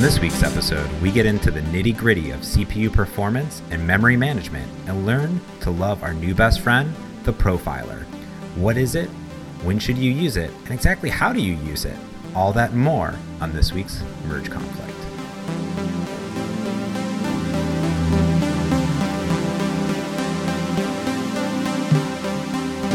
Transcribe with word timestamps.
this 0.00 0.18
week's 0.18 0.42
episode, 0.42 0.90
we 1.02 1.10
get 1.10 1.26
into 1.26 1.50
the 1.50 1.60
nitty 1.60 1.94
gritty 1.94 2.30
of 2.30 2.40
CPU 2.40 2.90
performance 2.90 3.60
and 3.70 3.86
memory 3.86 4.16
management 4.16 4.66
and 4.86 5.04
learn 5.04 5.38
to 5.60 5.70
love 5.70 6.02
our 6.02 6.14
new 6.14 6.34
best 6.34 6.60
friend, 6.60 6.94
the 7.24 7.32
profiler. 7.32 8.04
What 8.56 8.78
is 8.78 8.94
it? 8.94 9.10
When 9.62 9.78
should 9.78 9.98
you 9.98 10.10
use 10.10 10.38
it? 10.38 10.50
And 10.64 10.70
exactly 10.70 11.10
how 11.10 11.34
do 11.34 11.42
you 11.42 11.52
use 11.52 11.84
it? 11.84 11.96
All 12.34 12.50
that 12.54 12.70
and 12.70 12.80
more 12.80 13.14
on 13.42 13.52
this 13.52 13.74
week's 13.74 14.02
Merge 14.26 14.50
Conflict. 14.50 14.96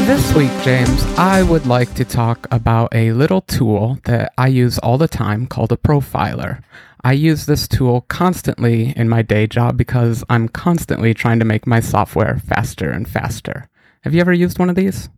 This 0.06 0.34
week, 0.34 0.52
James, 0.62 1.04
I 1.18 1.42
would 1.42 1.66
like 1.66 1.94
to 1.94 2.04
talk 2.04 2.46
about 2.50 2.94
a 2.94 3.12
little 3.12 3.42
tool 3.42 3.98
that 4.04 4.32
I 4.38 4.48
use 4.48 4.78
all 4.78 4.98
the 4.98 5.08
time 5.08 5.46
called 5.46 5.70
a 5.70 5.76
profiler. 5.76 6.62
I 7.06 7.12
use 7.12 7.46
this 7.46 7.68
tool 7.68 8.00
constantly 8.08 8.92
in 8.96 9.08
my 9.08 9.22
day 9.22 9.46
job 9.46 9.76
because 9.76 10.24
I'm 10.28 10.48
constantly 10.48 11.14
trying 11.14 11.38
to 11.38 11.44
make 11.44 11.64
my 11.64 11.78
software 11.78 12.40
faster 12.48 12.90
and 12.90 13.08
faster. 13.08 13.68
Have 14.00 14.12
you 14.12 14.20
ever 14.20 14.32
used 14.32 14.58
one 14.58 14.68
of 14.68 14.74
these? 14.74 15.08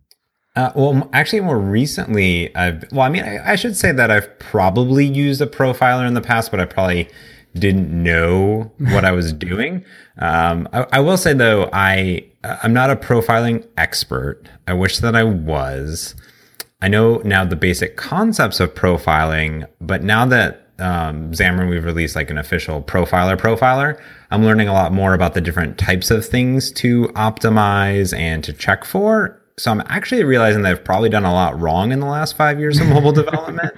Uh, 0.54 0.70
well, 0.76 1.08
actually, 1.14 1.40
more 1.40 1.58
recently, 1.58 2.54
I've, 2.54 2.84
well, 2.92 3.06
I 3.06 3.08
mean, 3.08 3.24
I, 3.24 3.52
I 3.52 3.56
should 3.56 3.74
say 3.74 3.90
that 3.92 4.10
I've 4.10 4.38
probably 4.38 5.06
used 5.06 5.40
a 5.40 5.46
profiler 5.46 6.06
in 6.06 6.12
the 6.12 6.20
past, 6.20 6.50
but 6.50 6.60
I 6.60 6.66
probably 6.66 7.08
didn't 7.54 7.90
know 7.90 8.70
what 8.78 9.06
I 9.06 9.12
was 9.12 9.32
doing. 9.32 9.82
Um, 10.18 10.68
I, 10.74 10.86
I, 10.92 11.00
will 11.00 11.16
say 11.16 11.32
though, 11.32 11.70
I 11.72 12.26
I'm 12.44 12.74
not 12.74 12.90
a 12.90 12.96
profiling 12.96 13.66
expert. 13.78 14.42
I 14.66 14.74
wish 14.74 14.98
that 14.98 15.16
I 15.16 15.24
was. 15.24 16.14
I 16.82 16.88
know 16.88 17.22
now 17.24 17.46
the 17.46 17.56
basic 17.56 17.96
concepts 17.96 18.60
of 18.60 18.74
profiling, 18.74 19.66
but 19.80 20.02
now 20.02 20.26
that 20.26 20.67
um, 20.78 21.32
Xamarin 21.32 21.68
we've 21.68 21.84
released 21.84 22.14
like 22.14 22.30
an 22.30 22.38
official 22.38 22.82
profiler 22.82 23.36
profiler, 23.36 24.00
I'm 24.30 24.44
learning 24.44 24.68
a 24.68 24.72
lot 24.72 24.92
more 24.92 25.14
about 25.14 25.34
the 25.34 25.40
different 25.40 25.78
types 25.78 26.10
of 26.10 26.24
things 26.24 26.70
to 26.72 27.08
optimize 27.08 28.16
and 28.16 28.44
to 28.44 28.52
check 28.52 28.84
for. 28.84 29.40
So 29.58 29.70
I'm 29.72 29.82
actually 29.86 30.22
realizing 30.22 30.62
that 30.62 30.70
I've 30.70 30.84
probably 30.84 31.08
done 31.08 31.24
a 31.24 31.32
lot 31.32 31.58
wrong 31.60 31.90
in 31.90 32.00
the 32.00 32.06
last 32.06 32.36
five 32.36 32.60
years 32.60 32.80
of 32.80 32.86
mobile 32.88 33.12
development. 33.24 33.74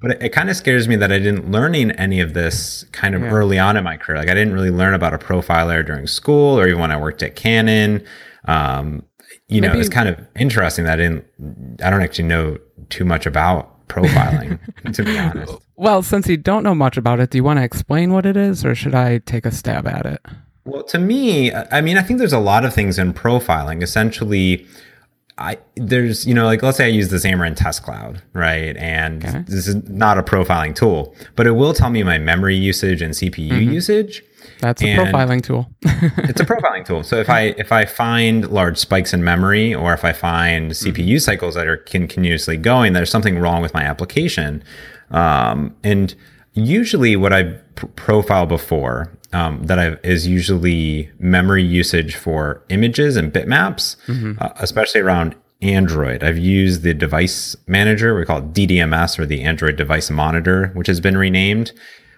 But 0.00 0.12
it, 0.12 0.22
it 0.22 0.28
kind 0.30 0.48
of 0.48 0.56
scares 0.56 0.88
me 0.88 0.96
that 0.96 1.12
I 1.12 1.18
didn't 1.18 1.50
learn 1.50 1.74
any 1.74 2.20
of 2.20 2.32
this 2.32 2.84
kind 2.92 3.14
of 3.14 3.20
yeah. 3.20 3.28
early 3.28 3.58
on 3.58 3.76
in 3.76 3.84
my 3.84 3.96
career. 3.96 4.18
Like 4.18 4.30
I 4.30 4.34
didn't 4.34 4.54
really 4.54 4.70
learn 4.70 4.94
about 4.94 5.12
a 5.12 5.18
profiler 5.18 5.84
during 5.84 6.06
school 6.06 6.58
or 6.58 6.66
even 6.66 6.80
when 6.80 6.90
I 6.90 6.96
worked 6.96 7.22
at 7.22 7.36
Canon. 7.36 8.04
Um, 8.46 9.04
you 9.48 9.60
Maybe. 9.60 9.74
know, 9.74 9.80
it's 9.80 9.88
kind 9.88 10.08
of 10.08 10.18
interesting 10.34 10.86
that 10.86 10.94
I 10.94 11.02
didn't, 11.02 11.26
I 11.82 11.90
don't 11.90 12.02
actually 12.02 12.24
know 12.24 12.58
too 12.88 13.04
much 13.04 13.26
about 13.26 13.71
profiling, 13.92 14.58
to 14.92 15.04
be 15.04 15.18
honest. 15.18 15.54
Well, 15.76 16.02
since 16.02 16.28
you 16.28 16.36
don't 16.36 16.62
know 16.62 16.74
much 16.74 16.96
about 16.96 17.20
it, 17.20 17.30
do 17.30 17.38
you 17.38 17.44
want 17.44 17.58
to 17.58 17.64
explain 17.64 18.12
what 18.12 18.26
it 18.26 18.36
is 18.36 18.64
or 18.64 18.74
should 18.74 18.94
I 18.94 19.18
take 19.18 19.44
a 19.44 19.50
stab 19.52 19.86
at 19.86 20.06
it? 20.06 20.20
Well, 20.64 20.84
to 20.84 20.98
me, 20.98 21.52
I 21.52 21.80
mean, 21.80 21.98
I 21.98 22.02
think 22.02 22.18
there's 22.18 22.32
a 22.32 22.38
lot 22.38 22.64
of 22.64 22.72
things 22.72 22.98
in 22.98 23.12
profiling. 23.12 23.82
Essentially, 23.82 24.66
I 25.38 25.58
there's 25.76 26.26
you 26.26 26.34
know 26.34 26.44
like 26.44 26.62
let's 26.62 26.76
say 26.76 26.84
I 26.84 26.88
use 26.88 27.08
the 27.08 27.16
Xamarin 27.16 27.56
Test 27.56 27.82
Cloud, 27.82 28.22
right? 28.32 28.76
And 28.76 29.24
okay. 29.24 29.44
this 29.48 29.66
is 29.66 29.88
not 29.88 30.18
a 30.18 30.22
profiling 30.22 30.74
tool, 30.74 31.16
but 31.34 31.46
it 31.46 31.52
will 31.52 31.72
tell 31.74 31.90
me 31.90 32.02
my 32.02 32.18
memory 32.18 32.56
usage 32.56 33.02
and 33.02 33.12
CPU 33.12 33.50
mm-hmm. 33.50 33.72
usage. 33.72 34.22
That's 34.62 34.80
a 34.80 34.94
profiling 34.94 35.42
tool. 35.42 35.68
it's 35.82 36.40
a 36.40 36.44
profiling 36.44 36.84
tool. 36.84 37.02
So 37.02 37.16
if 37.16 37.28
I 37.28 37.54
if 37.58 37.72
I 37.72 37.84
find 37.84 38.48
large 38.48 38.78
spikes 38.78 39.12
in 39.12 39.24
memory 39.24 39.74
or 39.74 39.92
if 39.92 40.04
I 40.04 40.12
find 40.12 40.70
CPU 40.70 40.94
mm-hmm. 40.94 41.18
cycles 41.18 41.56
that 41.56 41.66
are 41.66 41.78
continuously 41.78 42.56
going, 42.56 42.92
there's 42.92 43.10
something 43.10 43.40
wrong 43.40 43.60
with 43.60 43.74
my 43.74 43.82
application. 43.82 44.62
Um, 45.10 45.74
and 45.82 46.14
usually 46.52 47.16
what 47.16 47.32
I 47.32 47.42
pr- 47.74 47.86
profile 47.86 48.46
before 48.46 49.10
um, 49.32 49.64
that 49.64 49.80
I've, 49.80 49.98
is 50.04 50.28
usually 50.28 51.10
memory 51.18 51.64
usage 51.64 52.14
for 52.14 52.62
images 52.68 53.16
and 53.16 53.32
bitmaps, 53.32 53.96
mm-hmm. 54.06 54.34
uh, 54.40 54.50
especially 54.60 55.00
around 55.00 55.34
Android. 55.60 56.22
I've 56.22 56.38
used 56.38 56.82
the 56.82 56.94
device 56.94 57.56
manager, 57.66 58.14
we 58.14 58.24
call 58.24 58.38
it 58.38 58.52
DDMS 58.52 59.18
or 59.18 59.26
the 59.26 59.42
Android 59.42 59.74
device 59.74 60.08
monitor, 60.08 60.68
which 60.74 60.86
has 60.86 61.00
been 61.00 61.16
renamed, 61.16 61.72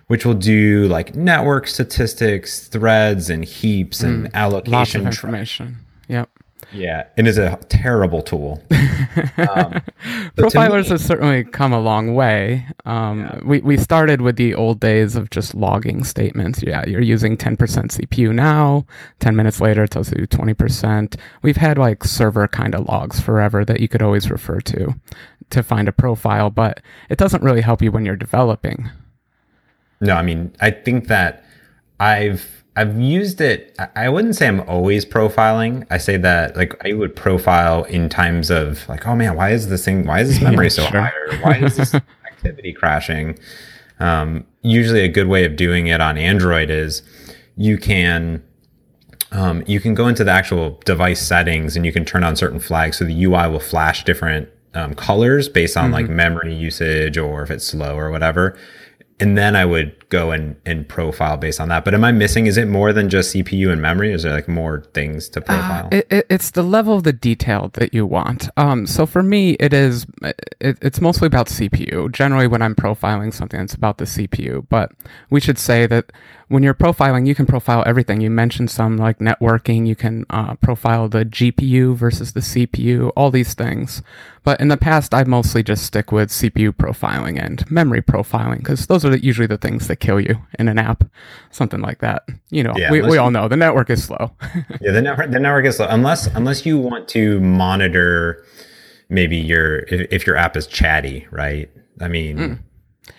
which 0.06 0.25
will 0.25 0.34
do 0.34 0.87
like 0.88 1.15
network 1.15 1.66
statistics, 1.66 2.66
threads, 2.69 3.31
and 3.31 3.44
heaps 3.44 4.03
and 4.03 4.26
mm, 4.26 4.34
allocation. 4.34 4.72
Lots 4.72 4.94
of 4.94 5.06
information. 5.06 5.76
Tra- 6.06 6.15
yep. 6.15 6.31
Yeah, 6.72 7.06
and 7.16 7.26
it 7.26 7.31
is 7.31 7.38
a 7.38 7.56
terrible 7.69 8.22
tool. 8.22 8.62
Um, 9.37 9.82
Profilers 10.37 10.84
me, 10.84 10.88
have 10.91 11.00
certainly 11.00 11.44
come 11.44 11.72
a 11.72 11.81
long 11.81 12.15
way. 12.15 12.66
Um, 12.84 13.20
yeah. 13.20 13.41
we, 13.44 13.60
we 13.60 13.76
started 13.76 14.20
with 14.20 14.37
the 14.37 14.54
old 14.54 14.81
days 14.81 15.16
of 15.16 15.31
just 15.31 15.54
logging 15.54 16.04
statements. 16.04 16.62
Yeah, 16.62 16.84
you're 16.86 17.00
using 17.00 17.36
10% 17.36 17.56
CPU 17.56 18.32
now. 18.32 18.86
10 19.21 19.36
minutes 19.36 19.60
later, 19.60 19.84
it 19.84 19.91
tells 19.91 20.10
you 20.10 20.26
20%. 20.26 21.16
We've 21.42 21.56
had 21.56 21.78
like 21.78 22.04
server 22.04 22.47
kind 22.48 22.75
of 22.75 22.88
logs 22.88 23.21
forever 23.21 23.65
that 23.65 23.81
you 23.81 23.88
could 23.88 24.03
always 24.03 24.31
refer 24.31 24.60
to 24.60 24.94
to 25.50 25.62
find 25.62 25.88
a 25.88 25.92
profile, 25.92 26.50
but 26.50 26.81
it 27.09 27.19
doesn't 27.19 27.42
really 27.42 27.60
help 27.60 27.82
you 27.82 27.92
when 27.92 28.04
you're 28.04 28.16
developing. 28.16 28.91
No, 30.00 30.15
I 30.15 30.22
mean, 30.22 30.55
I 30.60 30.71
think 30.71 31.09
that 31.09 31.44
I've 32.00 32.65
I've 32.77 32.99
used 33.00 33.41
it. 33.41 33.77
I 33.94 34.09
wouldn't 34.09 34.34
say 34.34 34.49
I'm 34.49 34.60
always 34.62 35.05
profiling. 35.05 35.87
I 35.91 35.99
say 35.99 36.16
that 36.16 36.56
like 36.56 36.75
I 36.84 36.93
would 36.93 37.15
profile 37.15 37.84
in 37.84 38.09
times 38.09 38.50
of 38.50 38.88
like, 38.88 39.06
oh 39.06 39.15
man, 39.15 39.37
why 39.37 39.50
is 39.50 39.69
this 39.69 39.84
thing? 39.84 40.06
Why 40.06 40.21
is 40.21 40.28
this 40.28 40.41
memory 40.43 40.66
yeah, 40.66 40.71
so 40.71 40.87
sure. 40.87 41.00
high? 41.00 41.12
Or 41.31 41.37
why 41.38 41.59
is 41.59 41.77
this 41.77 41.94
activity 42.27 42.72
crashing? 42.72 43.38
Um, 44.00 44.44
usually, 44.62 45.00
a 45.00 45.09
good 45.09 45.28
way 45.28 45.44
of 45.44 45.54
doing 45.54 45.87
it 45.87 46.00
on 46.00 46.19
Android 46.19 46.69
is 46.69 47.03
you 47.56 47.78
can 47.78 48.43
um, 49.31 49.62
you 49.66 49.81
can 49.81 49.94
go 49.94 50.09
into 50.09 50.25
the 50.25 50.33
actual 50.33 50.81
device 50.84 51.25
settings 51.25 51.77
and 51.77 51.87
you 51.87 51.93
can 51.93 52.04
turn 52.04 52.25
on 52.25 52.37
certain 52.37 52.60
flags 52.60 52.99
so 52.99 53.04
the 53.04 53.25
UI 53.25 53.49
will 53.49 53.60
flash 53.60 54.04
different 54.04 54.49
um, 54.75 54.94
colors 54.94 55.49
based 55.49 55.77
on 55.77 55.87
mm-hmm. 55.87 55.94
like 55.94 56.09
memory 56.09 56.54
usage 56.54 57.16
or 57.16 57.43
if 57.43 57.50
it's 57.50 57.65
slow 57.65 57.97
or 57.97 58.10
whatever 58.10 58.56
and 59.20 59.38
then 59.38 59.54
I 59.54 59.64
would 59.64 60.08
go 60.08 60.32
and, 60.32 60.56
and 60.66 60.88
profile 60.88 61.36
based 61.36 61.60
on 61.60 61.69
that. 61.69 61.84
But 61.84 61.94
am 61.94 62.04
I 62.04 62.10
missing? 62.10 62.47
Is 62.47 62.56
it 62.56 62.66
more 62.66 62.92
than 62.92 63.08
just 63.08 63.34
CPU 63.34 63.72
and 63.72 63.80
memory? 63.80 64.12
Is 64.12 64.25
there 64.25 64.32
like 64.32 64.48
more 64.48 64.82
things 64.92 65.28
to 65.30 65.41
uh, 65.41 65.44
profile? 65.44 65.86
Uh, 65.86 65.97
it, 65.97 66.06
it, 66.10 66.26
it's 66.30 66.50
the 66.50 66.62
level 66.62 66.97
of 66.97 67.04
the 67.04 67.12
detail 67.12 67.70
that 67.74 67.94
you 67.94 68.06
want. 68.06 68.48
Um, 68.56 68.86
so 68.86 69.06
for 69.06 69.22
me, 69.22 69.53
it 69.60 69.72
is 69.72 70.06
it, 70.22 70.78
it's 70.82 71.00
mostly 71.00 71.26
about 71.26 71.47
CPU. 71.47 72.10
Generally, 72.10 72.48
when 72.48 72.60
I'm 72.60 72.74
profiling 72.74 73.32
something, 73.32 73.60
it's 73.60 73.74
about 73.74 73.98
the 73.98 74.04
CPU. 74.04 74.66
But 74.69 74.91
we 75.30 75.41
should 75.41 75.58
say 75.58 75.86
that 75.86 76.12
when 76.49 76.62
you're 76.62 76.75
profiling, 76.75 77.27
you 77.27 77.34
can 77.34 77.47
profile 77.47 77.82
everything. 77.87 78.21
You 78.21 78.31
mentioned 78.31 78.71
some 78.71 78.97
like 78.97 79.19
networking. 79.19 79.87
You 79.87 79.97
can 79.97 80.27
uh, 80.31 80.55
profile 80.56 81.09
the 81.09 81.25
GPU 81.25 81.97
versus 81.97 82.32
the 82.32 82.41
CPU, 82.41 83.12
all 83.16 83.31
these 83.31 83.55
things. 83.55 84.03
But 84.43 84.60
in 84.60 84.69
the 84.69 84.77
past, 84.77 85.15
I 85.15 85.25
mostly 85.25 85.62
just 85.62 85.84
stick 85.84 86.12
with 86.12 86.28
CPU 86.28 86.72
profiling 86.72 87.43
and 87.43 87.69
memory 87.71 88.03
profiling 88.03 88.59
because 88.59 88.87
those 88.87 89.04
are 89.04 89.16
usually 89.16 89.47
the 89.47 89.56
things 89.56 89.88
that 89.88 89.97
kill 89.97 90.21
you 90.21 90.37
in 90.59 90.69
an 90.69 90.78
app, 90.78 91.04
something 91.50 91.81
like 91.81 92.00
that. 92.00 92.28
You 92.50 92.62
know, 92.62 92.75
yeah, 92.77 92.91
we, 92.91 93.00
we 93.00 93.16
all 93.16 93.31
know 93.31 93.49
the 93.49 93.56
network 93.56 93.88
is 93.88 94.04
slow. 94.04 94.33
yeah, 94.81 94.93
the 94.93 95.00
network 95.00 95.31
the 95.31 95.41
network 95.41 95.65
is 95.65 95.77
slow 95.77 95.87
unless 95.88 96.27
unless 96.27 96.66
you 96.66 96.78
want 96.78 97.09
to 97.09 97.41
monitor 97.41 98.44
maybe 99.09 99.37
your 99.37 99.78
if, 99.78 100.09
if 100.10 100.27
your 100.27 100.37
app 100.37 100.56
is 100.56 100.66
chatty, 100.66 101.27
right? 101.31 101.71
I 102.00 102.09
mean, 102.09 102.37
mm. 102.37 102.59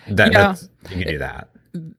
that 0.08 0.32
yeah. 0.32 0.54
you 0.90 1.02
can 1.02 1.12
do 1.12 1.18
that. 1.18 1.48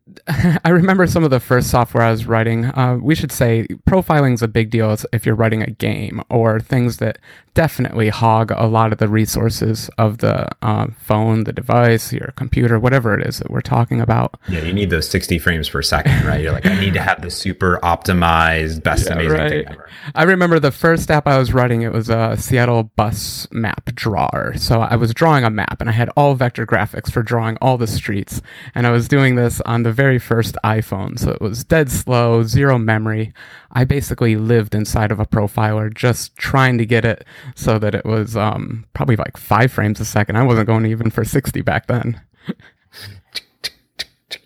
I 0.28 0.70
remember 0.70 1.08
some 1.08 1.24
of 1.24 1.30
the 1.30 1.40
first 1.40 1.70
software 1.70 2.04
I 2.04 2.12
was 2.12 2.26
writing. 2.26 2.66
Uh, 2.66 2.98
we 3.02 3.16
should 3.16 3.32
say 3.32 3.68
profiling 3.88 4.34
is 4.34 4.42
a 4.42 4.48
big 4.48 4.70
deal 4.70 4.96
if 5.13 5.25
you're 5.25 5.36
writing 5.36 5.62
a 5.62 5.72
game 5.72 6.22
or 6.30 6.60
things 6.60 6.98
that 6.98 7.19
definitely 7.57 8.09
hog 8.09 8.51
a 8.51 8.68
lot 8.68 8.92
of 8.94 9.00
the 9.00 9.07
resources 9.07 9.89
of 9.98 10.19
the 10.19 10.48
uh, 10.62 10.86
phone, 11.00 11.44
the 11.45 11.51
device, 11.51 12.13
your 12.13 12.31
computer, 12.36 12.77
whatever 12.77 13.18
it 13.18 13.25
is 13.25 13.39
that 13.39 13.50
we're 13.50 13.62
talking 13.62 14.00
about. 14.00 14.39
Yeah, 14.48 14.62
you 14.62 14.74
need 14.74 14.92
those 14.92 15.09
60 15.09 15.39
frames 15.39 15.68
per 15.68 15.81
second, 15.81 16.24
right? 16.24 16.39
You're 16.39 16.51
like, 16.51 16.68
I 16.68 16.80
need 16.80 16.94
to 16.94 17.01
have 17.01 17.24
the 17.24 17.31
super 17.31 17.80
optimized, 17.81 18.83
best 18.83 19.07
yeah, 19.07 19.13
amazing 19.13 19.31
right. 19.31 19.50
thing 19.50 19.65
ever. 19.69 19.89
I 20.13 20.21
remember 20.21 20.59
the 20.59 20.71
first 20.71 21.09
app 21.09 21.25
I 21.25 21.39
was 21.39 21.51
writing, 21.51 21.81
it 21.81 21.92
was 21.92 22.12
a 22.12 22.38
Seattle 22.38 22.83
bus 22.83 23.48
map 23.51 23.89
drawer. 23.95 24.53
So 24.57 24.81
I 24.81 24.95
was 24.95 25.12
drawing 25.15 25.44
a 25.44 25.50
map 25.50 25.81
and 25.81 25.89
I 25.89 25.94
had 25.94 26.10
all 26.10 26.36
vector 26.36 26.68
graphics 26.68 27.12
for 27.12 27.24
drawing 27.24 27.57
all 27.60 27.80
the 27.80 27.88
streets. 27.88 28.39
And 28.75 28.86
I 28.86 28.92
was 28.92 29.07
doing 29.07 29.33
this 29.33 29.62
on 29.62 29.81
the 29.81 29.92
very 29.92 30.19
first 30.19 30.57
iPhone. 30.63 31.18
So 31.18 31.31
it 31.31 31.42
was 31.42 31.63
dead 31.63 31.89
slow, 31.89 32.44
zero 32.44 32.77
memory. 32.77 33.33
I 33.71 33.83
basically 33.83 34.36
lived 34.36 34.75
inside 34.75 35.12
of 35.12 35.19
a 35.19 35.25
profiler 35.25 35.92
just 35.92 36.36
trying 36.36 36.77
to 36.77 36.86
get 36.86 37.03
it 37.03 37.25
so 37.56 37.80
that 37.80 37.96
it 37.96 38.06
was 38.06 38.36
um, 38.36 38.86
probably 38.94 39.16
like 39.16 39.38
five 39.38 39.72
frames 39.72 40.00
a 40.00 40.06
second. 40.06 40.36
I 40.38 40.44
wasn't 40.44 40.68
going 40.68 40.86
even 40.86 41.10
for 41.10 41.24
60 41.24 41.62
back 41.62 41.88
then. 41.88 42.22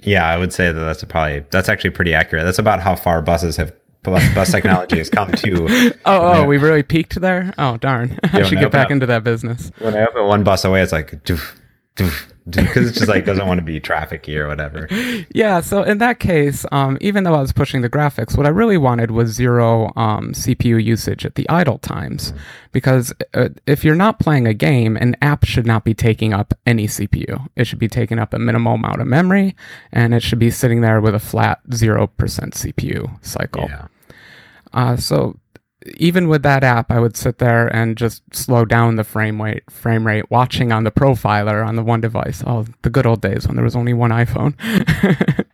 yeah, 0.02 0.28
I 0.28 0.38
would 0.38 0.54
say 0.54 0.72
that 0.72 0.80
that's 0.80 1.04
probably, 1.04 1.46
that's 1.52 1.70
actually 1.70 1.92
pretty 1.92 2.14
accurate. 2.14 2.46
That's 2.46 2.60
about 2.60 2.82
how 2.82 2.96
far 2.96 3.22
buses 3.22 3.58
have 3.58 3.74
bus, 4.04 4.34
bus 4.34 4.52
technology 4.52 4.98
has 4.98 5.10
come 5.10 5.32
to. 5.32 5.94
oh, 6.06 6.34
oh, 6.34 6.46
we 6.46 6.58
really 6.58 6.84
peaked 6.84 7.20
there. 7.20 7.54
Oh, 7.58 7.78
darn! 7.78 8.20
I 8.24 8.44
should 8.44 8.60
get 8.60 8.72
back 8.72 8.86
up, 8.86 8.92
into 8.92 9.06
that 9.08 9.24
business. 9.24 9.72
When 9.80 9.96
I 9.96 10.06
open 10.06 10.26
one 10.26 10.44
bus 10.44 10.66
away, 10.66 10.82
it's 10.82 10.92
like, 10.92 11.24
doof, 11.24 11.56
because 12.50 12.88
it's 12.90 12.98
just 12.98 13.10
like 13.10 13.26
doesn't 13.26 13.48
want 13.48 13.60
to 13.60 13.64
be 13.64 13.80
trafficy 13.80 14.36
or 14.36 14.48
whatever. 14.48 14.88
Yeah, 15.34 15.62
so 15.62 15.84
in 15.84 16.00
that 16.00 16.20
case, 16.20 16.66
um, 16.72 16.98
even 17.00 17.24
though 17.24 17.34
I 17.34 17.42
was 17.42 17.54
pushing 17.54 17.82
the 17.82 17.90
graphics, 17.90 18.36
what 18.36 18.46
I 18.46 18.50
really 18.50 18.78
wanted 18.78 19.12
was 19.12 19.32
zero 19.32 19.92
um, 19.96 20.34
CPU 20.34 20.84
usage 20.84 21.26
at 21.26 21.36
the 21.36 21.48
idle 21.50 21.78
times. 21.78 22.34
Because 22.72 23.14
uh, 23.34 23.50
if 23.66 23.84
you're 23.84 23.96
not 23.96 24.20
playing 24.20 24.48
a 24.48 24.54
game, 24.54 24.98
an 24.98 25.16
app 25.22 25.46
should 25.46 25.66
not 25.66 25.84
be 25.84 25.94
taking 25.94 26.34
up 26.34 26.54
any 26.66 26.88
CPU. 26.88 27.48
It 27.56 27.66
should 27.66 27.80
be 27.80 27.88
taking 27.88 28.20
up 28.20 28.34
a 28.34 28.40
minimal 28.40 28.76
amount 28.76 29.02
of 29.02 29.08
memory, 29.08 29.56
and 29.92 30.14
it 30.14 30.22
should 30.22 30.40
be 30.40 30.52
sitting 30.52 30.82
there 30.82 31.02
with 31.02 31.16
a 31.16 31.20
flat 31.20 31.60
0% 31.70 32.08
CPU 32.18 33.26
cycle. 33.26 33.68
Yeah. 33.70 33.88
Uh, 34.74 34.96
so 34.96 35.38
even 35.98 36.28
with 36.28 36.44
that 36.44 36.64
app, 36.64 36.92
I 36.92 37.00
would 37.00 37.18
sit 37.18 37.40
there 37.40 37.68
and 37.76 37.98
just 37.98 38.22
slow 38.34 38.66
down 38.66 38.96
the 38.98 39.04
frame 39.04 39.42
rate, 39.42 39.64
frame 39.72 40.06
rate, 40.06 40.30
watching 40.30 40.72
on 40.72 40.84
the 40.84 40.92
profiler 40.92 41.66
on 41.66 41.76
the 41.76 41.84
one 41.84 42.02
device. 42.02 42.44
Oh, 42.46 42.66
the 42.84 42.90
good 42.90 43.06
old 43.06 43.22
days 43.22 43.48
when 43.48 43.56
there 43.56 43.66
was 43.66 43.76
only 43.76 43.94
one 43.94 44.12
iPhone. 44.12 44.54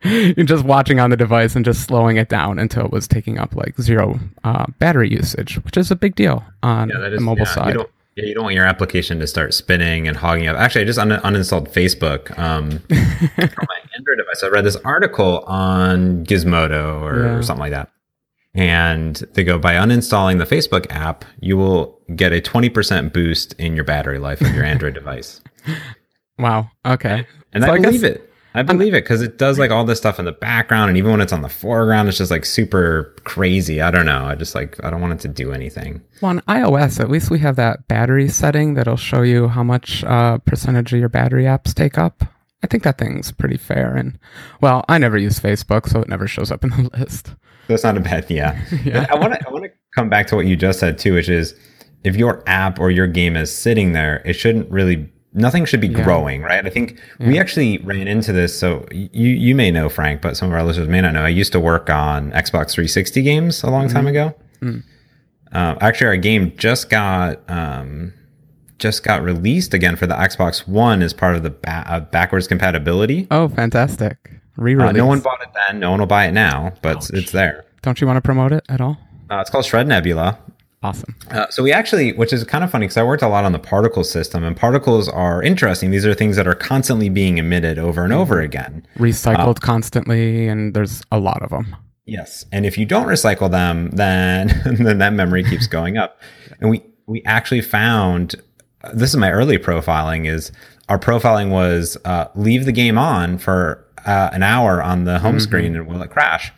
Just 0.48 0.64
watching 0.64 1.00
on 1.02 1.10
the 1.10 1.18
device 1.18 1.56
and 1.56 1.66
just 1.66 1.82
slowing 1.82 2.16
it 2.16 2.30
down 2.30 2.60
until 2.60 2.86
it 2.86 2.92
was 2.92 3.08
taking 3.10 3.38
up 3.40 3.54
like 3.56 3.76
zero 3.82 4.18
uh, 4.46 4.66
battery 4.80 5.10
usage, 5.12 5.56
which 5.66 5.76
is 5.76 5.92
a 5.92 5.96
big 5.98 6.16
deal 6.16 6.46
on 6.64 6.88
Yeah, 6.90 7.00
that 7.00 7.10
the 7.10 7.20
mobile 7.20 7.40
yeah, 7.40 7.54
side. 7.54 7.68
You 7.70 7.74
don't, 7.80 7.90
yeah, 8.16 8.26
you 8.26 8.34
don't 8.34 8.44
want 8.44 8.56
your 8.56 8.66
application 8.66 9.20
to 9.20 9.28
start 9.28 9.54
spinning 9.54 10.08
and 10.08 10.16
hogging 10.16 10.48
up. 10.48 10.56
Actually, 10.56 10.84
I 10.84 10.86
just 10.86 11.00
un- 11.00 11.10
uninstalled 11.10 11.74
Facebook 11.74 12.38
um, 12.40 12.72
from 12.80 13.66
my 13.68 13.80
Android 13.98 14.18
device. 14.18 14.44
I 14.44 14.48
read 14.48 14.64
this 14.64 14.78
article 14.78 15.40
on 15.46 16.26
Gizmodo 16.26 17.02
or, 17.02 17.24
Yeah. 17.26 17.42
something 17.42 17.60
like 17.62 17.72
that. 17.72 17.90
And 18.54 19.16
they 19.34 19.44
go 19.44 19.60
by 19.60 19.74
uninstalling 19.76 20.40
the 20.40 20.46
Facebook 20.56 20.88
app, 20.90 21.26
you 21.42 21.58
will 21.58 22.00
get 22.16 22.34
a 22.34 22.42
20% 22.42 23.14
boost 23.14 23.54
in 23.60 23.76
your 23.76 23.84
battery 23.86 24.18
life 24.18 24.42
of 24.42 24.54
your 24.56 24.64
Android 24.66 24.94
device. 24.96 25.42
Wow. 26.40 26.70
Okay. 26.86 27.26
And 27.54 27.64
So 27.64 27.70
I 27.70 27.74
I 27.76 27.80
believe 27.80 28.02
guess- 28.02 28.12
it. 28.12 28.24
I 28.56 28.64
believe 28.64 28.96
it 28.96 29.04
because 29.04 29.22
it 29.22 29.38
does 29.38 29.60
like 29.60 29.70
all 29.70 29.86
this 29.86 30.00
stuff 30.00 30.18
in 30.18 30.26
the 30.26 30.32
background, 30.32 30.90
and 30.90 30.98
even 30.98 31.12
when 31.12 31.22
it's 31.22 31.34
on 31.34 31.44
the 31.44 31.50
foreground, 31.50 32.10
it's 32.10 32.18
just 32.18 32.32
like 32.32 32.44
super 32.44 33.14
crazy. 33.24 33.82
I 33.84 33.92
don't 33.92 34.08
know. 34.08 34.26
I 34.26 34.34
just 34.34 34.56
like 34.56 34.84
I 34.84 34.90
don't 34.90 35.00
want 35.00 35.14
it 35.14 35.20
to 35.20 35.28
do 35.28 35.52
anything. 35.52 36.02
Well, 36.24 36.30
on 36.32 36.40
iOS, 36.48 37.00
at 37.00 37.12
least 37.12 37.30
we 37.30 37.38
have 37.40 37.56
that 37.58 37.88
battery 37.88 38.28
setting 38.30 38.74
that'll 38.74 38.98
show 38.98 39.22
you 39.22 39.48
how 39.48 39.62
much 39.62 40.04
uh, 40.06 40.40
percentage 40.40 40.92
of 40.92 41.00
your 41.00 41.10
battery 41.10 41.44
apps 41.44 41.72
take 41.76 42.00
up. 42.00 42.24
I 42.64 42.68
think 42.68 42.84
that 42.84 42.98
thing's 42.98 43.32
pretty 43.32 43.58
fair. 43.58 43.96
And 43.96 44.18
well, 44.62 44.84
I 44.90 44.98
never 44.98 45.18
use 45.18 45.40
Facebook, 45.40 45.88
so 45.90 46.02
it 46.02 46.08
never 46.10 46.28
shows 46.28 46.52
up 46.52 46.64
in 46.64 46.72
the 46.72 46.90
list. 46.98 47.34
That's 47.68 47.84
not 47.84 47.98
a 47.98 48.00
bad, 48.00 48.26
yeah. 48.30 48.60
Yeah. 48.84 49.06
I 49.10 49.16
want 49.16 49.34
to 49.34 49.48
I 49.48 49.52
want 49.52 49.66
to 49.66 49.72
come 49.96 50.10
back 50.10 50.28
to 50.28 50.36
what 50.36 50.46
you 50.48 50.56
just 50.56 50.80
said 50.80 50.98
too, 50.98 51.14
which 51.14 51.30
is 51.30 51.54
if 52.04 52.16
your 52.16 52.42
app 52.48 52.80
or 52.80 52.90
your 52.92 53.08
game 53.08 53.36
is 53.36 53.56
sitting 53.56 53.92
there, 53.94 54.22
it 54.26 54.34
shouldn't 54.34 54.70
really 54.72 55.12
nothing 55.34 55.66
should 55.66 55.82
be 55.82 55.88
Yeah. 55.90 56.04
growing, 56.04 56.42
right? 56.42 56.66
I 56.66 56.70
think 56.70 57.00
we 57.20 57.38
actually 57.38 57.78
ran 57.80 58.08
into 58.08 58.32
this. 58.32 58.58
So 58.58 58.86
you 58.92 59.30
you 59.30 59.54
may 59.54 59.70
know 59.70 59.90
Frank, 59.90 60.22
but 60.22 60.36
some 60.38 60.48
of 60.48 60.54
our 60.56 60.64
listeners 60.64 60.88
may 60.88 61.02
not 61.02 61.14
know. 61.14 61.22
I 61.24 61.30
used 61.30 61.52
to 61.52 61.60
work 61.60 61.90
on 61.90 62.32
Xbox 62.32 62.72
360 62.72 63.22
games 63.22 63.62
a 63.64 63.70
long 63.70 63.86
Mm-hmm. 63.88 63.96
time 63.96 64.08
ago. 64.08 64.34
Uh, 65.52 65.76
actually, 65.80 66.08
our 66.08 66.18
game 66.18 66.54
just 66.58 66.90
got 66.90 67.40
um, 67.50 68.14
just 68.80 69.04
got 69.04 69.22
released 69.24 69.74
again 69.74 69.96
for 69.96 70.08
the 70.08 70.14
Xbox 70.16 70.68
One 70.68 71.02
as 71.02 71.14
part 71.14 71.36
of 71.36 71.44
the 71.44 71.50
ba- 71.52 71.84
uh, 71.88 72.00
backwards 72.02 72.48
compatibility. 72.48 73.28
Oh, 73.32 73.48
fantastic! 73.50 74.18
Uh, 74.32 74.36
Re-release. 74.58 74.96
no 74.96 75.06
one 75.06 75.20
bought 75.20 75.42
it 75.42 75.50
then. 75.68 75.80
No 75.80 75.92
one 75.92 76.00
will 76.00 76.08
buy 76.08 76.26
it 76.28 76.32
now, 76.32 76.74
but 76.82 76.98
it's, 76.98 77.10
it's 77.12 77.32
there. 77.32 77.66
Don't 77.82 78.02
you 78.02 78.08
want 78.08 78.18
to 78.18 78.22
promote 78.22 78.52
it 78.52 78.64
at 78.70 78.82
all? 78.82 78.98
Uh, 79.30 79.38
it's 79.40 79.50
called 79.50 79.66
Shred 79.66 79.88
Nebula. 79.88 80.40
Awesome. 80.84 81.16
Uh, 81.32 81.48
so 81.50 81.64
we 81.64 81.72
actually, 81.72 82.14
which 82.14 82.32
is 82.32 82.44
kind 82.44 82.64
of 82.64 82.70
funny 82.72 82.86
because 82.86 82.98
I 82.98 83.04
worked 83.04 83.24
a 83.24 83.28
lot 83.28 83.44
on 83.46 83.52
the 83.52 83.60
particle 83.60 84.04
system, 84.04 84.44
and 84.44 84.56
particles 84.56 85.10
are 85.10 85.42
interesting. 85.42 85.92
These 85.92 86.06
are 86.06 86.14
things 86.14 86.36
that 86.36 86.48
are 86.48 86.54
constantly 86.56 87.10
being 87.10 87.40
emitted 87.40 87.80
over 87.80 88.04
and 88.04 88.14
over 88.14 88.40
again. 88.42 88.86
Recycled 88.98 89.60
constantly, 89.62 90.48
and 90.48 90.74
there's 90.74 91.02
a 91.12 91.20
lot 91.20 91.42
of 91.42 91.50
them. 91.50 91.76
Yes, 92.06 92.46
and 92.52 92.66
if 92.66 92.78
you 92.78 92.86
don't 92.86 93.08
recycle 93.08 93.50
them, 93.52 93.90
then 93.92 94.48
then 94.80 95.00
that 95.00 95.14
memory 95.14 95.44
keeps 95.44 95.68
going 95.68 95.98
up. 95.98 96.20
And 96.60 96.72
we 96.72 96.84
we 97.06 97.22
actually 97.26 97.62
found 97.62 98.34
uh, 98.36 98.42
this 98.94 99.10
is 99.10 99.18
my 99.18 99.32
early 99.32 99.58
profiling 99.58 100.28
is 100.28 100.52
our 100.90 101.00
profiling 101.00 101.50
was 101.50 101.98
uh, 102.06 102.28
leave 102.36 102.66
the 102.66 102.72
game 102.72 102.98
on 102.98 103.38
for 103.38 103.86
uh, 104.06 104.30
an 104.32 104.44
hour 104.44 104.82
on 104.82 105.04
the 105.04 105.20
home 105.20 105.40
screen 105.40 105.76
and 105.76 105.88
will 105.88 106.02
it 106.02 106.10
crash? 106.10 106.52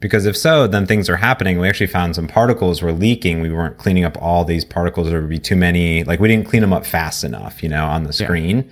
Because 0.00 0.26
if 0.26 0.36
so, 0.36 0.66
then 0.66 0.86
things 0.86 1.10
are 1.10 1.16
happening. 1.16 1.58
We 1.58 1.68
actually 1.68 1.86
found 1.86 2.14
some 2.14 2.26
particles 2.26 2.80
were 2.80 2.92
leaking. 2.92 3.42
We 3.42 3.50
weren't 3.50 3.78
cleaning 3.78 4.04
up 4.04 4.16
all 4.20 4.44
these 4.44 4.64
particles. 4.64 5.08
There 5.08 5.20
would 5.20 5.30
be 5.30 5.38
too 5.38 5.56
many. 5.56 6.04
Like 6.04 6.20
we 6.20 6.28
didn't 6.28 6.46
clean 6.46 6.62
them 6.62 6.72
up 6.72 6.86
fast 6.86 7.22
enough, 7.22 7.62
you 7.62 7.68
know, 7.68 7.86
on 7.86 8.04
the 8.04 8.12
screen 8.12 8.70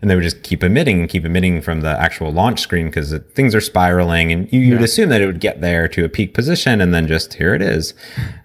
and 0.00 0.10
they 0.10 0.14
would 0.14 0.24
just 0.24 0.42
keep 0.42 0.64
emitting 0.64 1.00
and 1.00 1.08
keep 1.08 1.24
emitting 1.24 1.60
from 1.60 1.82
the 1.82 2.00
actual 2.00 2.32
launch 2.32 2.60
screen 2.60 2.86
because 2.86 3.14
things 3.34 3.54
are 3.54 3.60
spiraling 3.60 4.32
and 4.32 4.50
you, 4.52 4.60
you'd 4.60 4.82
assume 4.82 5.10
that 5.10 5.20
it 5.20 5.26
would 5.26 5.40
get 5.40 5.60
there 5.60 5.86
to 5.88 6.04
a 6.04 6.08
peak 6.08 6.32
position 6.32 6.80
and 6.80 6.94
then 6.94 7.06
just 7.06 7.34
here 7.34 7.54
it 7.54 7.62
is 7.62 7.94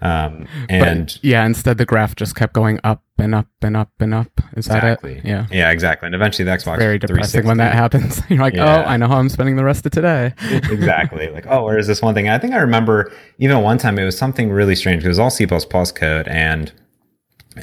um, 0.01 0.47
and 0.69 1.17
Yeah, 1.21 1.45
instead 1.45 1.77
the 1.77 1.85
graph 1.85 2.15
just 2.15 2.35
kept 2.35 2.53
going 2.53 2.79
up 2.83 3.03
and 3.17 3.33
up 3.33 3.47
and 3.61 3.77
up 3.77 3.91
and 3.99 4.13
up. 4.13 4.29
Is 4.57 4.67
exactly 4.67 5.15
that 5.15 5.25
it? 5.25 5.27
Yeah. 5.27 5.47
yeah 5.51 5.71
exactly 5.71 6.07
and 6.07 6.15
eventually 6.15 6.43
the 6.45 6.51
xbox 6.51 6.77
Very 6.77 6.99
depressing 6.99 7.45
when 7.45 7.57
that 7.57 7.73
happens. 7.73 8.21
You're 8.29 8.39
like, 8.39 8.53
Yeah. 8.55 8.83
oh, 8.83 8.89
I 8.89 8.97
know 8.97 9.07
how 9.07 9.17
I'm 9.17 9.29
spending 9.29 9.55
the 9.55 9.63
rest 9.63 9.85
of 9.85 9.91
today. 9.93 10.33
exactly 10.51 11.29
like 11.29 11.45
oh 11.47 11.63
where 11.63 11.77
is 11.77 11.87
this 11.87 12.01
one 12.01 12.13
thing 12.13 12.27
i 12.29 12.37
think 12.37 12.53
i 12.53 12.57
remember 12.57 13.11
even 13.39 13.61
one 13.61 13.77
time 13.77 13.97
it 13.97 14.05
was 14.05 14.17
something 14.17 14.51
really 14.51 14.75
strange 14.75 15.03
it 15.05 15.07
was 15.07 15.19
all 15.19 15.29
c++ 15.29 15.45
code 15.45 16.27
and 16.27 16.71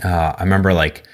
uh, 0.04 0.34
i 0.38 0.42
remember 0.42 0.72
like 0.72 1.04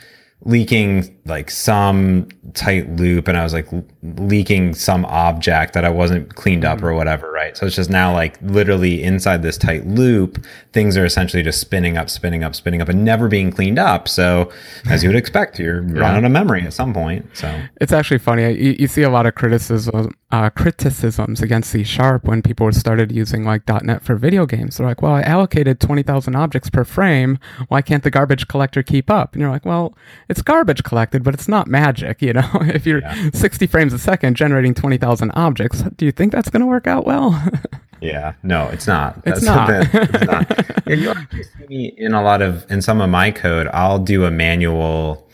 leaking 0.43 1.19
like 1.25 1.51
some 1.51 2.29
tight 2.55 2.89
loop 2.97 3.27
and 3.27 3.37
i 3.37 3.43
was 3.43 3.53
like 3.53 3.67
leaking 4.03 4.75
some 4.75 5.05
object 5.07 5.75
that 5.75 5.85
i 5.85 5.89
wasn't 5.89 6.35
cleaned 6.37 6.65
up 6.65 6.83
or 6.83 6.95
whatever 6.95 7.33
right 7.33 7.57
so 7.57 7.67
it's 7.67 7.75
just 7.75 7.91
now 7.91 8.13
like 8.13 8.39
literally 8.43 9.03
inside 9.03 9.43
this 9.43 9.59
tight 9.59 9.85
loop 9.87 10.45
things 10.73 10.97
are 10.97 11.05
essentially 11.05 11.43
just 11.43 11.61
spinning 11.61 11.97
up 11.97 12.09
spinning 12.09 12.45
up 12.45 12.55
spinning 12.55 12.81
up 12.81 12.89
and 12.89 13.05
never 13.05 13.27
being 13.27 13.51
cleaned 13.51 13.79
up 13.79 14.07
so 14.07 14.51
as 14.89 15.03
you 15.03 15.09
would 15.09 15.17
expect 15.17 15.59
you're 15.59 15.83
running 15.83 16.19
out 16.19 16.25
of 16.25 16.31
memory 16.31 16.63
at 16.63 16.73
some 16.73 16.95
point 16.95 17.27
so 17.35 17.49
It's 17.81 17.93
actually 17.93 18.19
funny. 18.19 18.43
You, 18.53 18.77
you 18.79 18.87
see 18.87 19.03
a 19.03 19.11
lot 19.11 19.27
of 19.27 19.35
criticism, 19.35 20.13
uh, 20.31 20.51
criticisms 20.51 21.41
against 21.41 21.71
C 21.71 21.83
Sharp 21.85 22.25
when 22.25 22.43
people 22.43 22.71
started 22.73 23.11
using 23.11 23.45
like 23.45 23.63
.NET 23.83 24.03
for 24.03 24.15
video 24.17 24.47
games. 24.47 24.77
They're 24.77 24.87
like, 24.87 25.01
"Well, 25.03 25.13
I 25.15 25.23
allocated 25.23 25.81
twenty 25.81 26.03
thousand 26.03 26.37
objects 26.37 26.71
per 26.71 26.85
frame. 26.85 27.39
Why 27.69 27.83
can't 27.83 28.03
the 28.03 28.11
garbage 28.11 28.47
collector 28.49 28.83
keep 28.83 29.11
up?" 29.11 29.33
And 29.33 29.41
you're 29.41 29.51
like, 29.51 29.65
"Well, 29.65 29.97
it's 30.29 30.43
garbage 30.43 30.83
collected, 30.83 31.23
but 31.25 31.35
it's 31.35 31.49
not 31.49 31.67
magic. 31.67 32.21
You 32.23 32.35
know, 32.35 32.51
if 32.63 32.87
you're 32.87 33.03
sixty 33.33 33.67
frames 33.67 33.88
a 33.93 33.99
second 33.99 34.37
generating 34.37 34.75
twenty 34.75 34.97
thousand 34.99 35.31
objects, 35.33 35.83
do 35.97 36.05
you 36.07 36.13
think 36.13 36.33
that's 36.33 36.51
going 36.51 36.61
to 36.61 36.67
work 36.67 36.87
out 36.87 37.07
well?" 37.07 37.41
Yeah, 38.01 38.35
no, 38.45 38.69
it's 38.69 38.87
not. 38.87 39.17
It's 39.27 39.41
That's 39.41 39.43
not. 39.43 39.67
the- 39.67 40.01
it's 40.15 40.25
not. 40.25 40.87
Yeah, 40.87 40.95
you 40.95 41.11
actually 41.11 41.43
see 41.43 41.67
me 41.69 41.95
in 41.97 42.15
a 42.15 42.23
lot 42.23 42.43
of 42.43 42.65
in 42.71 42.81
some 42.81 43.01
of 43.01 43.11
my 43.11 43.33
code. 43.33 43.67
I'll 43.73 43.99
do 43.99 44.25
a 44.25 44.31
manual. 44.31 45.29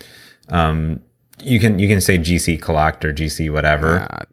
Um, 0.48 1.00
you 1.42 1.60
can 1.60 1.78
you 1.78 1.88
can 1.88 2.00
say 2.00 2.16
GC 2.16 2.62
collect 2.62 3.04
or 3.04 3.12
GC 3.12 3.52
whatever. 3.52 4.08
uh, 4.10 4.24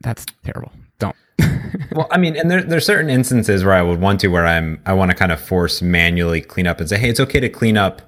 that's 0.00 0.26
terrible. 0.44 0.72
Don't. 0.98 1.14
Well, 1.92 2.08
I 2.10 2.18
mean, 2.18 2.34
and 2.36 2.50
there 2.50 2.64
there's 2.64 2.84
certain 2.84 3.08
instances 3.08 3.62
where 3.64 3.74
I 3.74 3.82
would 3.82 4.00
want 4.00 4.18
to 4.22 4.28
where 4.28 4.46
I'm 4.46 4.80
I 4.84 4.92
want 4.92 5.12
to 5.12 5.16
kind 5.16 5.30
of 5.30 5.40
force 5.40 5.80
manually 5.80 6.40
clean 6.40 6.66
up 6.66 6.80
and 6.80 6.88
say, 6.88 6.98
hey, 6.98 7.08
it's 7.08 7.20
okay 7.20 7.38
to 7.38 7.48
clean 7.48 7.76
up 7.76 8.02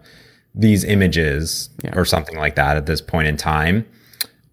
these 0.56 0.82
images 0.82 1.70
Yeah. 1.84 1.92
or 1.96 2.04
something 2.04 2.36
like 2.36 2.56
that 2.56 2.76
at 2.76 2.86
this 2.86 3.00
point 3.00 3.28
in 3.28 3.36
time. 3.36 3.86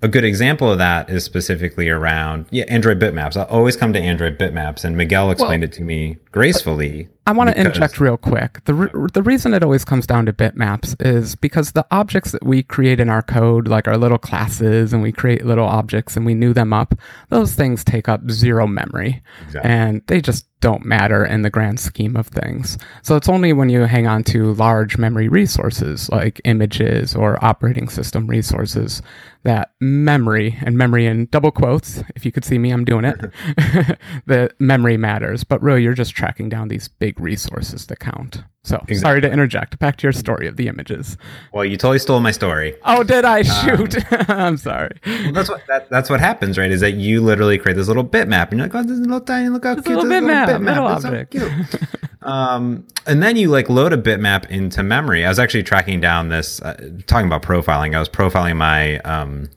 A 0.05 0.07
good 0.07 0.23
example 0.23 0.71
of 0.71 0.77
that 0.77 1.09
is 1.09 1.23
specifically 1.23 1.89
around 1.89 2.45
yeah 2.51 2.65
Android 2.67 2.99
bitmaps. 2.99 3.35
I'll 3.35 3.45
always 3.45 3.75
come 3.75 3.91
to 3.93 3.99
Android 3.99 4.37
bitmaps, 4.37 4.85
and 4.85 4.95
Miguel 4.95 5.31
explained 5.31 5.63
it 5.63 5.71
to 5.73 5.81
me 5.81 6.17
gracefully. 6.31 7.09
I 7.27 7.31
want 7.31 7.49
to 7.49 7.59
interject 7.59 7.99
real 7.99 8.17
quick. 8.17 8.63
The, 8.65 8.73
re- 8.73 9.09
the 9.13 9.23
reason 9.23 9.53
it 9.53 9.63
always 9.63 9.83
comes 9.83 10.05
down 10.05 10.27
to 10.27 10.33
bitmaps 10.33 10.95
is 11.03 11.35
because 11.35 11.71
the 11.71 11.85
objects 11.89 12.31
that 12.31 12.45
we 12.45 12.61
create 12.61 12.99
in 12.99 13.09
our 13.09 13.23
code, 13.23 13.67
like 13.67 13.87
our 13.87 13.97
little 13.97 14.19
classes, 14.19 14.93
and 14.93 15.01
we 15.01 15.11
create 15.11 15.43
little 15.43 15.65
objects 15.65 16.15
and 16.15 16.25
we 16.25 16.35
new 16.35 16.53
them 16.53 16.71
up, 16.71 16.93
those 17.29 17.55
things 17.55 17.83
take 17.83 18.07
up 18.07 18.29
zero 18.29 18.67
memory. 18.67 19.23
Exactly. 19.47 19.71
And 19.71 20.01
they 20.05 20.21
just 20.21 20.45
don't 20.61 20.85
matter 20.85 21.25
in 21.25 21.41
the 21.41 21.49
grand 21.49 21.79
scheme 21.79 22.15
of 22.15 22.27
things. 22.27 22.77
So 23.01 23.15
it's 23.15 23.29
only 23.29 23.53
when 23.53 23.69
you 23.69 23.81
hang 23.81 24.07
on 24.07 24.23
to 24.25 24.53
large 24.53 24.97
memory 24.97 25.27
resources 25.27 26.09
like 26.09 26.41
images 26.43 27.15
or 27.15 27.43
operating 27.43 27.89
system 27.89 28.27
resources 28.27 29.01
that 29.45 29.73
memory 29.79 30.57
and 30.65 30.75
memory 30.75 31.05
in 31.05 31.27
double 31.27 31.51
quotes, 31.51 32.03
if 32.15 32.25
you 32.25 32.31
could 32.31 32.43
see 32.43 32.57
me, 32.57 32.71
I'm 32.71 32.83
doing 32.83 33.05
it, 33.05 33.19
the 34.25 34.49
memory 34.59 34.97
matters. 34.97 35.43
But 35.43 35.61
really, 35.61 35.83
you're 35.83 35.93
just 35.93 36.15
tracking 36.15 36.49
down 36.49 36.67
these 36.67 36.87
big 36.87 37.14
resources 37.19 37.85
to 37.87 37.95
count. 37.95 38.43
So 38.63 38.83
sorry 38.93 39.21
to 39.21 39.31
interject. 39.31 39.77
Back 39.77 39.97
to 39.97 40.03
your 40.03 40.11
story 40.11 40.47
of 40.47 40.55
the 40.57 40.67
images. 40.67 41.17
Well, 41.53 41.63
you 41.63 41.77
totally 41.77 41.99
stole 41.99 42.19
my 42.19 42.31
story. 42.31 42.75
Oh, 42.83 43.03
did 43.03 43.23
I 43.23 43.43
shoot? 43.43 43.95
I'm 44.29 44.57
sorry. 44.57 44.89
Well, 45.05 45.33
that's 45.33 45.49
what 45.49 45.61
that, 45.67 45.89
that's 45.89 46.09
what 46.09 46.19
happens, 46.19 46.57
right? 46.57 46.71
Is 46.71 46.81
that 46.81 46.93
you 46.93 47.21
literally 47.21 47.59
create 47.59 47.75
this 47.75 47.87
little 47.87 48.03
bitmap, 48.03 48.49
and 48.49 48.57
you're 48.57 48.67
like, 48.67 48.75
"Oh, 48.75 48.81
this 48.81 48.93
is 48.93 48.99
a 48.99 49.03
little 49.03 49.21
tiny, 49.21 49.49
look 49.49 49.65
how 49.65 49.75
cute 49.75 49.87
little 49.87 50.03
this 50.05 50.21
bitmap, 50.21 50.65
little 50.65 50.87
It's 50.89 51.01
so 51.03 51.09
object." 51.09 51.31
cute." 51.31 52.21
um, 52.23 52.87
and 53.05 53.21
then 53.21 53.35
you 53.35 53.49
like 53.49 53.69
load 53.69 53.93
a 53.93 53.97
bitmap 53.97 54.49
into 54.49 54.81
memory. 54.81 55.25
I 55.25 55.29
was 55.29 55.37
actually 55.37 55.63
tracking 55.63 56.01
down 56.01 56.29
this, 56.29 56.59
uh, 56.61 56.73
talking 57.05 57.27
about 57.27 57.43
profiling. 57.43 57.95
I 57.95 57.99
was 57.99 58.09
profiling 58.09 58.55
my 58.55 58.97
um, 59.01 59.49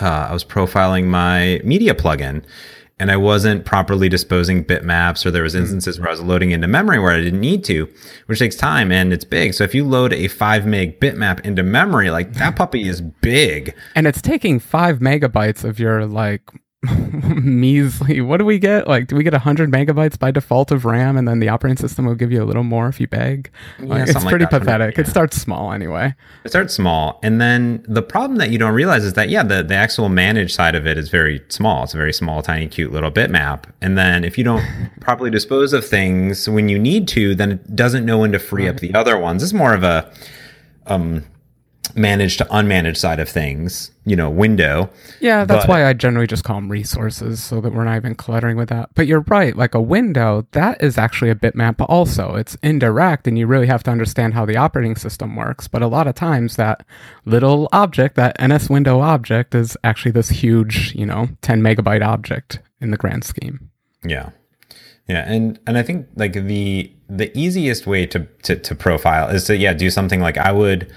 uh, 0.00 0.28
I 0.30 0.32
was 0.32 0.44
profiling 0.44 1.06
my 1.06 1.60
media 1.64 1.94
plugin 1.94 2.44
and 3.00 3.10
I 3.10 3.16
wasn't 3.16 3.64
properly 3.64 4.10
disposing 4.10 4.62
bitmaps 4.62 5.24
or 5.24 5.30
there 5.30 5.42
was 5.42 5.54
mm-hmm. 5.54 5.62
instances 5.62 5.98
where 5.98 6.08
I 6.08 6.12
was 6.12 6.20
loading 6.20 6.50
into 6.50 6.68
memory 6.68 6.98
where 6.98 7.12
I 7.12 7.20
didn't 7.20 7.40
need 7.40 7.64
to, 7.64 7.88
which 8.26 8.38
takes 8.38 8.56
time 8.56 8.92
and 8.92 9.10
it's 9.10 9.24
big. 9.24 9.54
So 9.54 9.64
if 9.64 9.74
you 9.74 9.84
load 9.84 10.12
a 10.12 10.28
five 10.28 10.66
meg 10.66 11.00
bitmap 11.00 11.40
into 11.40 11.62
memory, 11.62 12.10
like 12.10 12.34
that 12.34 12.56
puppy 12.56 12.86
is 12.86 13.00
big. 13.00 13.74
And 13.94 14.06
it's 14.06 14.20
taking 14.20 14.60
five 14.60 14.98
megabytes 14.98 15.64
of 15.64 15.80
your 15.80 16.04
like 16.04 16.42
measly. 17.42 18.22
What 18.22 18.38
do 18.38 18.46
we 18.46 18.58
get? 18.58 18.88
Like 18.88 19.06
do 19.06 19.14
we 19.14 19.22
get 19.22 19.34
100 19.34 19.70
megabytes 19.70 20.18
by 20.18 20.30
default 20.30 20.70
of 20.70 20.86
ram 20.86 21.18
and 21.18 21.28
then 21.28 21.38
the 21.38 21.48
operating 21.50 21.76
system 21.76 22.06
will 22.06 22.14
give 22.14 22.32
you 22.32 22.42
a 22.42 22.46
little 22.46 22.64
more 22.64 22.88
if 22.88 22.98
you 22.98 23.06
beg? 23.06 23.50
Like, 23.80 24.08
it's 24.08 24.24
pretty 24.24 24.44
like 24.44 24.50
pathetic. 24.50 24.96
Yeah. 24.96 25.02
it 25.02 25.06
starts 25.06 25.36
small 25.36 25.72
anyway. 25.72 26.14
It 26.44 26.48
starts 26.48 26.72
small. 26.72 27.20
And 27.22 27.38
then 27.38 27.84
the 27.86 28.00
problem 28.00 28.38
that 28.38 28.50
you 28.50 28.56
don't 28.56 28.72
realize 28.72 29.04
is 29.04 29.12
that 29.12 29.28
yeah 29.28 29.42
the, 29.42 29.62
the 29.62 29.74
actual 29.74 30.08
managed 30.08 30.54
side 30.54 30.74
of 30.74 30.86
it 30.86 30.96
is 30.96 31.10
very 31.10 31.42
small. 31.48 31.84
It's 31.84 31.92
a 31.92 31.98
very 31.98 32.14
small 32.14 32.40
tiny 32.40 32.66
cute 32.66 32.92
little 32.92 33.10
bitmap. 33.10 33.64
And 33.82 33.98
then 33.98 34.24
if 34.24 34.38
you 34.38 34.44
don't 34.44 34.64
properly 35.00 35.30
dispose 35.30 35.74
of 35.74 35.86
things 35.86 36.48
when 36.48 36.70
you 36.70 36.78
need 36.78 37.08
to 37.08 37.34
then 37.34 37.52
it 37.52 37.76
doesn't 37.76 38.06
know 38.06 38.18
when 38.18 38.32
to 38.32 38.38
free 38.38 38.64
right. 38.64 38.74
up 38.74 38.80
the 38.80 38.94
other 38.94 39.18
ones. 39.18 39.42
It's 39.42 39.52
more 39.52 39.74
of 39.74 39.82
a 39.82 40.10
um 40.86 41.24
managed 41.96 42.38
to 42.38 42.44
unmanaged 42.46 42.96
side 42.96 43.20
of 43.20 43.28
things, 43.28 43.90
you 44.04 44.16
know, 44.16 44.30
window. 44.30 44.90
Yeah, 45.20 45.44
that's 45.44 45.64
but, 45.64 45.68
why 45.68 45.86
I 45.86 45.92
generally 45.92 46.26
just 46.26 46.44
call 46.44 46.56
them 46.56 46.70
resources 46.70 47.42
so 47.42 47.60
that 47.60 47.72
we're 47.72 47.84
not 47.84 47.96
even 47.96 48.14
cluttering 48.14 48.56
with 48.56 48.68
that. 48.68 48.90
But 48.94 49.06
you're 49.06 49.24
right, 49.28 49.56
like 49.56 49.74
a 49.74 49.80
window, 49.80 50.46
that 50.52 50.82
is 50.82 50.98
actually 50.98 51.30
a 51.30 51.34
bitmap 51.34 51.76
also. 51.88 52.34
It's 52.34 52.56
indirect 52.62 53.26
and 53.26 53.38
you 53.38 53.46
really 53.46 53.66
have 53.66 53.82
to 53.84 53.90
understand 53.90 54.34
how 54.34 54.44
the 54.44 54.56
operating 54.56 54.96
system 54.96 55.36
works. 55.36 55.68
But 55.68 55.82
a 55.82 55.86
lot 55.86 56.06
of 56.06 56.14
times 56.14 56.56
that 56.56 56.84
little 57.24 57.68
object, 57.72 58.16
that 58.16 58.36
NS 58.42 58.70
window 58.70 59.00
object 59.00 59.54
is 59.54 59.76
actually 59.84 60.12
this 60.12 60.28
huge, 60.28 60.94
you 60.94 61.06
know, 61.06 61.28
10 61.42 61.62
megabyte 61.62 62.06
object 62.06 62.60
in 62.80 62.90
the 62.90 62.96
grand 62.96 63.24
scheme. 63.24 63.70
Yeah. 64.04 64.30
Yeah, 65.10 65.24
and 65.26 65.58
and 65.66 65.76
I 65.76 65.82
think 65.82 66.06
like 66.14 66.34
the 66.34 66.92
the 67.08 67.36
easiest 67.36 67.84
way 67.84 68.06
to 68.06 68.28
to, 68.44 68.54
to 68.54 68.74
profile 68.76 69.28
is 69.28 69.42
to 69.44 69.56
yeah 69.56 69.72
do 69.72 69.90
something 69.90 70.20
like 70.20 70.38
I 70.38 70.52
would 70.52 70.92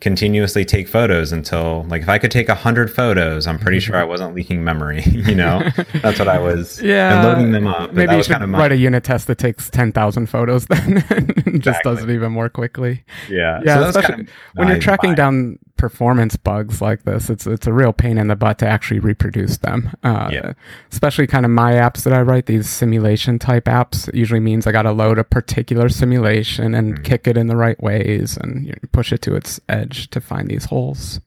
continuously 0.00 0.64
take 0.66 0.86
photos 0.86 1.32
until 1.32 1.84
like 1.84 2.02
if 2.02 2.08
I 2.08 2.18
could 2.18 2.30
take 2.30 2.48
a 2.48 2.54
hundred 2.54 2.92
photos, 2.92 3.46
I'm 3.46 3.58
pretty 3.58 3.80
sure 3.80 3.96
I 3.96 4.04
wasn't 4.04 4.34
leaking 4.34 4.62
memory. 4.62 5.02
you 5.06 5.34
know, 5.34 5.62
that's 6.02 6.18
what 6.18 6.28
I 6.28 6.38
was. 6.38 6.82
Yeah, 6.94 7.14
and 7.14 7.24
loading 7.26 7.52
them 7.52 7.66
up. 7.66 7.94
Maybe 7.94 8.14
you 8.14 8.22
should 8.22 8.32
kind 8.32 8.44
of 8.44 8.50
write 8.50 8.70
a 8.70 8.76
unit 8.76 9.04
test 9.04 9.26
that 9.28 9.38
takes 9.38 9.70
ten 9.70 9.90
thousand 9.90 10.26
photos, 10.26 10.66
then 10.66 10.96
just 11.08 11.46
exactly. 11.46 11.94
does 11.94 12.02
it 12.04 12.10
even 12.10 12.30
more 12.30 12.50
quickly. 12.50 13.04
Yeah, 13.30 13.60
yeah. 13.64 13.76
So 13.76 13.84
especially 13.84 14.14
kind 14.14 14.28
of 14.28 14.34
when 14.54 14.68
you're 14.68 14.78
tracking 14.78 15.14
down 15.14 15.58
performance 15.76 16.36
bugs 16.36 16.82
like 16.82 17.04
this, 17.04 17.30
it's 17.30 17.46
it's 17.46 17.66
a 17.66 17.72
real 17.72 17.92
pain 17.92 18.18
in 18.18 18.26
the 18.28 18.36
butt 18.36 18.58
to 18.58 18.66
actually 18.66 19.00
reproduce 19.00 19.58
them. 19.58 19.90
Uh, 20.02 20.28
yeah. 20.30 20.52
Especially 20.92 21.26
kind 21.26 21.46
of 21.46 21.50
my 21.50 21.72
apps 21.72 22.02
that 22.02 22.12
I 22.12 22.20
write, 22.20 22.46
these 22.46 22.68
simulation 22.68 23.38
type 23.38 23.64
apps, 23.64 24.12
usually 24.14 24.40
means 24.40 24.66
I 24.66 24.72
got 24.72 24.82
to 24.82 24.92
load 24.92 25.18
a 25.18 25.24
particular 25.24 25.88
simulation 25.88 26.74
and 26.74 26.94
mm-hmm. 26.94 27.02
kick 27.02 27.26
it 27.26 27.36
in 27.36 27.46
the 27.46 27.56
right 27.56 27.80
ways 27.82 28.36
and 28.36 28.66
you 28.66 28.72
know, 28.72 28.88
push 28.92 29.12
it 29.12 29.22
to 29.22 29.34
its 29.34 29.58
edge 29.68 29.83
to 29.92 30.20
find 30.20 30.48
these 30.48 30.64
holes. 30.64 31.20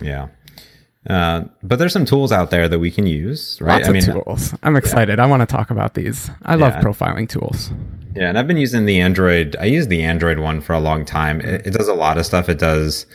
Yeah. 0.00 0.28
Uh, 1.08 1.44
but 1.62 1.78
there's 1.78 1.92
some 1.92 2.06
tools 2.06 2.32
out 2.32 2.50
there 2.50 2.66
that 2.68 2.78
we 2.78 2.90
can 2.90 3.06
use, 3.06 3.58
right? 3.60 3.76
Lots 3.76 3.88
I 3.88 3.92
mean, 3.92 4.02
tools. 4.02 4.54
I'm 4.62 4.76
excited. 4.76 5.18
Yeah. 5.18 5.24
I 5.24 5.26
want 5.26 5.40
to 5.40 5.46
talk 5.46 5.70
about 5.70 5.94
these. 5.94 6.30
I 6.42 6.54
love 6.54 6.72
profiling 6.74 7.28
tools. 7.28 7.70
Yeah, 8.14 8.28
and 8.28 8.38
I've 8.38 8.46
been 8.46 8.56
using 8.56 8.86
the 8.86 9.00
Android. 9.00 9.56
I 9.60 9.66
use 9.66 9.88
the 9.88 10.02
Android 10.02 10.38
one 10.38 10.60
for 10.60 10.72
a 10.72 10.80
long 10.80 11.04
time. 11.04 11.40
It, 11.40 11.66
it 11.66 11.70
does 11.72 11.88
a 11.88 11.94
lot 11.94 12.16
of 12.16 12.24
stuff. 12.24 12.48
It 12.48 12.58
does 12.58 13.06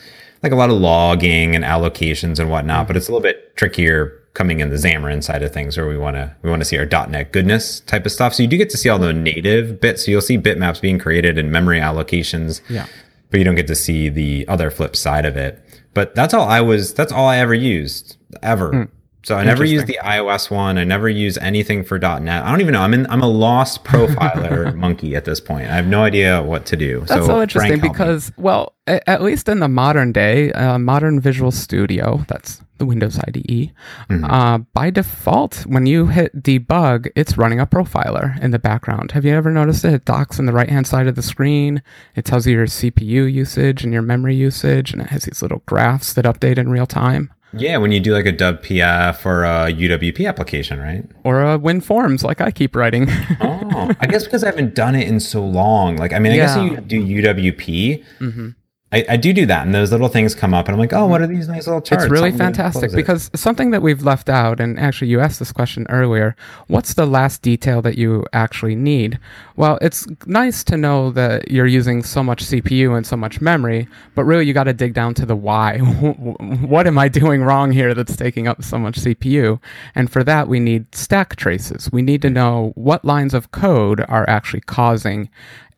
like 0.43 0.51
a 0.51 0.55
lot 0.55 0.69
of 0.69 0.77
logging 0.77 1.55
and 1.55 1.63
allocations 1.63 2.39
and 2.39 2.49
whatnot, 2.49 2.87
but 2.87 2.95
it's 2.95 3.07
a 3.07 3.11
little 3.11 3.23
bit 3.23 3.55
trickier 3.55 4.15
coming 4.33 4.59
in 4.59 4.69
the 4.69 4.75
Xamarin 4.75 5.23
side 5.23 5.41
of 5.41 5.51
things 5.51 5.75
where 5.75 5.87
we 5.87 5.97
want 5.97 6.15
to 6.15 6.35
we 6.43 6.49
want 6.49 6.61
to 6.61 6.65
see 6.65 6.77
our 6.77 6.85
.NET 6.85 7.31
goodness 7.31 7.79
type 7.81 8.05
of 8.05 8.11
stuff. 8.11 8.33
So 8.33 8.43
you 8.43 8.49
do 8.49 8.57
get 8.57 8.69
to 8.69 8.77
see 8.77 8.89
all 8.89 8.99
the 8.99 9.13
native 9.13 9.81
bits. 9.81 10.05
So 10.05 10.11
you'll 10.11 10.21
see 10.21 10.37
bitmaps 10.37 10.81
being 10.81 10.99
created 10.99 11.37
and 11.37 11.51
memory 11.51 11.79
allocations. 11.79 12.61
Yeah. 12.69 12.85
But 13.29 13.39
you 13.39 13.43
don't 13.43 13.55
get 13.55 13.67
to 13.67 13.75
see 13.75 14.09
the 14.09 14.47
other 14.47 14.71
flip 14.71 14.95
side 14.95 15.25
of 15.25 15.37
it. 15.37 15.63
But 15.93 16.15
that's 16.15 16.33
all 16.33 16.47
I 16.47 16.61
was 16.61 16.93
that's 16.93 17.11
all 17.11 17.27
I 17.27 17.37
ever 17.37 17.53
used 17.53 18.17
ever. 18.41 18.71
Mm. 18.71 18.89
So 19.23 19.35
I 19.35 19.43
never 19.43 19.65
use 19.65 19.83
the 19.85 19.99
iOS 20.01 20.49
one. 20.49 20.77
I 20.77 20.85
never 20.85 21.09
use 21.09 21.37
anything 21.39 21.83
for 21.83 21.99
.NET. 21.99 22.43
I 22.43 22.49
don't 22.49 22.61
even 22.61 22.73
know. 22.73 22.81
I'm 22.81 22.93
in. 22.93 23.05
I'm 23.09 23.21
a 23.21 23.27
lost 23.27 23.83
profiler 23.85 24.73
monkey 24.75 25.15
at 25.15 25.25
this 25.25 25.39
point. 25.39 25.69
I 25.69 25.75
have 25.75 25.87
no 25.87 26.03
idea 26.03 26.41
what 26.41 26.65
to 26.67 26.77
do. 26.77 26.99
That's 27.01 27.25
so, 27.25 27.27
so 27.27 27.41
interesting 27.41 27.79
Frank, 27.79 27.93
because, 27.93 28.31
well, 28.37 28.75
at 28.87 29.21
least 29.21 29.49
in 29.49 29.59
the 29.59 29.67
modern 29.67 30.11
day, 30.11 30.51
uh, 30.53 30.79
modern 30.79 31.19
Visual 31.19 31.51
Studio, 31.51 32.23
that's 32.27 32.61
the 32.79 32.85
Windows 32.85 33.19
IDE, 33.19 33.71
mm-hmm. 34.09 34.23
uh, 34.23 34.59
by 34.73 34.89
default, 34.89 35.65
when 35.67 35.85
you 35.85 36.07
hit 36.07 36.41
debug, 36.41 37.11
it's 37.15 37.37
running 37.37 37.59
a 37.59 37.67
profiler 37.67 38.41
in 38.41 38.51
the 38.51 38.57
background. 38.57 39.11
Have 39.11 39.25
you 39.25 39.35
ever 39.35 39.51
noticed 39.51 39.85
it? 39.85 39.93
It 39.93 40.05
docks 40.05 40.39
on 40.39 40.45
the 40.45 40.53
right 40.53 40.69
hand 40.69 40.87
side 40.87 41.07
of 41.07 41.15
the 41.15 41.21
screen. 41.21 41.83
It 42.15 42.25
tells 42.25 42.47
you 42.47 42.55
your 42.55 42.65
CPU 42.65 43.31
usage 43.31 43.83
and 43.83 43.93
your 43.93 44.01
memory 44.01 44.35
usage, 44.35 44.93
and 44.93 45.01
it 45.01 45.09
has 45.09 45.23
these 45.23 45.41
little 45.41 45.61
graphs 45.65 46.13
that 46.13 46.25
update 46.25 46.57
in 46.57 46.69
real 46.69 46.87
time. 46.87 47.31
Yeah, 47.53 47.77
when 47.77 47.91
you 47.91 47.99
do 47.99 48.13
like 48.13 48.25
a 48.25 48.33
WPF 48.33 49.25
or 49.25 49.43
a 49.43 49.73
UWP 49.73 50.27
application, 50.27 50.79
right? 50.79 51.03
Or 51.23 51.43
a 51.43 51.57
Win 51.57 51.81
Forms, 51.81 52.23
like 52.23 52.41
I 52.41 52.51
keep 52.51 52.75
writing. 52.75 53.07
oh, 53.41 53.91
I 53.99 54.07
guess 54.07 54.25
because 54.25 54.43
I 54.43 54.47
haven't 54.47 54.75
done 54.75 54.95
it 54.95 55.07
in 55.07 55.19
so 55.19 55.43
long. 55.43 55.97
Like, 55.97 56.13
I 56.13 56.19
mean, 56.19 56.33
I 56.33 56.35
yeah. 56.35 56.45
guess 56.45 56.71
you 56.71 56.77
do 56.81 57.23
UWP, 57.23 58.05
mm-hmm. 58.19 58.49
I, 58.91 59.05
I, 59.07 59.17
do 59.17 59.33
do 59.33 59.45
that, 59.45 59.67
and 59.67 59.75
those 59.75 59.91
little 59.91 60.07
things 60.07 60.33
come 60.33 60.51
up, 60.51 60.67
and 60.67 60.73
I'm 60.73 60.79
like, 60.79 60.93
oh, 60.93 61.05
what 61.05 61.21
are 61.21 61.27
these 61.27 61.47
nice 61.47 61.67
little 61.67 61.81
charts? 61.81 62.05
It's 62.05 62.11
really 62.11 62.31
Something 62.31 62.55
fantastic 62.55 62.91
because 62.91 63.29
something 63.35 63.69
that 63.69 63.83
we've 63.83 64.01
left 64.01 64.29
out, 64.29 64.59
and 64.59 64.79
actually, 64.79 65.09
you 65.09 65.19
asked 65.19 65.37
this 65.37 65.51
question 65.51 65.85
earlier. 65.89 66.35
What's 66.67 66.95
the 66.95 67.05
last 67.05 67.43
detail 67.43 67.83
that 67.83 67.99
you 67.99 68.25
actually 68.33 68.75
need? 68.75 69.19
Well, 69.55 69.77
it's 69.79 70.07
nice 70.25 70.63
to 70.63 70.77
know 70.77 71.11
that 71.11 71.51
you're 71.51 71.67
using 71.67 72.01
so 72.01 72.23
much 72.23 72.43
CPU 72.43 72.97
and 72.97 73.05
so 73.05 73.15
much 73.15 73.41
memory, 73.41 73.87
but 74.15 74.23
really, 74.23 74.47
you 74.47 74.53
got 74.53 74.63
to 74.63 74.73
dig 74.73 74.95
down 74.95 75.13
to 75.15 75.25
the 75.25 75.35
why. 75.35 75.77
what 75.79 76.87
am 76.87 76.97
I 76.97 77.09
doing 77.09 77.43
wrong 77.43 77.71
here 77.71 77.93
that's 77.93 78.15
taking 78.15 78.47
up 78.47 78.63
so 78.63 78.79
much 78.79 78.99
CPU? 78.99 79.61
And 79.93 80.11
for 80.11 80.23
that, 80.23 80.47
we 80.47 80.59
need 80.59 80.95
stack 80.95 81.35
traces. 81.35 81.91
We 81.91 82.01
need 82.01 82.23
to 82.23 82.29
know 82.31 82.71
what 82.73 83.05
lines 83.05 83.35
of 83.35 83.51
code 83.51 84.03
are 84.09 84.27
actually 84.27 84.61
causing 84.61 85.29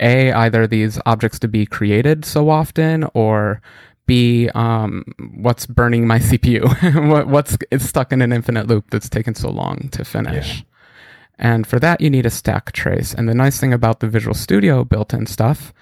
a 0.01 0.31
either 0.33 0.67
these 0.67 0.99
objects 1.05 1.39
to 1.39 1.47
be 1.47 1.65
created 1.65 2.25
so 2.25 2.49
often 2.49 3.07
or 3.13 3.61
b 4.05 4.49
um, 4.49 5.03
what's 5.35 5.65
burning 5.65 6.07
my 6.07 6.19
cpu 6.29 7.09
what, 7.09 7.27
what's 7.27 7.57
it's 7.71 7.85
stuck 7.85 8.11
in 8.11 8.21
an 8.21 8.33
infinite 8.33 8.67
loop 8.67 8.89
that's 8.89 9.09
taken 9.09 9.35
so 9.35 9.49
long 9.49 9.89
to 9.91 10.03
finish 10.03 10.57
yeah. 10.57 10.63
and 11.39 11.67
for 11.67 11.79
that 11.79 12.01
you 12.01 12.09
need 12.09 12.25
a 12.25 12.29
stack 12.29 12.71
trace 12.71 13.13
and 13.13 13.29
the 13.29 13.35
nice 13.35 13.59
thing 13.59 13.73
about 13.73 13.99
the 13.99 14.07
visual 14.07 14.33
studio 14.33 14.83
built-in 14.83 15.25
stuff 15.25 15.73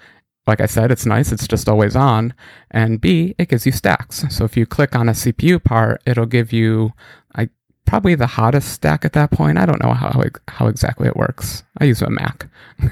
like 0.46 0.60
I 0.60 0.66
said, 0.66 0.90
it's 0.90 1.06
nice. 1.06 1.30
It's 1.32 1.46
just 1.46 1.68
always 1.68 1.94
on. 1.94 2.34
And 2.70 3.00
B, 3.00 3.34
it 3.38 3.48
gives 3.48 3.66
you 3.66 3.72
stacks. 3.72 4.24
So 4.30 4.44
if 4.44 4.56
you 4.56 4.66
click 4.66 4.96
on 4.96 5.08
a 5.08 5.12
CPU 5.12 5.62
part, 5.62 6.02
it'll 6.06 6.26
give 6.26 6.52
you 6.52 6.92
I, 7.36 7.50
probably 7.84 8.14
the 8.14 8.26
hottest 8.26 8.72
stack 8.72 9.04
at 9.04 9.12
that 9.12 9.30
point. 9.30 9.58
I 9.58 9.66
don't 9.66 9.82
know 9.82 9.92
how, 9.92 10.22
how 10.48 10.66
exactly 10.66 11.06
it 11.06 11.16
works. 11.16 11.62
I 11.78 11.84
use 11.84 12.02
a 12.02 12.10
Mac. 12.10 12.48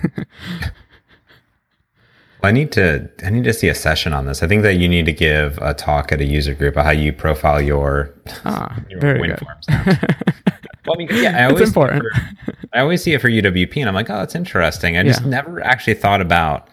I 2.43 2.53
need 2.53 2.71
to 2.73 3.09
I 3.25 3.31
need 3.31 3.45
to 3.45 3.53
see 3.53 3.69
a 3.69 3.75
session 3.75 4.13
on 4.13 4.27
this. 4.27 4.43
I 4.43 4.47
think 4.47 4.63
that 4.63 4.75
you 4.75 4.89
need 4.89 5.07
to 5.07 5.13
give 5.13 5.59
a 5.59 5.75
talk 5.75 6.13
at 6.13 6.21
a 6.21 6.25
user 6.25 6.55
group 6.55 6.75
about 6.75 6.85
how 6.85 6.93
you 6.93 7.13
profile 7.13 7.61
your, 7.61 8.15
ah, 8.45 8.79
your 8.89 9.01
very 9.01 9.29
good. 9.29 9.41
forms. 9.41 9.67
well, 9.69 10.95
I 10.95 10.97
mean, 10.97 11.09
yeah, 11.11 11.37
I 11.37 11.45
always, 11.51 11.69
important. 11.69 12.03
For, 12.03 12.57
I 12.73 12.81
always 12.81 13.03
see 13.03 13.13
it 13.13 13.21
for 13.21 13.29
UWP, 13.29 13.77
and 13.79 13.89
I'm 13.89 13.95
like, 13.95 14.09
oh, 14.09 14.19
that's 14.19 14.37
interesting. 14.37 14.97
I 14.97 15.03
just 15.03 15.23
yeah. 15.23 15.29
never 15.29 15.61
actually 15.65 15.95
thought 15.95 16.21
about 16.21 16.69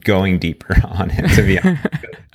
going 0.00 0.38
deeper 0.38 0.76
on 0.84 1.10
it. 1.10 1.28
To 1.34 1.42
be 1.42 1.58
honest, 1.58 1.86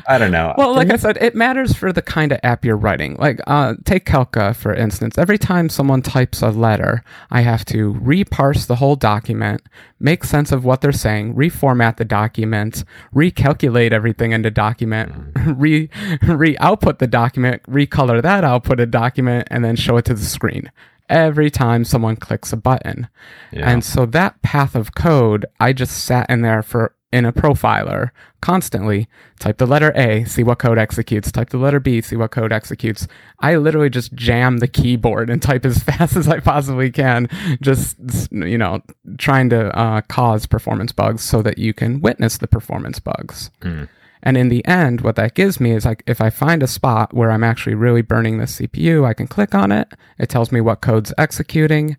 I 0.07 0.17
don't 0.17 0.31
know. 0.31 0.55
Well, 0.57 0.73
like 0.73 0.91
I 0.91 0.95
said, 0.95 1.17
it 1.21 1.35
matters 1.35 1.75
for 1.75 1.93
the 1.93 2.01
kind 2.01 2.31
of 2.31 2.39
app 2.43 2.65
you're 2.65 2.77
writing. 2.77 3.15
Like, 3.17 3.39
uh, 3.47 3.75
take 3.85 4.05
Calca, 4.05 4.55
for 4.55 4.73
instance. 4.73 5.17
Every 5.17 5.37
time 5.37 5.69
someone 5.69 6.01
types 6.01 6.41
a 6.41 6.49
letter, 6.49 7.03
I 7.29 7.41
have 7.41 7.63
to 7.65 7.93
reparse 8.01 8.65
the 8.65 8.75
whole 8.75 8.95
document, 8.95 9.61
make 9.99 10.23
sense 10.23 10.51
of 10.51 10.65
what 10.65 10.81
they're 10.81 10.91
saying, 10.91 11.35
reformat 11.35 11.97
the 11.97 12.05
document, 12.05 12.83
recalculate 13.13 13.91
everything 13.91 14.31
in 14.31 14.41
the 14.41 14.51
document, 14.51 15.13
re 15.45 15.89
re 16.23 16.57
output 16.57 16.99
the 16.99 17.07
document, 17.07 17.61
recolor 17.63 18.21
that 18.21 18.43
outputted 18.43 18.91
document, 18.91 19.47
and 19.51 19.63
then 19.63 19.75
show 19.75 19.97
it 19.97 20.05
to 20.05 20.13
the 20.13 20.25
screen 20.25 20.71
every 21.09 21.49
time 21.49 21.83
someone 21.83 22.15
clicks 22.15 22.53
a 22.53 22.57
button. 22.57 23.07
Yeah. 23.51 23.69
And 23.69 23.83
so 23.83 24.05
that 24.07 24.41
path 24.41 24.75
of 24.75 24.95
code, 24.95 25.45
I 25.59 25.73
just 25.73 26.05
sat 26.05 26.29
in 26.29 26.41
there 26.41 26.61
for 26.61 26.93
in 27.11 27.25
a 27.25 27.33
profiler 27.33 28.11
constantly 28.41 29.07
type 29.39 29.57
the 29.57 29.65
letter 29.65 29.91
A, 29.95 30.23
see 30.25 30.43
what 30.43 30.59
code 30.59 30.77
executes, 30.77 31.31
type 31.31 31.49
the 31.49 31.57
letter 31.57 31.79
B, 31.79 32.01
see 32.01 32.15
what 32.15 32.31
code 32.31 32.51
executes. 32.51 33.07
I 33.39 33.55
literally 33.57 33.89
just 33.89 34.13
jam 34.13 34.57
the 34.57 34.67
keyboard 34.67 35.29
and 35.29 35.41
type 35.41 35.65
as 35.65 35.79
fast 35.83 36.15
as 36.15 36.27
I 36.27 36.39
possibly 36.39 36.91
can, 36.91 37.27
just, 37.61 37.97
you 38.31 38.57
know, 38.57 38.81
trying 39.17 39.49
to 39.49 39.77
uh, 39.77 40.01
cause 40.01 40.45
performance 40.45 40.91
bugs 40.91 41.23
so 41.23 41.41
that 41.41 41.57
you 41.57 41.73
can 41.73 42.01
witness 42.01 42.37
the 42.37 42.47
performance 42.47 42.99
bugs. 42.99 43.49
Mm. 43.61 43.89
And 44.21 44.37
in 44.37 44.49
the 44.49 44.65
end, 44.65 45.01
what 45.01 45.15
that 45.15 45.33
gives 45.33 45.59
me 45.59 45.71
is 45.71 45.85
like 45.85 46.03
if 46.05 46.19
I 46.19 46.29
find 46.29 46.61
a 46.61 46.67
spot 46.67 47.13
where 47.13 47.31
I'm 47.31 47.43
actually 47.43 47.75
really 47.75 48.01
burning 48.01 48.37
the 48.37 48.45
CPU, 48.45 49.05
I 49.05 49.13
can 49.13 49.27
click 49.27 49.55
on 49.55 49.71
it. 49.71 49.87
It 50.17 50.29
tells 50.29 50.51
me 50.51 50.59
what 50.61 50.81
code's 50.81 51.13
executing. 51.17 51.97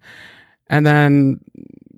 And 0.68 0.86
then, 0.86 1.40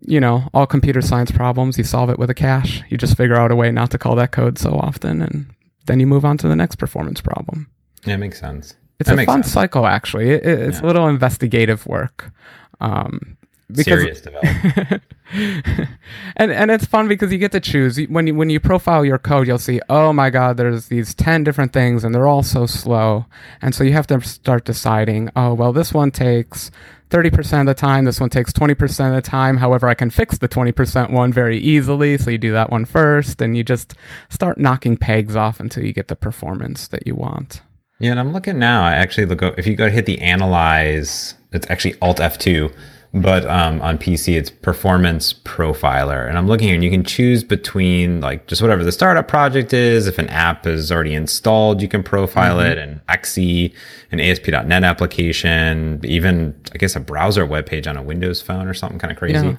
you 0.07 0.21
know, 0.21 0.49
all 0.53 0.67
computer 0.67 1.01
science 1.01 1.31
problems, 1.31 1.79
you 1.79 1.85
solve 1.85 2.11
it 2.11 2.19
with 2.19 2.29
a 2.31 2.35
cache. 2.35 2.83
You 2.89 2.97
just 2.99 3.17
figure 3.17 3.37
out 3.37 3.51
a 3.53 3.57
way 3.57 3.71
not 3.71 3.91
to 3.93 3.99
call 3.99 4.15
that 4.17 4.33
code 4.33 4.59
so 4.59 4.71
often. 4.75 5.23
And 5.23 5.47
then 5.87 6.01
you 6.01 6.07
move 6.07 6.25
on 6.25 6.37
to 6.39 6.49
the 6.49 6.57
next 6.57 6.77
performance 6.77 7.21
problem. 7.21 7.69
Yeah, 8.05 8.15
it 8.15 8.19
makes 8.19 8.41
sense. 8.41 8.75
It's 8.99 9.09
That 9.09 9.19
a 9.19 9.25
fun 9.25 9.43
sense. 9.43 9.53
cycle, 9.53 9.87
actually. 9.87 10.31
It, 10.31 10.45
it- 10.45 10.59
it's 10.61 10.79
a 10.79 10.81
Yeah. 10.81 10.87
little 10.87 11.09
investigative 11.09 11.87
work. 11.87 12.33
Um, 12.81 13.37
Serious 13.75 14.21
development. 14.21 15.03
and 16.37 16.51
and 16.51 16.71
it's 16.71 16.85
fun 16.85 17.09
because 17.09 17.33
you 17.33 17.39
get 17.39 17.53
to 17.53 17.61
choose. 17.61 17.99
When 18.09 18.27
you 18.27 18.35
when 18.35 18.51
you 18.51 18.61
profile 18.61 19.05
your 19.05 19.19
code 19.19 19.47
you'll 19.47 19.59
see 19.59 19.81
oh 19.89 20.13
my 20.13 20.31
god 20.31 20.57
there's 20.57 20.89
these 20.89 21.15
10 21.15 21.45
different 21.45 21.73
things 21.73 22.05
and 22.05 22.15
they're 22.15 22.27
all 22.27 22.43
so 22.43 22.67
slow. 22.67 23.27
And 23.61 23.75
so 23.75 23.85
you 23.85 23.93
have 23.93 24.07
to 24.09 24.21
start 24.23 24.65
deciding 24.65 25.31
oh 25.37 25.55
well 25.55 25.73
this 25.73 25.93
one 25.93 26.11
takes 26.11 26.71
30% 27.11 27.61
of 27.61 27.67
the 27.67 27.75
time. 27.75 28.07
This 28.07 28.21
one 28.21 28.31
takes 28.31 28.53
20% 28.55 29.09
of 29.09 29.15
the 29.15 29.21
time. 29.21 29.59
However 29.59 29.87
i 29.89 29.95
can 29.95 30.09
fix 30.09 30.39
the 30.39 30.49
20% 30.49 31.11
one 31.11 31.33
very 31.33 31.59
easily. 31.59 32.17
So 32.17 32.31
you 32.31 32.39
do 32.39 32.53
that 32.53 32.71
one 32.71 32.87
first 32.87 33.43
and 33.43 33.57
you 33.57 33.63
just 33.63 33.95
start 34.31 34.59
knocking 34.59 34.97
pegs 34.97 35.37
off 35.37 35.61
until 35.61 35.85
you 35.85 35.93
get 35.93 36.09
the 36.09 36.17
performance 36.17 36.89
that 36.89 37.07
you 37.07 37.15
want. 37.15 37.61
Yeah, 38.03 38.11
and 38.11 38.19
I'm 38.19 38.33
looking 38.33 38.59
now. 38.59 38.83
I 38.83 38.95
actually 38.95 39.27
look 39.27 39.43
if 39.57 39.65
you 39.65 39.77
go 39.77 39.89
hit 39.89 40.07
the 40.07 40.21
analyze, 40.21 41.35
it's 41.53 41.71
actually 41.71 41.95
Alt 42.03 42.19
F2, 42.19 42.75
but 43.15 43.45
um, 43.47 43.81
on 43.83 43.99
PC 43.99 44.37
it's 44.39 44.49
Performance 44.51 45.33
Profiler, 45.35 46.27
and 46.29 46.39
I'm 46.39 46.47
looking 46.47 46.69
here, 46.69 46.75
and 46.75 46.83
you 46.85 46.91
can 46.91 47.05
choose 47.05 47.45
between 47.45 48.21
like 48.21 48.47
just 48.47 48.63
whatever 48.63 48.85
the 48.85 48.93
startup 48.93 49.29
project 49.29 49.73
is. 49.75 50.07
If 50.07 50.19
an 50.19 50.29
app 50.31 50.67
is 50.67 50.91
already 50.91 51.15
installed, 51.15 51.83
you 51.83 51.89
can 51.89 52.03
profile 52.03 52.59
it, 52.61 52.79
and 52.79 53.05
XE, 53.09 53.73
an 54.13 54.21
ASP.NET 54.21 54.83
application, 54.85 56.01
even 56.05 56.55
I 56.75 56.79
guess 56.79 56.97
a 56.97 57.01
browser 57.01 57.45
web 57.47 57.67
page 57.67 57.87
on 57.87 57.97
a 57.97 58.03
Windows 58.03 58.41
phone 58.41 58.67
or 58.67 58.75
something 58.75 58.99
kind 58.99 59.13
of 59.13 59.19
crazy. 59.19 59.47
Yeah. 59.47 59.57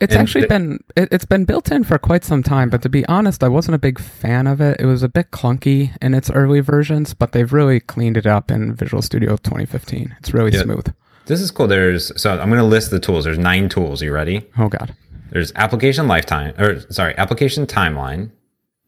It's 0.00 0.14
And 0.14 0.22
actually 0.22 0.40
the- 0.42 0.48
been 0.48 0.84
it, 0.96 1.08
it's 1.12 1.26
been 1.26 1.44
built 1.44 1.70
in 1.70 1.84
for 1.84 1.98
quite 1.98 2.24
some 2.24 2.42
time, 2.42 2.70
but 2.70 2.80
to 2.82 2.88
be 2.88 3.04
honest, 3.04 3.44
I 3.44 3.48
wasn't 3.48 3.74
a 3.74 3.78
big 3.78 3.98
fan 4.00 4.46
of 4.46 4.58
it. 4.62 4.80
It 4.80 4.86
was 4.86 5.02
a 5.02 5.08
bit 5.10 5.30
clunky 5.30 5.94
in 6.00 6.14
its 6.14 6.30
early 6.30 6.60
versions, 6.60 7.12
but 7.12 7.32
they've 7.32 7.52
really 7.52 7.80
cleaned 7.80 8.16
it 8.16 8.26
up 8.26 8.50
in 8.50 8.74
Visual 8.74 9.02
Studio 9.02 9.36
2015. 9.36 10.16
It's 10.18 10.32
really 10.32 10.52
Yeah. 10.52 10.62
smooth. 10.62 10.86
This 11.26 11.40
is 11.40 11.50
cool. 11.50 11.66
There's 11.66 12.10
so 12.20 12.32
I'm 12.32 12.48
going 12.48 12.58
to 12.60 12.64
list 12.64 12.90
the 12.90 13.00
tools. 13.00 13.24
There's 13.24 13.38
nine 13.38 13.68
tools. 13.68 14.02
You 14.02 14.12
ready? 14.12 14.46
Oh 14.58 14.68
god. 14.68 14.94
There's 15.30 15.52
application 15.54 16.08
lifetime, 16.08 16.54
or 16.58 16.80
sorry, 16.92 17.16
application 17.16 17.66
timeline 17.66 18.30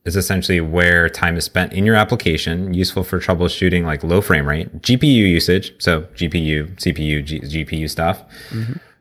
is 0.04 0.16
essentially 0.16 0.60
where 0.60 1.08
time 1.08 1.36
is 1.36 1.44
spent 1.44 1.72
in 1.72 1.86
your 1.86 1.94
application, 1.94 2.74
useful 2.74 3.04
for 3.04 3.20
troubleshooting 3.20 3.84
like 3.84 4.02
low 4.02 4.20
frame 4.20 4.48
rate, 4.48 4.80
GPU 4.82 5.04
usage, 5.28 5.72
so 5.78 6.02
GPU, 6.16 6.74
CPU, 6.74 7.24
G- 7.24 7.40
GPU 7.40 7.88
stuff, 7.88 8.24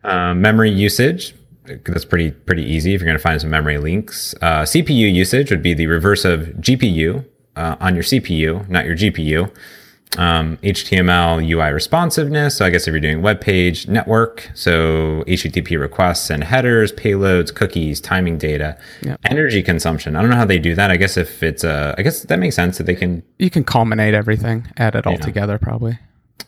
um, 0.04 0.40
memory 0.42 0.70
usage. 0.70 1.34
That's 1.66 2.06
pretty 2.06 2.32
pretty 2.32 2.64
easy 2.64 2.94
if 2.94 3.02
you're 3.02 3.08
going 3.08 3.18
to 3.18 3.24
find 3.24 3.42
some 3.42 3.50
memory 3.50 3.78
links. 3.80 4.36
Uh, 4.42 4.62
CPU 4.64 5.12
usage 5.12 5.50
would 5.50 5.64
be 5.64 5.74
the 5.74 5.88
reverse 5.88 6.26
of 6.26 6.42
GPU 6.60 7.26
uh, 7.56 7.76
on 7.80 7.96
your 7.96 8.04
CPU, 8.04 8.68
not 8.70 8.86
your 8.86 8.96
GPU 8.96 9.52
um, 10.18 10.58
HTML 10.58 11.48
UI 11.50 11.72
responsiveness. 11.72 12.58
So 12.58 12.66
I 12.66 12.70
guess 12.70 12.88
if 12.88 12.92
you're 12.92 13.00
doing 13.00 13.22
web 13.22 13.40
page 13.42 13.88
network, 13.88 14.50
so 14.54 15.24
HTTP 15.28 15.80
requests 15.80 16.30
and 16.30 16.44
headers, 16.44 16.92
payloads, 16.92 17.54
cookies, 17.54 18.02
timing 18.02 18.38
data, 18.38 18.78
Yeah. 19.02 19.16
energy 19.26 19.64
consumption. 19.64 20.16
I 20.16 20.22
don't 20.22 20.30
know 20.30 20.36
how 20.36 20.46
they 20.46 20.60
do 20.60 20.76
that. 20.76 20.92
I 20.92 20.98
guess 20.98 21.18
if 21.18 21.42
it's 21.44 21.64
uh, 21.64 21.96
I 21.98 22.02
guess 22.02 22.24
that 22.24 22.40
makes 22.40 22.56
sense 22.56 22.78
that 22.78 22.86
they 22.86 22.96
can 22.96 23.24
You 23.40 23.50
can 23.50 23.64
culminate 23.64 24.14
everything, 24.14 24.68
add 24.78 24.96
it 24.96 25.06
all 25.08 25.14
Yeah. 25.14 25.20
together 25.20 25.58
probably. 25.58 25.98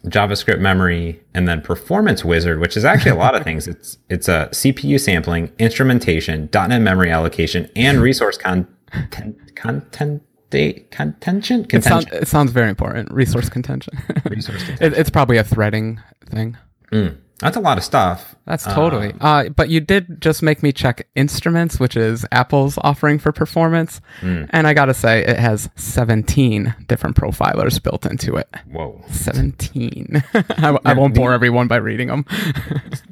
JavaScript 0.05 0.59
memory 0.59 1.21
and 1.33 1.47
then 1.47 1.61
performance 1.61 2.25
wizard, 2.25 2.59
which 2.59 2.75
is 2.75 2.83
actually 2.83 3.11
a 3.11 3.15
lot 3.15 3.35
of 3.35 3.43
things. 3.47 3.67
It's 3.67 3.97
it's 4.09 4.27
a 4.27 4.49
CPU 4.51 4.99
sampling, 4.99 5.51
instrumentation, 5.59 6.49
.NET 6.53 6.81
memory 6.81 7.09
allocation, 7.11 7.69
and 7.75 8.01
resource 8.01 8.37
content 8.37 9.55
content 9.55 10.23
date 10.53 10.91
contention 10.91 11.65
It, 11.71 11.83
sound, 11.83 12.07
it 12.13 12.27
sounds 12.27 12.51
very 12.51 12.69
important. 12.69 13.11
Resource 13.11 13.49
contention. 13.49 13.97
Resource 14.29 14.63
it, 14.79 14.93
it's 14.93 15.09
probably 15.09 15.37
a 15.37 15.43
threading 15.43 15.99
thing. 16.29 16.57
Mm. 16.91 17.17
That's 17.39 17.57
a 17.57 17.59
lot 17.59 17.77
of 17.79 17.83
stuff. 17.83 18.35
That's 18.45 18.63
totally. 18.63 19.13
Uh, 19.19 19.49
but 19.49 19.69
you 19.69 19.81
did 19.81 20.21
just 20.21 20.43
make 20.43 20.63
me 20.63 20.71
check 20.71 21.07
instruments, 21.15 21.79
which 21.79 21.97
is 21.97 22.25
Apple's 22.31 22.77
offering 22.77 23.19
for 23.19 23.31
performance. 23.33 23.99
And 24.21 24.67
I 24.67 24.73
got 24.73 24.85
to 24.85 24.93
say, 24.93 25.25
it 25.25 25.39
has 25.39 25.69
17 25.75 26.73
different 26.87 27.17
profilers 27.17 27.81
built 27.81 28.05
into 28.05 28.35
it. 28.37 28.47
Whoa. 28.71 29.03
17. 29.09 30.23
I, 30.33 30.77
I 30.85 30.93
won't 30.93 31.15
bore 31.15 31.33
everyone 31.33 31.67
by 31.67 31.77
reading 31.77 32.07
them. 32.07 32.25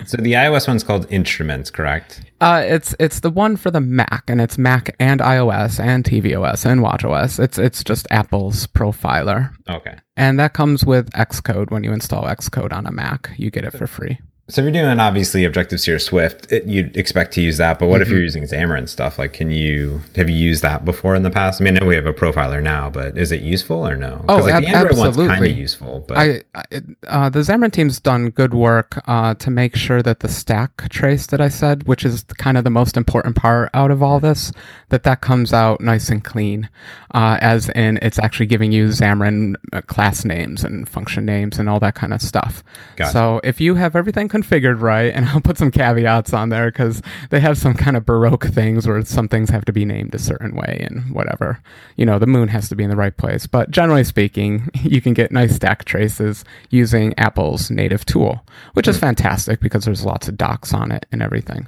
So 0.05 0.17
the 0.17 0.33
iOS 0.33 0.67
one's 0.67 0.83
called 0.83 1.05
Instruments, 1.11 1.69
correct? 1.69 2.21
Uh, 2.41 2.63
it's 2.65 2.93
it's 2.99 3.19
the 3.21 3.29
one 3.29 3.55
for 3.55 3.71
the 3.71 3.79
Mac, 3.79 4.23
and 4.27 4.41
it's 4.41 4.57
Mac 4.57 4.93
and 4.99 5.21
iOS 5.21 5.79
and 5.79 6.03
tvOS 6.03 6.65
and 6.65 6.81
watchOS. 6.81 7.39
It's 7.41 7.57
it's 7.57 7.83
just 7.83 8.07
Apple's 8.11 8.67
profiler, 8.67 9.53
Okay. 9.69 9.95
and 10.17 10.39
that 10.39 10.53
comes 10.53 10.83
with 10.85 11.09
Xcode. 11.11 11.71
When 11.71 11.83
you 11.83 11.93
install 11.93 12.23
Xcode 12.23 12.73
on 12.73 12.85
a 12.87 12.91
Mac, 12.91 13.29
you 13.37 13.51
get 13.51 13.63
it 13.63 13.71
for 13.73 13.87
free. 13.87 14.19
So 14.51 14.61
if 14.61 14.65
you're 14.65 14.83
doing 14.83 14.99
obviously 14.99 15.45
Objective 15.45 15.79
C 15.79 15.93
or 15.93 15.99
Swift, 15.99 16.51
it, 16.51 16.65
you'd 16.65 16.97
expect 16.97 17.31
to 17.35 17.41
use 17.41 17.55
that. 17.57 17.79
But 17.79 17.87
what 17.87 18.01
if 18.01 18.07
Mm-hmm. 18.07 18.15
you're 18.15 18.23
using 18.23 18.43
Xamarin 18.43 18.89
stuff? 18.89 19.17
Like, 19.17 19.31
can 19.31 19.49
you 19.49 20.01
have 20.17 20.29
you 20.29 20.35
used 20.35 20.61
that 20.61 20.83
before 20.83 21.15
in 21.15 21.23
the 21.23 21.29
past? 21.29 21.61
I 21.61 21.63
mean, 21.63 21.77
I 21.77 21.79
know 21.79 21.85
we 21.85 21.95
have 21.95 22.05
a 22.05 22.11
profiler 22.13 22.61
now, 22.61 22.89
but 22.89 23.17
is 23.17 23.31
it 23.31 23.41
useful 23.41 23.87
or 23.87 23.95
no? 23.95 24.25
Oh, 24.27 24.37
like 24.39 24.53
ab- 24.55 24.63
the 24.63 24.67
Android 24.69 24.97
one's 24.97 25.15
kind 25.15 25.29
of 25.29 25.31
absolutely. 25.31 25.53
useful, 25.53 26.05
but 26.05 26.17
I, 26.17 26.41
I 26.53 26.63
uh, 27.07 27.29
the 27.29 27.39
Xamarin 27.39 27.71
team's 27.71 28.01
done 28.01 28.29
good 28.31 28.53
work 28.53 29.01
uh, 29.07 29.35
to 29.35 29.49
make 29.49 29.75
sure 29.77 30.01
that 30.01 30.19
the 30.19 30.27
stack 30.27 30.89
trace 30.89 31.27
that 31.27 31.39
I 31.39 31.47
said, 31.47 31.87
which 31.87 32.03
is 32.03 32.23
kind 32.37 32.57
of 32.57 32.65
the 32.65 32.69
most 32.69 32.97
important 32.97 33.37
part 33.37 33.69
out 33.73 33.89
of 33.89 34.03
all 34.03 34.19
this, 34.19 34.51
that 34.89 35.03
that 35.03 35.21
comes 35.21 35.53
out 35.53 35.79
nice 35.79 36.09
and 36.09 36.21
clean, 36.21 36.67
uh, 37.13 37.37
as 37.39 37.69
in 37.69 37.99
it's 38.01 38.19
actually 38.19 38.47
giving 38.47 38.73
you 38.73 38.87
Xamarin 38.89 39.55
uh, 39.71 39.79
class 39.83 40.25
names 40.25 40.65
and 40.65 40.89
function 40.89 41.25
names 41.25 41.57
and 41.57 41.69
all 41.69 41.79
that 41.79 41.95
kind 41.95 42.13
of 42.13 42.21
stuff. 42.21 42.63
Gotcha. 42.97 43.11
So 43.11 43.39
if 43.45 43.61
you 43.61 43.75
have 43.75 43.95
everything 43.95 44.27
configured 44.41 44.81
right, 44.81 45.13
and 45.13 45.25
I'll 45.29 45.41
put 45.41 45.57
some 45.57 45.71
caveats 45.71 46.33
on 46.33 46.49
there 46.49 46.71
because 46.71 47.01
they 47.29 47.39
have 47.39 47.57
some 47.57 47.73
kind 47.73 47.97
of 47.97 48.05
baroque 48.05 48.45
things 48.45 48.87
where 48.87 49.03
some 49.05 49.27
things 49.27 49.49
have 49.49 49.65
to 49.65 49.73
be 49.73 49.85
named 49.85 50.15
a 50.15 50.19
certain 50.19 50.55
way 50.55 50.85
and 50.89 51.13
whatever. 51.13 51.61
You 51.95 52.05
know, 52.05 52.19
the 52.19 52.27
moon 52.27 52.47
has 52.49 52.69
to 52.69 52.75
be 52.75 52.83
in 52.83 52.89
the 52.89 52.95
right 52.95 53.15
place. 53.15 53.47
But 53.47 53.71
generally 53.71 54.03
speaking, 54.03 54.69
you 54.83 55.01
can 55.01 55.13
get 55.13 55.31
nice 55.31 55.55
stack 55.55 55.85
traces 55.85 56.43
using 56.69 57.13
Apple's 57.17 57.69
native 57.69 58.05
tool, 58.05 58.45
which 58.73 58.87
is 58.87 58.97
hmm. 58.97 59.01
fantastic 59.01 59.59
because 59.59 59.85
there's 59.85 60.05
lots 60.05 60.27
of 60.27 60.37
docs 60.37 60.73
on 60.73 60.91
it 60.91 61.05
and 61.11 61.21
everything. 61.21 61.67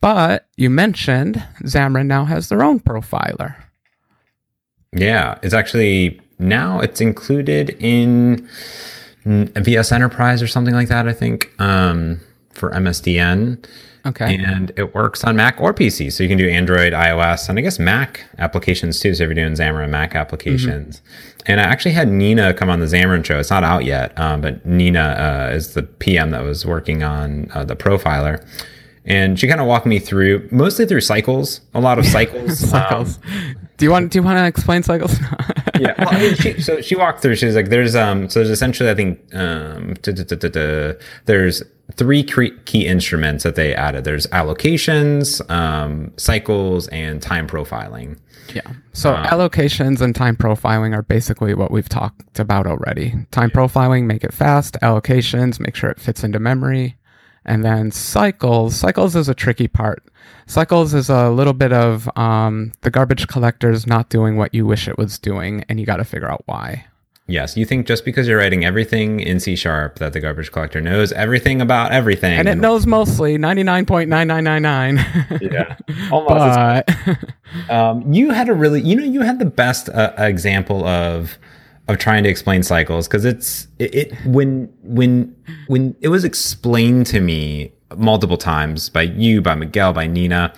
But 0.00 0.46
you 0.56 0.70
mentioned 0.70 1.44
Xamarin 1.62 2.06
now 2.06 2.24
has 2.24 2.48
their 2.48 2.62
own 2.62 2.80
profiler. 2.80 3.54
yeah, 4.92 5.38
it's 5.42 5.52
actually 5.52 6.20
now 6.38 6.80
it's 6.80 7.02
included 7.02 7.76
in 7.80 8.48
VS 9.24 9.92
Enterprise 9.92 10.42
or 10.42 10.46
something 10.46 10.74
like 10.74 10.88
that. 10.88 11.08
I 11.08 11.12
think 11.12 11.52
um, 11.60 12.20
for 12.52 12.70
MSDN. 12.70 13.64
Okay. 14.06 14.36
And 14.36 14.72
it 14.76 14.94
works 14.94 15.24
on 15.24 15.36
Mac 15.36 15.60
or 15.60 15.74
PC. 15.74 16.10
So 16.10 16.22
you 16.22 16.28
can 16.28 16.38
do 16.38 16.48
Android, 16.48 16.94
iOS, 16.94 17.48
and 17.48 17.58
I 17.58 17.62
guess 17.62 17.78
Mac 17.78 18.24
applications 18.38 18.98
too. 18.98 19.14
So 19.14 19.24
if 19.24 19.28
you're 19.28 19.34
doing 19.34 19.52
Xamarin 19.52 19.90
Mac 19.90 20.14
applications. 20.14 21.02
And 21.46 21.60
I 21.60 21.64
actually 21.64 21.92
had 21.92 22.08
Nina 22.08 22.54
come 22.54 22.70
on 22.70 22.80
the 22.80 22.86
Xamarin 22.86 23.24
show. 23.24 23.38
It's 23.38 23.50
not 23.50 23.64
out 23.64 23.84
yet, 23.84 24.18
um, 24.18 24.40
but 24.40 24.64
Nina 24.64 25.48
uh, 25.50 25.54
is 25.54 25.74
the 25.74 25.82
PM 25.82 26.30
that 26.30 26.42
was 26.42 26.64
working 26.64 27.02
on 27.02 27.50
uh, 27.54 27.64
the 27.64 27.76
profiler. 27.76 28.44
And 29.04 29.38
she 29.38 29.48
kind 29.48 29.60
of 29.60 29.66
walked 29.66 29.86
me 29.86 29.98
through, 29.98 30.48
mostly 30.50 30.86
through 30.86 31.00
cycles, 31.00 31.60
a 31.74 31.80
lot 31.80 31.98
of 31.98 32.06
cycles. 32.06 32.58
cycles. 32.58 33.18
Um, 33.18 33.68
do 33.80 33.86
you 33.86 33.90
want 33.90 34.12
do 34.12 34.18
you 34.18 34.22
want 34.22 34.36
to 34.36 34.46
explain 34.46 34.82
cycles? 34.82 35.18
yeah. 35.80 35.94
Well, 35.98 36.08
I 36.10 36.18
mean, 36.18 36.34
she, 36.34 36.60
so 36.60 36.82
she 36.82 36.94
walked 36.94 37.22
through. 37.22 37.36
She 37.36 37.46
was 37.46 37.54
like, 37.54 37.70
"There's 37.70 37.96
um, 37.96 38.28
so 38.28 38.40
there's 38.40 38.50
essentially, 38.50 38.90
I 38.90 38.94
think, 38.94 39.18
um, 39.34 39.94
duh, 40.02 40.12
duh, 40.12 40.36
duh, 40.36 40.92
there's 41.24 41.62
three 41.96 42.22
key 42.22 42.86
instruments 42.86 43.42
that 43.44 43.54
they 43.54 43.74
added. 43.74 44.04
There's 44.04 44.26
allocations, 44.26 45.40
um, 45.50 46.12
cycles, 46.18 46.88
and 46.88 47.22
time 47.22 47.46
profiling. 47.46 48.18
Yeah. 48.54 48.70
So 48.92 49.14
allocations 49.14 50.02
and 50.02 50.14
time 50.14 50.36
profiling 50.36 50.94
are 50.94 51.02
basically 51.02 51.54
what 51.54 51.70
we've 51.70 51.88
talked 51.88 52.38
about 52.38 52.66
already. 52.66 53.14
Time 53.30 53.50
profiling, 53.50 54.04
make 54.04 54.24
it 54.24 54.34
fast. 54.34 54.76
Allocations, 54.82 55.58
make 55.58 55.74
sure 55.74 55.88
it 55.88 55.98
fits 55.98 56.22
into 56.22 56.38
memory. 56.38 56.96
And 57.44 57.64
then 57.64 57.90
cycles. 57.90 58.76
Cycles 58.76 59.16
is 59.16 59.28
a 59.28 59.34
tricky 59.34 59.68
part. 59.68 60.02
Cycles 60.46 60.94
is 60.94 61.08
a 61.08 61.30
little 61.30 61.52
bit 61.52 61.72
of 61.72 62.08
um, 62.18 62.72
the 62.82 62.90
garbage 62.90 63.26
collector's 63.28 63.86
not 63.86 64.08
doing 64.10 64.36
what 64.36 64.52
you 64.54 64.66
wish 64.66 64.88
it 64.88 64.98
was 64.98 65.18
doing, 65.18 65.64
and 65.68 65.78
you 65.80 65.86
got 65.86 65.96
to 65.96 66.04
figure 66.04 66.30
out 66.30 66.42
why. 66.46 66.86
Yes, 67.26 67.56
you 67.56 67.64
think 67.64 67.86
just 67.86 68.04
because 68.04 68.26
you're 68.26 68.38
writing 68.38 68.64
everything 68.64 69.20
in 69.20 69.38
C 69.38 69.54
sharp 69.54 70.00
that 70.00 70.12
the 70.12 70.18
garbage 70.18 70.50
collector 70.50 70.80
knows 70.80 71.12
everything 71.12 71.60
about 71.60 71.92
everything, 71.92 72.36
and 72.36 72.48
it 72.48 72.56
knows 72.56 72.86
mostly 72.88 73.38
ninety 73.38 73.62
nine 73.62 73.86
point 73.86 74.10
nine 74.10 74.26
nine 74.26 74.42
nine 74.42 74.62
nine. 74.62 74.96
Yeah, 75.40 75.76
almost. 76.10 76.86
but 76.88 77.70
Um, 77.70 78.12
you 78.12 78.30
had 78.30 78.48
a 78.48 78.52
really, 78.52 78.80
you 78.80 78.96
know, 78.96 79.04
you 79.04 79.20
had 79.20 79.38
the 79.38 79.44
best 79.44 79.88
uh, 79.90 80.12
example 80.18 80.84
of 80.84 81.38
of 81.88 81.98
trying 81.98 82.22
to 82.24 82.28
explain 82.28 82.62
cycles 82.62 83.08
because 83.08 83.24
it's 83.24 83.66
it, 83.78 83.94
it 83.94 84.24
when 84.24 84.72
when 84.82 85.34
when 85.66 85.96
it 86.00 86.08
was 86.08 86.24
explained 86.24 87.06
to 87.06 87.20
me 87.20 87.72
multiple 87.96 88.36
times 88.36 88.88
by 88.88 89.02
you, 89.02 89.42
by 89.42 89.54
Miguel, 89.54 89.92
by 89.92 90.06
Nina. 90.06 90.52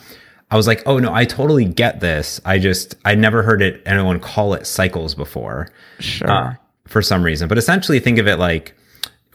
I 0.50 0.56
was 0.56 0.66
like, 0.66 0.82
oh 0.84 0.98
no, 0.98 1.14
I 1.14 1.24
totally 1.24 1.64
get 1.64 2.00
this. 2.00 2.40
I 2.44 2.58
just 2.58 2.94
I 3.06 3.14
never 3.14 3.42
heard 3.42 3.62
it 3.62 3.82
anyone 3.86 4.20
call 4.20 4.52
it 4.52 4.66
cycles 4.66 5.14
before 5.14 5.72
sure. 5.98 6.30
uh, 6.30 6.54
for 6.86 7.00
some 7.00 7.22
reason. 7.22 7.48
But 7.48 7.56
essentially, 7.56 7.98
think 8.00 8.18
of 8.18 8.28
it 8.28 8.36
like 8.36 8.74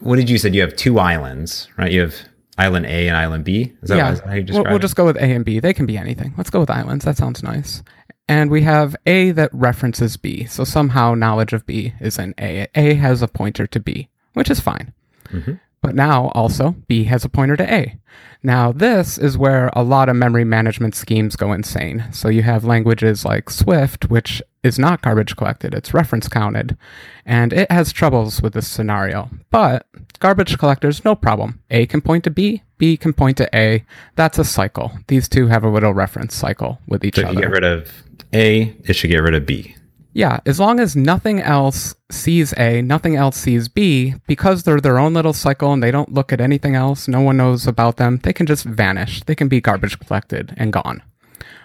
what 0.00 0.16
did 0.16 0.30
you 0.30 0.38
said? 0.38 0.54
You 0.54 0.60
have 0.60 0.76
two 0.76 0.98
islands, 1.00 1.68
right? 1.76 1.90
You 1.90 2.02
have 2.02 2.14
island 2.56 2.86
A 2.86 3.08
and 3.08 3.16
island 3.16 3.44
B. 3.44 3.72
Is 3.82 3.88
that, 3.88 3.96
yeah, 3.96 4.20
how 4.24 4.34
you 4.34 4.44
we'll, 4.48 4.64
we'll 4.64 4.78
just 4.78 4.96
go 4.96 5.04
with 5.04 5.16
A 5.16 5.24
and 5.24 5.44
B. 5.44 5.60
They 5.60 5.74
can 5.74 5.86
be 5.86 5.96
anything. 5.96 6.34
Let's 6.36 6.50
go 6.50 6.60
with 6.60 6.70
islands. 6.70 7.04
That 7.04 7.16
sounds 7.16 7.42
nice. 7.42 7.82
And 8.28 8.50
we 8.50 8.62
have 8.62 8.94
A 9.06 9.30
that 9.32 9.50
references 9.52 10.16
B. 10.16 10.44
So 10.44 10.64
somehow 10.64 11.14
knowledge 11.14 11.52
of 11.52 11.66
B 11.66 11.94
is 12.00 12.18
in 12.18 12.34
A. 12.38 12.66
A 12.74 12.94
has 12.94 13.22
a 13.22 13.28
pointer 13.28 13.66
to 13.66 13.80
B, 13.80 14.08
which 14.34 14.50
is 14.50 14.60
fine. 14.60 14.92
Mhm. 15.32 15.58
But 15.80 15.94
now 15.94 16.26
also 16.34 16.74
B 16.88 17.04
has 17.04 17.24
a 17.24 17.28
pointer 17.28 17.56
to 17.56 17.72
A. 17.72 17.96
Now 18.42 18.72
this 18.72 19.16
is 19.16 19.38
where 19.38 19.70
a 19.74 19.82
lot 19.82 20.08
of 20.08 20.16
memory 20.16 20.44
management 20.44 20.94
schemes 20.94 21.36
go 21.36 21.52
insane. 21.52 22.04
So 22.10 22.28
you 22.28 22.42
have 22.42 22.64
languages 22.64 23.24
like 23.24 23.48
Swift, 23.48 24.10
which 24.10 24.42
is 24.62 24.78
not 24.78 25.02
garbage 25.02 25.36
collected, 25.36 25.72
it's 25.74 25.94
reference 25.94 26.28
counted, 26.28 26.76
and 27.24 27.52
it 27.52 27.70
has 27.70 27.92
troubles 27.92 28.42
with 28.42 28.54
this 28.54 28.66
scenario. 28.66 29.30
But 29.50 29.86
garbage 30.18 30.58
collectors, 30.58 31.04
no 31.04 31.14
problem. 31.14 31.60
A 31.70 31.86
can 31.86 32.00
point 32.00 32.24
to 32.24 32.30
B, 32.30 32.62
B 32.76 32.96
can 32.96 33.12
point 33.12 33.36
to 33.38 33.48
A. 33.56 33.84
That's 34.16 34.38
a 34.38 34.44
cycle. 34.44 34.92
These 35.06 35.28
two 35.28 35.46
have 35.46 35.62
a 35.64 35.70
little 35.70 35.94
reference 35.94 36.34
cycle 36.34 36.80
with 36.88 37.04
each 37.04 37.16
So 37.16 37.22
other. 37.22 37.34
you 37.34 37.40
get 37.40 37.50
rid 37.50 37.64
of 37.64 37.90
A, 38.32 38.76
it 38.84 38.94
should 38.94 39.10
get 39.10 39.18
rid 39.22 39.34
of 39.34 39.46
B. 39.46 39.74
Yeah, 40.12 40.40
as 40.46 40.58
long 40.58 40.80
as 40.80 40.96
nothing 40.96 41.40
else 41.40 41.94
sees 42.10 42.52
A, 42.56 42.82
nothing 42.82 43.14
else 43.14 43.36
sees 43.36 43.68
B, 43.68 44.14
because 44.26 44.62
they're 44.62 44.80
their 44.80 44.98
own 44.98 45.14
little 45.14 45.32
cycle 45.32 45.72
and 45.72 45.82
they 45.82 45.90
don't 45.90 46.12
look 46.12 46.32
at 46.32 46.40
anything 46.40 46.74
else, 46.74 47.06
no 47.06 47.20
one 47.20 47.36
knows 47.36 47.66
about 47.66 47.98
them, 47.98 48.18
they 48.22 48.32
can 48.32 48.46
just 48.46 48.64
vanish. 48.64 49.22
They 49.22 49.34
can 49.34 49.48
be 49.48 49.60
garbage 49.60 49.98
collected 50.00 50.54
and 50.56 50.72
gone. 50.72 51.02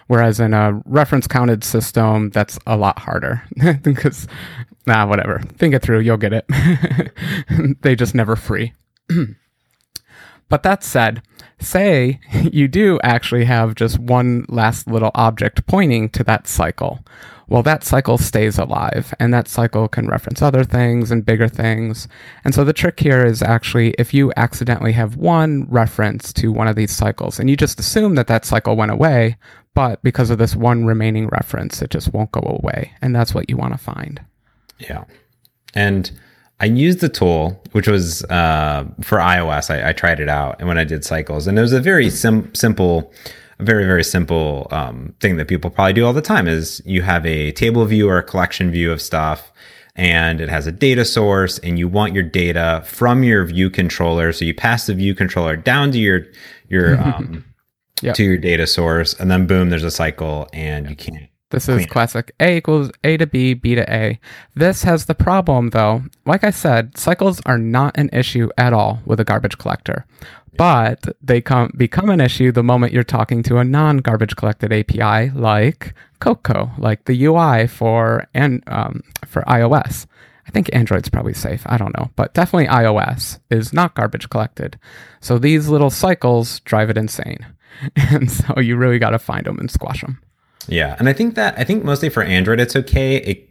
Whereas 0.06 0.38
in 0.38 0.52
a 0.54 0.80
reference 0.84 1.26
counted 1.26 1.64
system, 1.64 2.30
that's 2.30 2.58
a 2.66 2.76
lot 2.76 2.98
harder 2.98 3.42
because, 3.82 4.28
nah, 4.86 5.06
whatever. 5.06 5.40
Think 5.56 5.74
it 5.74 5.82
through, 5.82 6.00
you'll 6.00 6.18
get 6.18 6.32
it. 6.34 7.76
they 7.80 7.96
just 7.96 8.14
never 8.14 8.36
free. 8.36 8.72
But 10.48 10.62
that 10.62 10.84
said, 10.84 11.22
say 11.60 12.20
you 12.52 12.68
do 12.68 12.98
actually 13.02 13.44
have 13.44 13.74
just 13.74 13.98
one 13.98 14.44
last 14.48 14.86
little 14.86 15.10
object 15.14 15.66
pointing 15.66 16.08
to 16.10 16.24
that 16.24 16.46
cycle. 16.46 17.04
Well, 17.46 17.62
that 17.64 17.84
cycle 17.84 18.16
stays 18.16 18.58
alive, 18.58 19.14
and 19.20 19.32
that 19.34 19.48
cycle 19.48 19.86
can 19.86 20.08
reference 20.08 20.40
other 20.40 20.64
things 20.64 21.10
and 21.10 21.26
bigger 21.26 21.46
things. 21.46 22.08
And 22.42 22.54
so 22.54 22.64
the 22.64 22.72
trick 22.72 22.98
here 22.98 23.24
is 23.24 23.42
actually 23.42 23.90
if 23.98 24.14
you 24.14 24.32
accidentally 24.36 24.92
have 24.92 25.16
one 25.16 25.66
reference 25.68 26.32
to 26.34 26.50
one 26.50 26.68
of 26.68 26.76
these 26.76 26.90
cycles, 26.90 27.38
and 27.38 27.50
you 27.50 27.56
just 27.56 27.78
assume 27.78 28.14
that 28.14 28.28
that 28.28 28.46
cycle 28.46 28.76
went 28.76 28.92
away, 28.92 29.36
but 29.74 30.02
because 30.02 30.30
of 30.30 30.38
this 30.38 30.56
one 30.56 30.86
remaining 30.86 31.26
reference, 31.28 31.82
it 31.82 31.90
just 31.90 32.12
won't 32.12 32.32
go 32.32 32.58
away. 32.62 32.92
And 33.02 33.14
that's 33.14 33.34
what 33.34 33.50
you 33.50 33.56
want 33.56 33.74
to 33.74 33.78
find. 33.78 34.22
Yeah. 34.78 35.04
And 35.74 36.10
I 36.64 36.66
used 36.68 37.00
the 37.00 37.10
tool, 37.10 37.62
which 37.72 37.86
was 37.86 38.24
uh, 38.24 38.86
for 39.02 39.18
iOS. 39.18 39.68
I, 39.68 39.90
I 39.90 39.92
tried 39.92 40.18
it 40.18 40.30
out, 40.30 40.56
and 40.58 40.66
when 40.66 40.78
I 40.78 40.84
did 40.84 41.04
cycles, 41.04 41.46
and 41.46 41.58
it 41.58 41.60
was 41.60 41.74
a 41.74 41.80
very 41.80 42.08
sim- 42.08 42.54
simple, 42.54 43.12
very 43.60 43.84
very 43.84 44.02
simple 44.02 44.66
um, 44.70 45.14
thing 45.20 45.36
that 45.36 45.46
people 45.46 45.68
probably 45.68 45.92
do 45.92 46.06
all 46.06 46.14
the 46.14 46.22
time. 46.22 46.48
Is 46.48 46.80
you 46.86 47.02
have 47.02 47.26
a 47.26 47.52
table 47.52 47.84
view 47.84 48.08
or 48.08 48.16
a 48.16 48.22
collection 48.22 48.70
view 48.70 48.90
of 48.90 49.02
stuff, 49.02 49.52
and 49.94 50.40
it 50.40 50.48
has 50.48 50.66
a 50.66 50.72
data 50.72 51.04
source, 51.04 51.58
and 51.58 51.78
you 51.78 51.86
want 51.86 52.14
your 52.14 52.22
data 52.22 52.82
from 52.86 53.22
your 53.22 53.44
view 53.44 53.68
controller. 53.68 54.32
So 54.32 54.46
you 54.46 54.54
pass 54.54 54.86
the 54.86 54.94
view 54.94 55.14
controller 55.14 55.56
down 55.56 55.92
to 55.92 55.98
your 55.98 56.24
your 56.70 56.98
um, 57.06 57.44
Yep. 58.02 58.14
to 58.16 58.24
your 58.24 58.38
data 58.38 58.66
source, 58.66 59.12
and 59.20 59.30
then 59.30 59.46
boom, 59.46 59.68
there's 59.70 59.84
a 59.84 59.90
cycle, 59.90 60.48
and 60.52 60.88
you 60.88 60.96
can't. 60.96 61.28
This 61.54 61.68
is 61.68 61.86
classic 61.86 62.34
A 62.40 62.56
equals 62.56 62.90
A 63.04 63.16
to 63.16 63.26
B, 63.28 63.54
B 63.54 63.76
to 63.76 63.92
A. 63.92 64.18
This 64.56 64.82
has 64.82 65.04
the 65.04 65.14
problem, 65.14 65.70
though. 65.70 66.02
Like 66.26 66.42
I 66.42 66.50
said, 66.50 66.98
cycles 66.98 67.40
are 67.46 67.58
not 67.58 67.96
an 67.96 68.10
issue 68.12 68.48
at 68.58 68.72
all 68.72 69.00
with 69.06 69.20
a 69.20 69.24
garbage 69.24 69.56
collector, 69.56 70.04
but 70.56 71.16
they 71.22 71.40
come 71.40 71.72
become 71.76 72.10
an 72.10 72.20
issue 72.20 72.50
the 72.50 72.64
moment 72.64 72.92
you're 72.92 73.04
talking 73.04 73.44
to 73.44 73.58
a 73.58 73.64
non-garbage 73.64 74.34
collected 74.34 74.72
API 74.72 75.30
like 75.30 75.94
Cocoa, 76.18 76.72
like 76.76 77.04
the 77.04 77.24
UI 77.24 77.68
for 77.68 78.26
and 78.34 78.62
um, 78.66 79.02
for 79.24 79.42
iOS. 79.42 80.06
I 80.48 80.50
think 80.50 80.68
Android's 80.72 81.08
probably 81.08 81.34
safe. 81.34 81.62
I 81.66 81.76
don't 81.76 81.96
know, 81.96 82.10
but 82.16 82.34
definitely 82.34 82.66
iOS 82.66 83.38
is 83.48 83.72
not 83.72 83.94
garbage 83.94 84.28
collected. 84.28 84.76
So 85.20 85.38
these 85.38 85.68
little 85.68 85.90
cycles 85.90 86.58
drive 86.60 86.90
it 86.90 86.98
insane, 86.98 87.46
and 87.96 88.28
so 88.28 88.58
you 88.58 88.76
really 88.76 88.98
got 88.98 89.10
to 89.10 89.20
find 89.20 89.46
them 89.46 89.60
and 89.60 89.70
squash 89.70 90.00
them. 90.00 90.18
Yeah, 90.68 90.96
and 90.98 91.08
I 91.08 91.12
think 91.12 91.34
that 91.34 91.58
I 91.58 91.64
think 91.64 91.84
mostly 91.84 92.08
for 92.08 92.22
Android 92.22 92.60
it's 92.60 92.76
okay. 92.76 93.16
It 93.16 93.50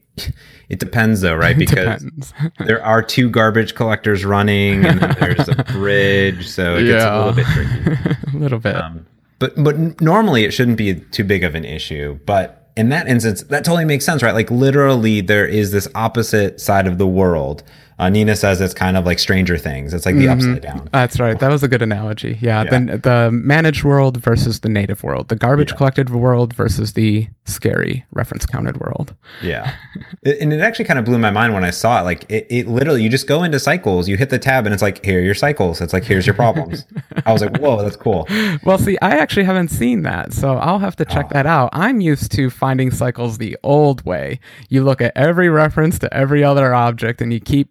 it 0.70 0.80
depends 0.80 1.22
though, 1.22 1.36
right? 1.36 1.58
Because 1.64 2.06
there 2.66 2.84
are 2.84 3.02
two 3.02 3.30
garbage 3.30 3.76
collectors 3.76 4.26
running, 4.26 4.86
and 4.86 5.00
then 5.00 5.16
there's 5.20 5.48
a 5.50 5.64
bridge, 5.72 6.48
so 6.48 6.76
it 6.78 6.86
gets 6.86 7.04
a 7.04 7.18
little 7.18 7.34
bit 7.34 7.46
tricky. 7.46 8.16
a 8.34 8.38
little 8.38 8.60
bit. 8.60 8.76
Um, 8.76 9.06
but 9.40 9.62
but 9.62 10.02
normally 10.02 10.46
it 10.46 10.52
shouldn't 10.52 10.78
be 10.78 10.96
too 10.96 11.24
big 11.24 11.44
of 11.44 11.56
an 11.56 11.66
issue. 11.66 12.20
But 12.26 12.72
in 12.76 12.90
that 12.90 13.08
instance, 13.08 13.44
that 13.44 13.64
totally 13.66 13.86
makes 13.86 14.06
sense, 14.06 14.24
right? 14.24 14.34
Like 14.34 14.50
literally, 14.50 15.22
there 15.22 15.46
is 15.46 15.72
this 15.72 15.88
opposite 15.96 16.60
side 16.60 16.88
of 16.88 16.98
the 16.98 17.08
world. 17.08 17.64
Uh, 18.00 18.10
Nina 18.10 18.36
says 18.36 18.60
it's 18.62 18.74
kind 18.74 18.98
of 18.98 19.06
like 19.06 19.20
Stranger 19.20 19.58
Things. 19.58 19.94
It's 19.94 20.06
like 20.06 20.16
the 20.16 20.28
upside 20.28 20.62
down. 20.62 20.90
That's 20.92 21.20
right. 21.20 21.40
That 21.40 21.52
was 21.52 21.64
a 21.64 21.68
good 21.68 21.82
analogy. 21.82 22.38
Yeah, 22.42 22.64
Yeah. 22.64 22.80
The, 22.80 22.98
the 22.98 23.32
managed 23.32 23.84
world 23.84 24.18
versus 24.18 24.60
the 24.62 24.70
native 24.70 25.04
world, 25.04 25.30
the 25.30 25.36
garbage 25.36 25.76
collected 25.76 26.10
world 26.10 26.54
versus 26.54 26.94
the 26.94 27.28
scary 27.46 28.06
reference 28.12 28.46
counted 28.46 28.78
world. 28.80 29.16
Yeah. 29.42 29.76
And 30.26 30.54
it 30.54 30.62
actually 30.62 30.86
kind 30.86 30.98
of 30.98 31.04
blew 31.04 31.18
my 31.18 31.32
mind 31.32 31.54
when 31.54 31.66
I 31.66 31.70
saw 31.70 32.00
it. 32.00 32.04
Like 32.04 32.24
it, 32.32 32.48
it 32.50 32.68
literally, 32.70 33.04
you 33.04 33.10
just 33.10 33.28
go 33.28 33.44
into 33.44 33.60
cycles, 33.60 34.08
you 34.08 34.16
hit 34.16 34.30
the 34.30 34.40
tab 34.40 34.66
and 34.66 34.74
it's 34.74 34.82
like, 34.82 35.04
here 35.04 35.20
are 35.20 35.22
your 35.22 35.34
cycles. 35.36 35.82
It's 35.82 35.92
like, 35.92 36.06
here's 36.06 36.26
your 36.26 36.34
problems. 36.34 36.86
I 37.26 37.34
was 37.34 37.42
like, 37.42 37.58
whoa, 37.58 37.82
that's 37.82 37.98
cool. 37.98 38.26
Well, 38.64 38.78
see, 38.78 38.98
I 39.02 39.18
actually 39.18 39.44
haven't 39.44 39.68
seen 39.70 40.04
that, 40.04 40.32
so 40.32 40.56
I'll 40.58 40.80
have 40.80 40.96
to 40.98 41.06
check 41.06 41.30
that 41.30 41.46
out. 41.46 41.70
I'm 41.74 42.00
used 42.00 42.32
to 42.34 42.50
finding 42.50 42.92
cycles 42.92 43.38
the 43.38 43.58
old 43.64 44.06
way. 44.06 44.40
You 44.70 44.84
look 44.84 45.02
at 45.02 45.12
every 45.16 45.50
reference 45.50 46.00
to 46.00 46.14
every 46.14 46.44
other 46.44 46.74
object 46.74 47.22
and 47.22 47.34
you 47.34 47.40
keep 47.42 47.70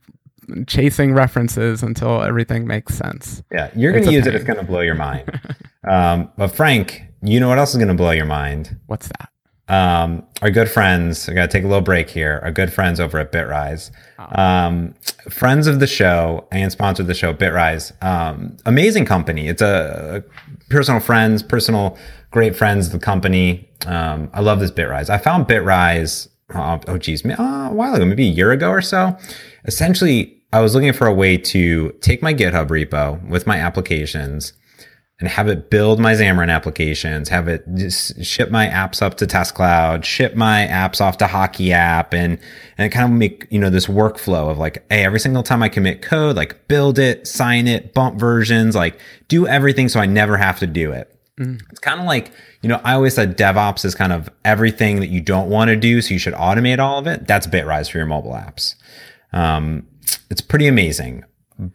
chasing 0.67 1.15
references 1.15 1.83
until 1.83 2.23
everything 2.23 2.67
makes 2.67 2.95
sense. 2.95 3.43
Yeah. 3.53 3.71
You're 3.75 3.93
going 3.93 4.05
to 4.05 4.11
a 4.11 4.13
use 4.13 4.27
it. 4.27 4.35
It's 4.35 4.45
going 4.45 4.59
to 4.59 4.65
blow 4.65 4.81
your 4.81 4.95
mind. 4.95 5.41
Um, 5.85 6.31
but 6.37 6.55
Frank, 6.55 7.03
you 7.23 7.41
know 7.41 7.49
what 7.49 7.59
else 7.59 7.71
is 7.71 7.77
going 7.77 7.89
to 7.89 7.95
blow 7.95 8.13
your 8.13 8.25
mind? 8.25 8.79
What's 8.87 9.09
that? 9.09 9.33
um, 9.73 10.27
our 10.43 10.51
good 10.51 10.71
friends, 10.71 11.29
I 11.29 11.35
got 11.35 11.43
to 11.43 11.49
take 11.49 11.65
a 11.65 11.67
little 11.67 11.83
break 11.83 12.11
here. 12.11 12.41
Our 12.43 12.51
good 12.51 12.71
friends 12.71 13.01
over 13.01 13.19
at 13.19 13.33
Bitrise, 13.33 13.91
um, 14.19 14.95
friends 15.31 15.67
of 15.67 15.81
the 15.81 15.87
show 15.87 16.47
and 16.53 16.71
sponsor 16.71 17.03
of 17.03 17.07
the 17.07 17.15
show, 17.15 17.33
Bitrise, 17.33 17.91
um, 18.05 18.57
amazing 18.67 19.07
company. 19.07 19.49
It's 19.49 19.63
a 19.63 20.23
personal 20.69 21.01
friends, 21.01 21.43
personal 21.43 21.97
great 22.33 22.55
friends 22.55 22.87
of 22.87 22.93
the 22.93 22.99
company. 22.99 23.69
Um, 23.87 24.31
I 24.35 24.41
love 24.41 24.61
this 24.61 24.71
Bitrise. 24.71 25.09
I 25.09 25.17
found 25.17 25.47
Bitrise, 25.47 26.29
uh, 26.55 26.79
oh 26.89 26.99
geez, 26.99 27.25
uh, 27.25 27.69
a 27.71 27.73
while 27.73 27.95
ago, 27.95 28.05
maybe 28.05 28.27
a 28.27 28.31
year 28.31 28.53
ago 28.53 28.71
or 28.71 28.83
so. 28.83 29.17
Essentially, 29.65 30.43
I 30.53 30.61
was 30.61 30.75
looking 30.75 30.93
for 30.93 31.07
a 31.07 31.15
way 31.15 31.37
to 31.39 31.93
take 32.01 32.23
my 32.23 32.35
GitHub 32.35 32.69
repo 32.69 33.27
with 33.29 33.47
my 33.47 33.57
applications 33.57 34.53
and 35.23 35.29
have 35.29 35.47
it 35.47 35.71
build 35.71 36.01
my 36.01 36.15
Xamarin 36.15 36.51
applications, 36.51 37.29
have 37.29 37.47
it 37.47 37.65
ship 38.23 38.51
my 38.51 38.67
apps 38.67 39.01
up 39.01 39.17
to 39.19 39.27
Test 39.27 39.55
Cloud, 39.55 40.05
ship 40.05 40.35
my 40.35 40.67
apps 40.67 41.01
off 41.01 41.17
to 41.19 41.29
Hockey 41.29 41.73
App, 41.73 42.13
and 42.13 42.39
and 42.77 42.91
kind 42.91 43.05
of 43.05 43.17
make 43.17 43.47
you 43.49 43.61
know 43.61 43.71
this 43.71 43.87
workflow 43.87 44.51
of 44.51 44.59
like, 44.59 44.85
hey, 44.91 45.05
every 45.05 45.21
single 45.21 45.45
time 45.45 45.63
I 45.63 45.69
commit 45.69 46.03
code, 46.03 46.35
like 46.35 46.67
build 46.67 46.99
it, 46.99 47.29
sign 47.29 47.69
it, 47.69 47.95
bump 47.95 48.19
versions, 48.19 48.75
like 48.75 48.99
do 49.29 49.47
everything 49.47 49.89
so 49.89 50.01
I 50.01 50.07
never 50.07 50.37
have 50.37 50.59
to 50.59 50.67
do 50.67 50.91
it. 50.91 51.09
It's 51.71 51.81
kind 51.81 52.01
of 52.01 52.07
like, 52.07 52.31
you 52.63 52.69
know, 52.69 52.81
I 52.85 52.95
always 52.95 53.15
said 53.15 53.37
DevOps 53.37 53.85
is 53.85 53.95
kind 53.95 54.13
of 54.13 54.29
everything 54.45 55.01
that 55.01 55.09
you 55.09 55.21
don't 55.21 55.49
want 55.49 55.69
to 55.69 55.77
do, 55.77 56.01
so 56.03 56.13
you 56.15 56.19
should 56.19 56.35
automate 56.35 56.79
all 56.79 56.99
of 56.99 57.07
it. 57.07 57.27
That's 57.27 57.47
Bitrise 57.47 57.91
for 57.91 57.99
your 57.99 58.07
mobile 58.07 58.33
apps. 58.33 58.75
Um, 59.33 59.87
it's 60.31 60.41
pretty 60.41 60.67
amazing. 60.67 61.25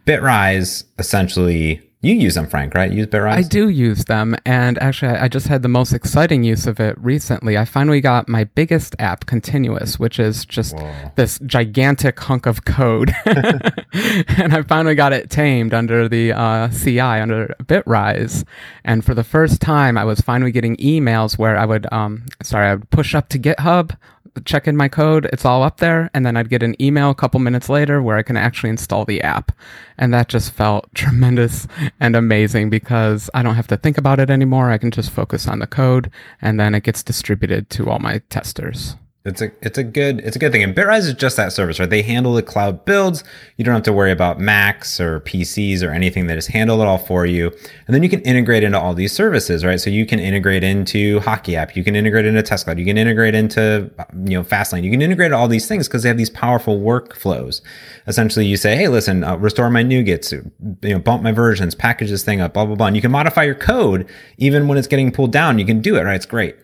Bitrise 0.05 0.83
essentially 0.99 1.86
you 2.01 2.13
use 2.13 2.35
them, 2.35 2.45
Frank, 2.45 2.75
right? 2.75 2.91
You 2.91 2.99
use 2.99 3.07
Bitrise? 3.07 3.33
I 3.33 3.41
do 3.41 3.69
use 3.69 4.05
them. 4.05 4.35
And 4.45 4.77
actually, 4.77 5.13
I 5.13 5.27
just 5.27 5.47
had 5.47 5.63
the 5.63 5.67
most 5.67 5.93
exciting 5.93 6.43
use 6.43 6.67
of 6.67 6.79
it 6.79 6.95
recently. 6.99 7.57
I 7.57 7.65
finally 7.65 8.01
got 8.01 8.29
my 8.29 8.43
biggest 8.43 8.95
app, 8.99 9.25
Continuous, 9.25 9.97
which 9.97 10.19
is 10.19 10.45
just 10.45 10.75
Whoa. 10.75 11.11
this 11.15 11.39
gigantic 11.39 12.19
hunk 12.19 12.45
of 12.45 12.65
code. 12.65 13.15
and 13.25 14.53
I 14.53 14.61
finally 14.67 14.93
got 14.93 15.11
it 15.11 15.31
tamed 15.31 15.73
under 15.73 16.07
the 16.07 16.33
uh, 16.33 16.69
CI, 16.69 16.99
under 16.99 17.55
Bitrise. 17.63 18.45
And 18.83 19.03
for 19.03 19.15
the 19.15 19.23
first 19.23 19.59
time, 19.59 19.97
I 19.97 20.05
was 20.05 20.21
finally 20.21 20.51
getting 20.51 20.77
emails 20.77 21.39
where 21.39 21.57
I 21.57 21.65
would, 21.65 21.91
um, 21.91 22.25
sorry, 22.43 22.67
I 22.67 22.75
would 22.75 22.89
push 22.91 23.15
up 23.15 23.29
to 23.29 23.39
GitHub 23.39 23.97
check 24.41 24.67
in 24.67 24.77
my 24.77 24.87
code, 24.87 25.29
it's 25.31 25.45
all 25.45 25.63
up 25.63 25.77
there, 25.77 26.09
and 26.13 26.25
then 26.25 26.37
I'd 26.37 26.49
get 26.49 26.63
an 26.63 26.79
email 26.81 27.09
a 27.09 27.15
couple 27.15 27.39
minutes 27.39 27.69
later 27.69 28.01
where 28.01 28.17
I 28.17 28.23
can 28.23 28.37
actually 28.37 28.69
install 28.69 29.05
the 29.05 29.21
app. 29.21 29.51
And 29.97 30.13
that 30.13 30.29
just 30.29 30.51
felt 30.51 30.91
tremendous 30.95 31.67
and 31.99 32.15
amazing 32.15 32.69
because 32.69 33.29
I 33.33 33.43
don't 33.43 33.55
have 33.55 33.67
to 33.67 33.77
think 33.77 33.97
about 33.97 34.19
it 34.19 34.29
anymore. 34.29 34.71
I 34.71 34.77
can 34.77 34.91
just 34.91 35.11
focus 35.11 35.47
on 35.47 35.59
the 35.59 35.67
code 35.67 36.11
and 36.41 36.59
then 36.59 36.75
it 36.75 36.83
gets 36.83 37.03
distributed 37.03 37.69
to 37.71 37.89
all 37.89 37.99
my 37.99 38.19
testers. 38.29 38.95
It's 39.27 39.41
a 39.41 39.51
it's 39.61 39.77
a 39.77 39.83
good 39.83 40.19
it's 40.21 40.35
a 40.35 40.39
good 40.39 40.51
thing. 40.51 40.63
And 40.63 40.75
Bitrise 40.75 40.99
is 40.99 41.13
just 41.13 41.37
that 41.37 41.51
service, 41.51 41.79
right? 41.79 41.89
They 41.89 42.01
handle 42.01 42.33
the 42.33 42.43
cloud 42.43 42.85
builds. 42.85 43.23
You 43.57 43.65
don't 43.65 43.73
have 43.73 43.83
to 43.83 43.93
worry 43.93 44.11
about 44.11 44.39
Macs 44.39 44.99
or 44.99 45.19
PCs 45.21 45.83
or 45.83 45.91
anything. 45.91 46.27
They 46.27 46.35
just 46.35 46.49
handle 46.49 46.81
it 46.81 46.85
all 46.85 46.97
for 46.97 47.25
you. 47.25 47.47
And 47.87 47.95
then 47.95 48.03
you 48.03 48.09
can 48.09 48.21
integrate 48.21 48.63
into 48.63 48.79
all 48.79 48.93
these 48.93 49.11
services, 49.13 49.65
right? 49.65 49.79
So 49.79 49.89
you 49.89 50.05
can 50.05 50.19
integrate 50.19 50.63
into 50.63 51.19
Hockey 51.19 51.55
app, 51.55 51.75
you 51.75 51.83
can 51.83 51.95
integrate 51.95 52.25
into 52.25 52.41
Test 52.41 52.65
Cloud, 52.65 52.79
you 52.79 52.85
can 52.85 52.97
integrate 52.97 53.35
into 53.35 53.91
you 54.23 54.37
know 54.37 54.43
Fastlane, 54.43 54.83
you 54.83 54.91
can 54.91 55.01
integrate 55.01 55.31
all 55.31 55.47
these 55.47 55.67
things 55.67 55.87
because 55.87 56.03
they 56.03 56.09
have 56.09 56.17
these 56.17 56.29
powerful 56.29 56.79
workflows. 56.79 57.61
Essentially, 58.07 58.45
you 58.45 58.57
say, 58.57 58.75
hey, 58.75 58.87
listen, 58.87 59.23
uh, 59.23 59.35
restore 59.35 59.69
my 59.69 59.83
NuGets, 59.83 60.31
you 60.81 60.93
know, 60.93 60.99
bump 60.99 61.21
my 61.21 61.31
versions, 61.31 61.75
package 61.75 62.09
this 62.09 62.23
thing 62.23 62.39
up, 62.41 62.53
blah 62.53 62.65
blah 62.65 62.75
blah. 62.75 62.87
And 62.87 62.95
you 62.95 63.01
can 63.01 63.11
modify 63.11 63.43
your 63.43 63.55
code 63.55 64.07
even 64.37 64.67
when 64.67 64.77
it's 64.77 64.87
getting 64.87 65.11
pulled 65.11 65.31
down. 65.31 65.59
You 65.59 65.65
can 65.65 65.81
do 65.81 65.97
it, 65.97 66.03
right? 66.03 66.15
It's 66.15 66.25
great. 66.25 66.55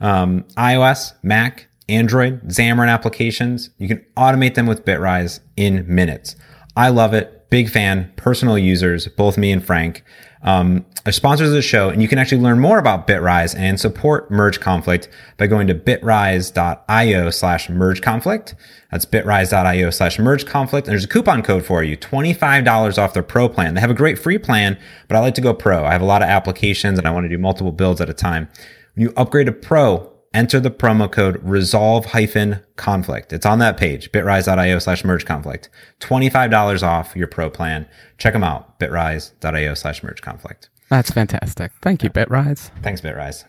Um, 0.00 0.42
iOS, 0.56 1.12
Mac, 1.22 1.68
Android, 1.88 2.42
Xamarin 2.48 2.88
applications, 2.88 3.70
you 3.78 3.88
can 3.88 4.04
automate 4.16 4.54
them 4.54 4.66
with 4.66 4.84
Bitrise 4.84 5.40
in 5.56 5.84
minutes. 5.92 6.36
I 6.76 6.88
love 6.88 7.14
it. 7.14 7.50
Big 7.50 7.68
fan, 7.68 8.12
personal 8.16 8.56
users, 8.56 9.08
both 9.08 9.36
me 9.36 9.52
and 9.52 9.64
Frank. 9.64 10.04
Um, 10.42 10.86
are 11.04 11.12
sponsors 11.12 11.48
of 11.48 11.54
the 11.54 11.62
show, 11.62 11.88
and 11.88 12.00
you 12.00 12.08
can 12.08 12.18
actually 12.18 12.40
learn 12.40 12.58
more 12.58 12.78
about 12.78 13.06
Bitrise 13.06 13.56
and 13.56 13.78
support 13.78 14.30
Merge 14.30 14.60
Conflict 14.60 15.08
by 15.36 15.46
going 15.46 15.66
to 15.66 15.74
bitrise.io 15.74 17.30
slash 17.30 17.68
merge 17.68 18.02
conflict. 18.02 18.54
That's 18.90 19.04
bitrise.io 19.04 19.90
slash 19.90 20.18
merge 20.18 20.46
conflict. 20.46 20.86
And 20.86 20.92
there's 20.92 21.04
a 21.04 21.08
coupon 21.08 21.42
code 21.42 21.64
for 21.64 21.82
you, 21.82 21.96
$25 21.96 22.98
off 22.98 23.14
their 23.14 23.22
pro 23.22 23.48
plan. 23.48 23.74
They 23.74 23.80
have 23.80 23.90
a 23.90 23.94
great 23.94 24.18
free 24.18 24.38
plan, 24.38 24.78
but 25.08 25.16
I 25.16 25.20
like 25.20 25.34
to 25.34 25.40
go 25.40 25.54
pro. 25.54 25.84
I 25.84 25.92
have 25.92 26.02
a 26.02 26.06
lot 26.06 26.22
of 26.22 26.28
applications 26.28 26.98
and 26.98 27.06
I 27.06 27.10
want 27.10 27.24
to 27.24 27.28
do 27.28 27.38
multiple 27.38 27.72
builds 27.72 28.00
at 28.00 28.10
a 28.10 28.14
time. 28.14 28.48
When 28.94 29.06
you 29.06 29.12
upgrade 29.16 29.46
to 29.46 29.52
pro, 29.52 30.11
enter 30.34 30.60
the 30.60 30.70
promo 30.70 31.10
code 31.10 31.40
resolve 31.42 32.06
hyphen 32.06 32.60
conflict. 32.76 33.32
It's 33.32 33.46
on 33.46 33.58
that 33.58 33.76
page, 33.76 34.12
bitrise.io 34.12 34.78
slash 34.78 35.04
merge 35.04 35.24
conflict. 35.24 35.68
$25 36.00 36.82
off 36.82 37.14
your 37.16 37.26
pro 37.26 37.50
plan. 37.50 37.86
Check 38.18 38.32
them 38.32 38.44
out, 38.44 38.78
bitrise.io 38.78 39.74
slash 39.74 40.02
merge 40.02 40.22
conflict. 40.22 40.68
That's 40.88 41.10
fantastic. 41.10 41.72
Thank 41.80 42.02
you, 42.02 42.10
Bitrise. 42.10 42.70
Thanks, 42.82 43.00
Bitrise. 43.00 43.44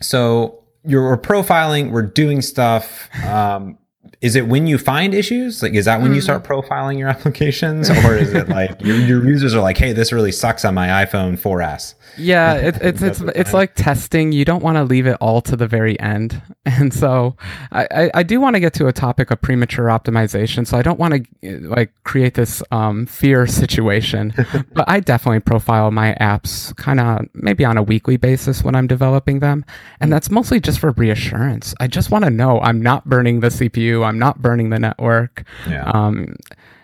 So 0.00 0.62
you're 0.84 1.16
profiling, 1.16 1.90
we're 1.90 2.02
doing 2.02 2.42
stuff. 2.42 3.08
Um, 3.24 3.76
is 4.20 4.36
it 4.36 4.46
when 4.46 4.66
you 4.66 4.78
find 4.78 5.14
issues? 5.14 5.62
Like, 5.62 5.74
is 5.74 5.86
that 5.86 6.00
when 6.00 6.14
you 6.14 6.20
start 6.20 6.44
profiling 6.44 6.98
your 6.98 7.08
applications? 7.16 7.90
Or 7.90 8.14
is 8.14 8.32
it 8.32 8.48
like 8.48 8.80
your, 8.80 8.96
your 8.96 9.26
users 9.26 9.54
are 9.54 9.60
like, 9.60 9.78
hey, 9.78 9.92
this 9.92 10.12
really 10.12 10.32
sucks 10.32 10.64
on 10.64 10.74
my 10.74 11.04
iPhone 11.04 11.38
4S? 11.38 11.94
Yeah, 12.16 12.54
it, 12.54 12.78
it's 12.80 13.02
it's 13.02 13.20
it's 13.20 13.52
like 13.52 13.74
testing. 13.74 14.32
You 14.32 14.44
don't 14.44 14.62
want 14.62 14.76
to 14.76 14.84
leave 14.84 15.06
it 15.06 15.16
all 15.20 15.40
to 15.42 15.56
the 15.56 15.66
very 15.66 15.98
end, 16.00 16.40
and 16.64 16.92
so 16.92 17.36
I, 17.72 17.86
I, 17.90 18.10
I 18.14 18.22
do 18.22 18.40
want 18.40 18.54
to 18.54 18.60
get 18.60 18.74
to 18.74 18.86
a 18.86 18.92
topic 18.92 19.30
of 19.30 19.40
premature 19.40 19.86
optimization. 19.86 20.66
So 20.66 20.78
I 20.78 20.82
don't 20.82 20.98
want 20.98 21.26
to 21.42 21.60
like 21.60 21.92
create 22.04 22.34
this 22.34 22.62
um, 22.70 23.06
fear 23.06 23.46
situation, 23.46 24.34
but 24.72 24.88
I 24.88 25.00
definitely 25.00 25.40
profile 25.40 25.90
my 25.90 26.16
apps 26.20 26.74
kind 26.76 27.00
of 27.00 27.26
maybe 27.34 27.64
on 27.64 27.76
a 27.76 27.82
weekly 27.82 28.16
basis 28.16 28.62
when 28.62 28.74
I'm 28.74 28.86
developing 28.86 29.40
them, 29.40 29.64
and 30.00 30.12
that's 30.12 30.30
mostly 30.30 30.60
just 30.60 30.78
for 30.78 30.92
reassurance. 30.92 31.74
I 31.80 31.86
just 31.86 32.10
want 32.10 32.24
to 32.24 32.30
know 32.30 32.60
I'm 32.60 32.82
not 32.82 33.08
burning 33.08 33.40
the 33.40 33.48
CPU, 33.48 34.06
I'm 34.06 34.18
not 34.18 34.42
burning 34.42 34.70
the 34.70 34.78
network. 34.78 35.44
Yeah. 35.68 35.84
Um, 35.84 36.36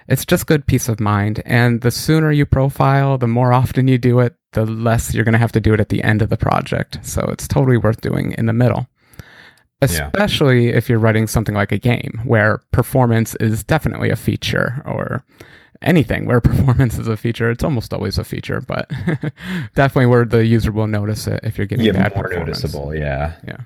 it's 0.09 0.25
just 0.25 0.47
good 0.47 0.67
peace 0.67 0.89
of 0.89 1.01
mind. 1.01 1.43
And 1.45 1.81
the 1.81 1.91
sooner 1.91 2.31
you 2.31 2.47
profile, 2.47 3.19
the 3.19 3.27
more 3.27 3.53
often 3.53 3.89
you 3.89 3.99
do 3.99 4.21
it, 4.21 4.35
the 4.65 4.73
less 4.73 5.15
you're 5.15 5.25
going 5.25 5.33
to 5.35 5.39
have 5.39 5.53
to 5.53 5.61
do 5.61 5.73
it 5.75 5.81
at 5.81 5.91
the 5.91 6.03
end 6.03 6.23
of 6.23 6.31
the 6.31 6.37
project. 6.37 6.99
So 7.03 7.23
it's 7.29 7.47
totally 7.47 7.77
worth 7.77 8.01
doing 8.01 8.33
in 8.39 8.47
the 8.47 8.53
middle. 8.53 8.89
Especially 9.83 10.69
if 10.69 10.89
you're 10.89 10.99
writing 10.99 11.27
something 11.27 11.55
like 11.55 11.71
a 11.71 11.79
game 11.79 12.21
where 12.25 12.63
performance 12.73 13.35
is 13.37 13.63
definitely 13.63 14.09
a 14.11 14.17
feature 14.17 14.83
or 14.87 15.23
anything 15.83 16.25
where 16.25 16.41
performance 16.53 16.99
is 16.99 17.07
a 17.09 17.17
feature. 17.17 17.51
It's 17.51 17.63
almost 17.63 17.93
always 17.93 18.17
a 18.19 18.25
feature, 18.25 18.63
but 18.63 18.89
definitely 19.75 20.07
where 20.07 20.25
the 20.25 20.47
user 20.47 20.73
will 20.73 20.87
notice 20.87 21.27
it 21.27 21.41
if 21.43 21.59
you're 21.59 21.67
getting 21.67 21.85
Yeah, 21.85 21.93
bad 21.93 22.15
more 22.15 22.25
performance. 22.25 22.63
noticeable. 22.63 22.95
Yeah. 22.95 23.35
Yeah. 23.47 23.59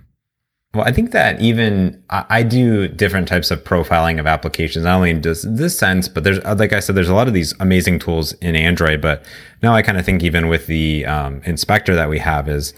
Well, 0.73 0.87
I 0.87 0.93
think 0.93 1.11
that 1.11 1.41
even 1.41 2.01
I, 2.11 2.45
do 2.45 2.87
different 2.87 3.27
types 3.27 3.51
of 3.51 3.65
profiling 3.65 4.21
of 4.21 4.27
applications, 4.29 4.85
not 4.85 4.95
only 4.95 5.11
in 5.11 5.21
this, 5.21 5.45
this 5.49 5.77
sense, 5.77 6.07
but 6.07 6.23
there's, 6.23 6.39
like 6.45 6.73
I 6.73 6.79
said, 6.79 6.95
there's 6.95 7.09
a 7.09 7.15
lot 7.15 7.27
of 7.27 7.35
these 7.35 7.55
amazing 7.59 7.99
tools 7.99 8.35
in 8.35 8.55
Android. 8.55 9.01
But 9.01 9.25
now 9.65 9.75
I 9.75 9.83
kind 9.83 9.99
of 9.99 10.05
think 10.05 10.23
even 10.23 10.47
with 10.47 10.69
the 10.69 11.07
um, 11.07 11.43
inspector 11.45 11.97
that 11.97 12.09
we 12.09 12.21
have 12.21 12.49
is 12.49 12.73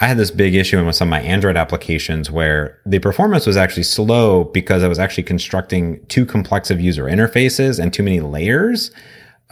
I 0.00 0.06
had 0.06 0.18
this 0.18 0.30
big 0.30 0.54
issue 0.54 0.84
with 0.84 0.96
some 0.96 1.08
of 1.08 1.10
my 1.10 1.22
Android 1.22 1.56
applications 1.56 2.30
where 2.30 2.78
the 2.84 2.98
performance 2.98 3.46
was 3.46 3.56
actually 3.56 3.84
slow 3.84 4.44
because 4.44 4.82
I 4.82 4.88
was 4.88 4.98
actually 4.98 5.24
constructing 5.24 6.04
too 6.08 6.26
complex 6.26 6.70
of 6.70 6.78
user 6.78 7.04
interfaces 7.04 7.78
and 7.78 7.90
too 7.90 8.02
many 8.02 8.20
layers. 8.20 8.90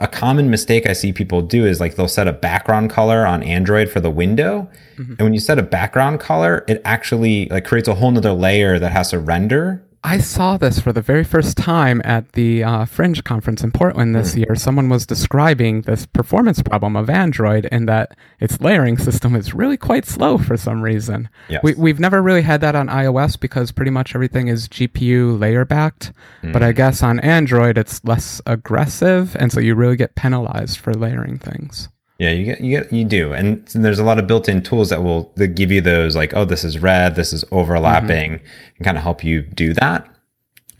A 0.00 0.06
common 0.06 0.48
mistake 0.48 0.88
I 0.88 0.92
see 0.92 1.12
people 1.12 1.42
do 1.42 1.66
is 1.66 1.80
like 1.80 1.96
they'll 1.96 2.06
set 2.06 2.28
a 2.28 2.32
background 2.32 2.90
color 2.90 3.26
on 3.26 3.42
Android 3.42 3.90
for 3.90 4.00
the 4.00 4.10
window. 4.10 4.70
Mm-hmm. 4.96 5.12
And 5.12 5.20
when 5.20 5.34
you 5.34 5.40
set 5.40 5.58
a 5.58 5.62
background 5.62 6.20
color, 6.20 6.64
it 6.68 6.80
actually 6.84 7.46
like 7.46 7.64
creates 7.64 7.88
a 7.88 7.94
whole 7.94 8.10
nother 8.10 8.32
layer 8.32 8.78
that 8.78 8.92
has 8.92 9.10
to 9.10 9.18
render. 9.18 9.84
I 10.04 10.18
saw 10.18 10.56
this 10.56 10.78
for 10.80 10.92
the 10.92 11.02
very 11.02 11.24
first 11.24 11.56
time 11.56 12.00
at 12.04 12.32
the 12.32 12.62
uh, 12.62 12.84
Fringe 12.84 13.24
conference 13.24 13.62
in 13.64 13.72
Portland 13.72 14.14
this 14.14 14.34
Hmm. 14.34 14.38
year. 14.40 14.54
Someone 14.54 14.88
was 14.88 15.04
describing 15.06 15.82
this 15.82 16.06
performance 16.06 16.62
problem 16.62 16.94
of 16.96 17.10
Android 17.10 17.66
in 17.72 17.86
that 17.86 18.16
its 18.38 18.60
layering 18.60 18.96
system 18.96 19.34
is 19.34 19.54
really 19.54 19.76
quite 19.76 20.06
slow 20.06 20.38
for 20.38 20.56
some 20.56 20.82
reason. 20.82 21.28
Yes. 21.48 21.62
We, 21.64 21.74
we've 21.74 21.98
never 22.00 22.22
really 22.22 22.42
had 22.42 22.60
that 22.60 22.76
on 22.76 22.86
iOS 22.88 23.38
because 23.38 23.72
pretty 23.72 23.90
much 23.90 24.14
everything 24.14 24.46
is 24.48 24.68
GPU 24.68 25.38
layer 25.38 25.64
backed. 25.64 26.12
But 26.42 26.62
Hmm. 26.62 26.68
I 26.68 26.72
guess 26.72 27.02
on 27.02 27.18
Android, 27.20 27.76
it's 27.76 28.02
less 28.04 28.40
aggressive. 28.46 29.36
And 29.38 29.50
so 29.52 29.58
you 29.60 29.74
really 29.74 29.96
get 29.96 30.14
penalized 30.14 30.78
for 30.78 30.94
layering 30.94 31.38
things. 31.38 31.88
Yeah, 32.18 32.30
you 32.30 32.44
get 32.46 32.60
you 32.60 32.70
get 32.76 32.92
you 32.92 33.04
do, 33.04 33.32
and 33.32 33.64
there's 33.68 34.00
a 34.00 34.04
lot 34.04 34.18
of 34.18 34.26
built-in 34.26 34.62
tools 34.62 34.90
that 34.90 35.04
will 35.04 35.32
that 35.36 35.48
give 35.48 35.70
you 35.70 35.80
those 35.80 36.16
like, 36.16 36.34
oh, 36.34 36.44
this 36.44 36.64
is 36.64 36.80
red, 36.80 37.14
this 37.14 37.32
is 37.32 37.44
overlapping, 37.52 38.32
mm-hmm. 38.32 38.74
and 38.76 38.84
kind 38.84 38.96
of 38.96 39.04
help 39.04 39.22
you 39.22 39.42
do 39.42 39.72
that. 39.74 40.08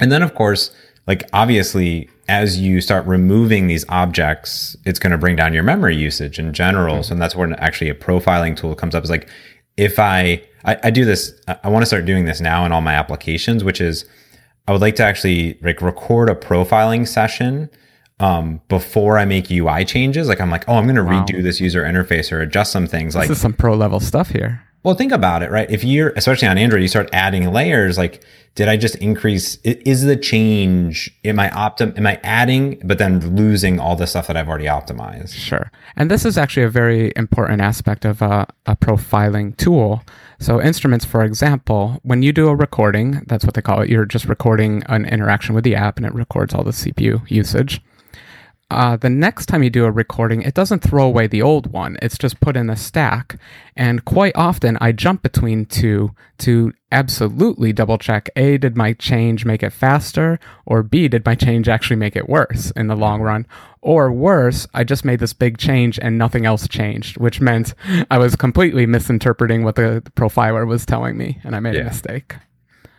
And 0.00 0.10
then, 0.10 0.22
of 0.22 0.34
course, 0.34 0.72
like 1.06 1.22
obviously, 1.32 2.10
as 2.28 2.58
you 2.58 2.80
start 2.80 3.06
removing 3.06 3.68
these 3.68 3.84
objects, 3.88 4.76
it's 4.84 4.98
going 4.98 5.12
to 5.12 5.18
bring 5.18 5.36
down 5.36 5.54
your 5.54 5.62
memory 5.62 5.96
usage 5.96 6.40
in 6.40 6.52
general. 6.52 6.96
Mm-hmm. 6.96 7.02
So 7.04 7.14
that's 7.14 7.36
when 7.36 7.54
actually 7.54 7.90
a 7.90 7.94
profiling 7.94 8.56
tool 8.56 8.74
comes 8.74 8.96
up. 8.96 9.04
Is 9.04 9.10
like, 9.10 9.28
if 9.76 10.00
I 10.00 10.42
I, 10.64 10.76
I 10.82 10.90
do 10.90 11.04
this, 11.04 11.40
I, 11.46 11.56
I 11.62 11.68
want 11.68 11.82
to 11.82 11.86
start 11.86 12.04
doing 12.04 12.24
this 12.24 12.40
now 12.40 12.66
in 12.66 12.72
all 12.72 12.80
my 12.80 12.94
applications, 12.94 13.62
which 13.62 13.80
is 13.80 14.04
I 14.66 14.72
would 14.72 14.80
like 14.80 14.96
to 14.96 15.04
actually 15.04 15.56
like 15.62 15.80
record 15.82 16.30
a 16.30 16.34
profiling 16.34 17.06
session 17.06 17.70
um, 18.20 18.60
before 18.68 19.18
I 19.18 19.24
make 19.24 19.50
UI 19.50 19.84
changes. 19.84 20.28
Like 20.28 20.40
I'm 20.40 20.50
like, 20.50 20.64
oh, 20.68 20.74
I'm 20.74 20.84
going 20.84 20.96
to 20.96 21.02
redo 21.02 21.42
this 21.42 21.60
user 21.60 21.82
interface 21.84 22.32
or 22.32 22.40
adjust 22.40 22.72
some 22.72 22.86
things. 22.86 23.14
Like, 23.14 23.28
This 23.28 23.38
is 23.38 23.42
some 23.42 23.52
pro 23.52 23.74
level 23.74 24.00
stuff 24.00 24.30
here. 24.30 24.62
well, 24.82 24.94
think 24.94 25.12
about 25.12 25.42
it, 25.42 25.50
right? 25.50 25.70
If 25.70 25.84
you're, 25.84 26.10
especially 26.10 26.48
on 26.48 26.58
Android, 26.58 26.82
you 26.82 26.88
start 26.88 27.08
adding 27.12 27.52
layers. 27.52 27.96
Like, 27.98 28.24
did 28.54 28.68
I 28.68 28.76
just 28.76 28.96
increase? 28.96 29.56
Is 29.62 30.02
the 30.02 30.16
change? 30.16 31.10
Am 31.24 31.38
I 31.38 31.48
optim? 31.50 31.96
Am 31.96 32.06
I 32.08 32.18
adding, 32.24 32.80
but 32.84 32.98
then 32.98 33.36
losing 33.36 33.78
all 33.78 33.94
the 33.94 34.06
stuff 34.06 34.26
that 34.26 34.36
I've 34.36 34.48
already 34.48 34.64
optimized? 34.66 35.34
Sure. 35.34 35.70
And 35.94 36.10
this 36.10 36.24
is 36.24 36.36
actually 36.36 36.64
a 36.64 36.70
very 36.70 37.12
important 37.14 37.60
aspect 37.60 38.04
of 38.04 38.20
a, 38.20 38.48
a 38.66 38.74
profiling 38.74 39.56
tool. 39.56 40.02
So, 40.40 40.60
instruments, 40.60 41.04
for 41.04 41.22
example, 41.22 42.00
when 42.02 42.22
you 42.22 42.32
do 42.32 42.48
a 42.48 42.56
recording, 42.56 43.22
that's 43.26 43.44
what 43.44 43.54
they 43.54 43.62
call 43.62 43.82
it, 43.82 43.90
you're 43.90 44.04
just 44.04 44.24
recording 44.24 44.82
an 44.88 45.04
interaction 45.04 45.54
with 45.54 45.62
the 45.62 45.76
app 45.76 45.96
and 45.96 46.06
it 46.06 46.14
records 46.14 46.52
all 46.52 46.64
the 46.64 46.72
CPU 46.72 47.28
usage. 47.30 47.80
Uh, 48.70 48.96
the 48.96 49.08
next 49.08 49.46
time 49.46 49.62
you 49.62 49.70
do 49.70 49.84
a 49.86 49.90
recording, 49.90 50.42
it 50.42 50.52
doesn't 50.52 50.80
throw 50.82 51.06
away 51.06 51.26
the 51.26 51.40
old 51.40 51.68
one. 51.72 51.96
It's 52.02 52.18
just 52.18 52.38
put 52.40 52.56
in 52.56 52.68
a 52.68 52.76
stack. 52.76 53.38
And 53.74 54.04
quite 54.04 54.36
often, 54.36 54.76
I 54.80 54.92
jump 54.92 55.22
between 55.22 55.64
two 55.64 56.10
to 56.38 56.74
absolutely 56.92 57.72
double 57.72 57.96
check 57.98 58.28
A, 58.36 58.58
did 58.58 58.76
my 58.76 58.92
change 58.92 59.44
make 59.46 59.62
it 59.62 59.72
faster? 59.72 60.38
Or 60.66 60.82
B, 60.82 61.08
did 61.08 61.24
my 61.24 61.34
change 61.34 61.68
actually 61.68 61.96
make 61.96 62.14
it 62.14 62.28
worse 62.28 62.70
in 62.72 62.88
the 62.88 62.96
long 62.96 63.22
run? 63.22 63.46
Or 63.80 64.12
worse, 64.12 64.66
I 64.74 64.84
just 64.84 65.04
made 65.04 65.20
this 65.20 65.32
big 65.32 65.56
change 65.56 65.98
and 66.02 66.18
nothing 66.18 66.44
else 66.44 66.68
changed, 66.68 67.16
which 67.16 67.40
meant 67.40 67.72
I 68.10 68.18
was 68.18 68.36
completely 68.36 68.84
misinterpreting 68.86 69.64
what 69.64 69.76
the, 69.76 70.02
profiler 70.14 70.66
was 70.66 70.84
telling 70.84 71.16
me 71.16 71.38
and 71.42 71.56
I 71.56 71.60
made 71.60 71.74
Yeah. 71.74 71.82
a 71.82 71.84
mistake. 71.84 72.34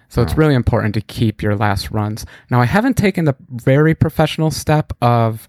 So 0.09 0.23
it's 0.23 0.35
really 0.35 0.55
important 0.55 0.95
to 0.95 1.01
keep 1.01 1.43
your 1.43 1.55
last 1.55 1.91
runs. 1.91 2.25
Now, 2.49 2.59
I 2.59 2.65
haven't 2.65 2.97
taken 2.97 3.25
the 3.25 3.35
very 3.49 3.93
professional 3.93 4.49
step 4.49 4.91
of 5.01 5.47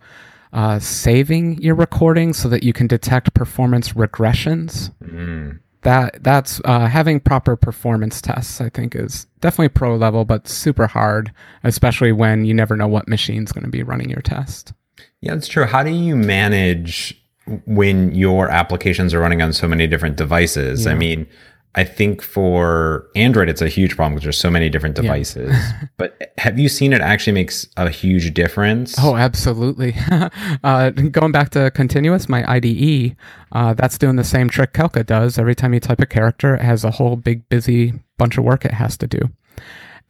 uh, 0.52 0.78
saving 0.78 1.60
your 1.62 1.74
recording 1.74 2.34
so 2.34 2.48
that 2.48 2.62
you 2.62 2.72
can 2.72 2.86
detect 2.86 3.32
performance 3.32 3.94
regressions. 3.94 4.92
Mm. 5.02 5.60
That 5.82 6.22
that's 6.22 6.60
uh, 6.66 6.86
having 6.88 7.20
proper 7.20 7.56
performance 7.56 8.20
tests. 8.20 8.60
I 8.60 8.68
think 8.68 8.94
is 8.94 9.26
definitely 9.40 9.70
pro 9.70 9.96
level, 9.96 10.26
but 10.26 10.46
super 10.46 10.86
hard, 10.86 11.32
especially 11.64 12.12
when 12.12 12.44
you 12.44 12.52
never 12.52 12.76
know 12.76 12.88
what 12.88 13.08
machine's 13.08 13.52
going 13.52 13.64
to 13.64 13.70
be 13.70 13.82
running 13.82 14.10
your 14.10 14.20
test. 14.20 14.74
Yeah, 15.22 15.34
that's 15.34 15.48
true. 15.48 15.64
How 15.64 15.82
do 15.82 15.90
you 15.90 16.16
manage 16.16 17.16
when 17.64 18.14
your 18.14 18.50
applications 18.50 19.14
are 19.14 19.20
running 19.20 19.40
on 19.40 19.54
so 19.54 19.66
many 19.66 19.86
different 19.86 20.16
devices? 20.16 20.86
I 20.86 20.94
mean, 20.94 21.26
I 21.76 21.84
think 21.84 22.20
for 22.20 23.08
Android, 23.14 23.48
it's 23.48 23.62
a 23.62 23.68
huge 23.68 23.94
problem 23.94 24.14
because 24.14 24.24
there's 24.24 24.38
so 24.38 24.50
many 24.50 24.68
different 24.68 24.96
devices. 24.96 25.54
but 25.98 26.32
have 26.38 26.58
you 26.58 26.68
seen 26.68 26.92
it 26.92 27.00
actually 27.00 27.32
makes 27.32 27.68
a 27.76 27.88
huge 27.88 28.34
difference? 28.34 28.96
Oh, 28.98 29.14
absolutely. 29.14 29.94
uh, 30.64 30.90
going 30.90 31.30
back 31.30 31.50
to 31.50 31.70
continuous, 31.70 32.28
my 32.28 32.44
IDE, 32.50 33.14
uh, 33.52 33.74
that's 33.74 33.98
doing 33.98 34.16
the 34.16 34.24
same 34.24 34.48
trick 34.48 34.72
Calca 34.72 35.06
does. 35.06 35.38
Every 35.38 35.54
time 35.54 35.72
you 35.72 35.80
type 35.80 36.00
a 36.00 36.06
character, 36.06 36.56
it 36.56 36.62
has 36.62 36.82
a 36.82 36.90
whole 36.90 37.14
big, 37.14 37.48
busy 37.48 37.94
bunch 38.18 38.36
of 38.36 38.44
work 38.44 38.64
it 38.64 38.74
has 38.74 38.96
to 38.98 39.06
do. 39.06 39.30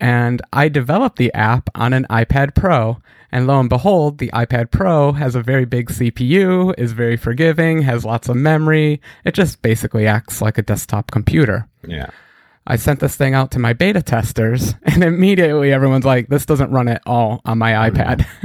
And 0.00 0.42
I 0.52 0.68
developed 0.68 1.16
the 1.16 1.32
app 1.34 1.68
on 1.74 1.92
an 1.92 2.06
iPad 2.10 2.54
Pro. 2.54 2.98
And 3.32 3.46
lo 3.46 3.60
and 3.60 3.68
behold, 3.68 4.18
the 4.18 4.30
iPad 4.34 4.70
Pro 4.70 5.12
has 5.12 5.34
a 5.34 5.42
very 5.42 5.64
big 5.64 5.88
CPU, 5.88 6.74
is 6.76 6.92
very 6.92 7.16
forgiving, 7.16 7.82
has 7.82 8.04
lots 8.04 8.28
of 8.28 8.36
memory. 8.36 9.00
It 9.24 9.34
just 9.34 9.62
basically 9.62 10.06
acts 10.06 10.42
like 10.42 10.58
a 10.58 10.62
desktop 10.62 11.10
computer. 11.10 11.68
Yeah. 11.86 12.10
I 12.66 12.76
sent 12.76 13.00
this 13.00 13.16
thing 13.16 13.34
out 13.34 13.50
to 13.52 13.58
my 13.58 13.72
beta 13.72 14.02
testers, 14.02 14.74
and 14.84 15.02
immediately 15.02 15.72
everyone's 15.72 16.04
like, 16.04 16.28
this 16.28 16.46
doesn't 16.46 16.70
run 16.70 16.88
at 16.88 17.02
all 17.06 17.40
on 17.44 17.58
my 17.58 17.74
oh, 17.74 17.90
iPad. 17.90 18.26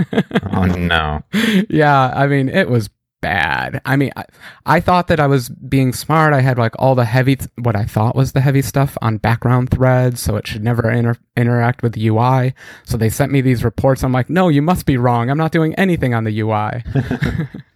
Oh 0.55 0.65
no. 0.65 1.21
yeah, 1.69 2.13
I 2.15 2.27
mean, 2.27 2.47
it 2.47 2.69
was 2.69 2.89
bad. 3.25 3.81
I 3.85 3.95
mean, 3.95 4.11
I, 4.15 4.25
I 4.67 4.79
thought 4.79 5.07
that 5.07 5.19
I 5.19 5.25
was 5.25 5.49
being 5.49 5.93
smart. 5.93 6.31
I 6.31 6.41
had 6.41 6.59
like 6.59 6.75
all 6.77 6.93
the 6.93 7.05
heavy, 7.05 7.39
what 7.57 7.75
I 7.75 7.83
thought 7.83 8.15
was 8.15 8.33
the 8.33 8.41
heavy 8.41 8.61
stuff 8.61 8.99
on 9.01 9.17
background 9.17 9.71
threads, 9.71 10.21
so 10.21 10.35
it 10.35 10.45
should 10.45 10.63
never 10.63 10.91
inter- 10.91 11.17
interact 11.35 11.81
with 11.81 11.93
the 11.93 12.07
UI. 12.07 12.53
So 12.83 12.97
they 12.97 13.09
sent 13.09 13.31
me 13.31 13.41
these 13.41 13.63
reports. 13.63 14.03
I'm 14.03 14.11
like, 14.11 14.29
no, 14.29 14.47
you 14.47 14.61
must 14.61 14.85
be 14.85 14.97
wrong. 14.97 15.31
I'm 15.31 15.39
not 15.39 15.51
doing 15.51 15.73
anything 15.73 16.13
on 16.13 16.23
the 16.23 16.39
UI. 16.39 16.83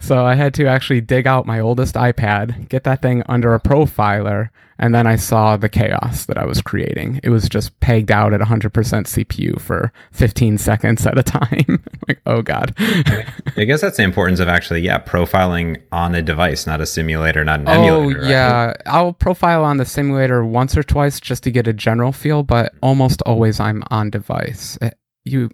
so 0.00 0.24
I 0.24 0.34
had 0.34 0.54
to 0.54 0.66
actually 0.66 1.00
dig 1.00 1.26
out 1.26 1.46
my 1.46 1.60
oldest 1.60 1.94
iPad, 1.94 2.68
get 2.68 2.84
that 2.84 3.02
thing 3.02 3.22
under 3.28 3.54
a 3.54 3.60
profiler, 3.60 4.48
and 4.78 4.94
then 4.94 5.06
I 5.06 5.16
saw 5.16 5.58
the 5.58 5.68
chaos 5.68 6.24
that 6.24 6.38
I 6.38 6.46
was 6.46 6.62
creating. 6.62 7.20
It 7.22 7.28
was 7.28 7.48
just 7.50 7.78
pegged 7.80 8.10
out 8.10 8.32
at 8.32 8.40
100% 8.40 8.70
CPU 8.70 9.60
for 9.60 9.92
15 10.12 10.56
seconds 10.56 11.06
at 11.06 11.18
a 11.18 11.22
time. 11.22 11.84
like, 12.08 12.20
oh 12.24 12.40
god. 12.40 12.72
I 12.78 13.64
guess 13.66 13.82
that's 13.82 13.98
the 13.98 14.02
importance 14.04 14.40
of 14.40 14.48
actually, 14.48 14.80
yeah, 14.80 14.98
profiling 14.98 15.82
on 15.92 16.14
a 16.14 16.22
device, 16.22 16.66
not 16.66 16.80
a 16.80 16.86
simulator, 16.86 17.44
not 17.44 17.60
an 17.60 17.68
Oh 17.68 17.72
emulator. 17.72 18.20
right? 18.20 18.30
yeah, 18.30 18.72
I'll 18.86 19.12
profile 19.12 19.64
on 19.64 19.76
the 19.76 19.84
simulator 19.84 20.42
once 20.44 20.76
or 20.78 20.82
twice 20.82 21.20
just 21.20 21.42
to 21.44 21.50
get 21.50 21.66
a 21.66 21.74
general 21.74 22.12
feel, 22.12 22.42
but 22.42 22.72
almost 22.82 23.20
always 23.26 23.60
I'm 23.60 23.82
on 23.90 24.08
device. 24.08 24.78
Eh, 24.80 24.90
You 25.24 25.50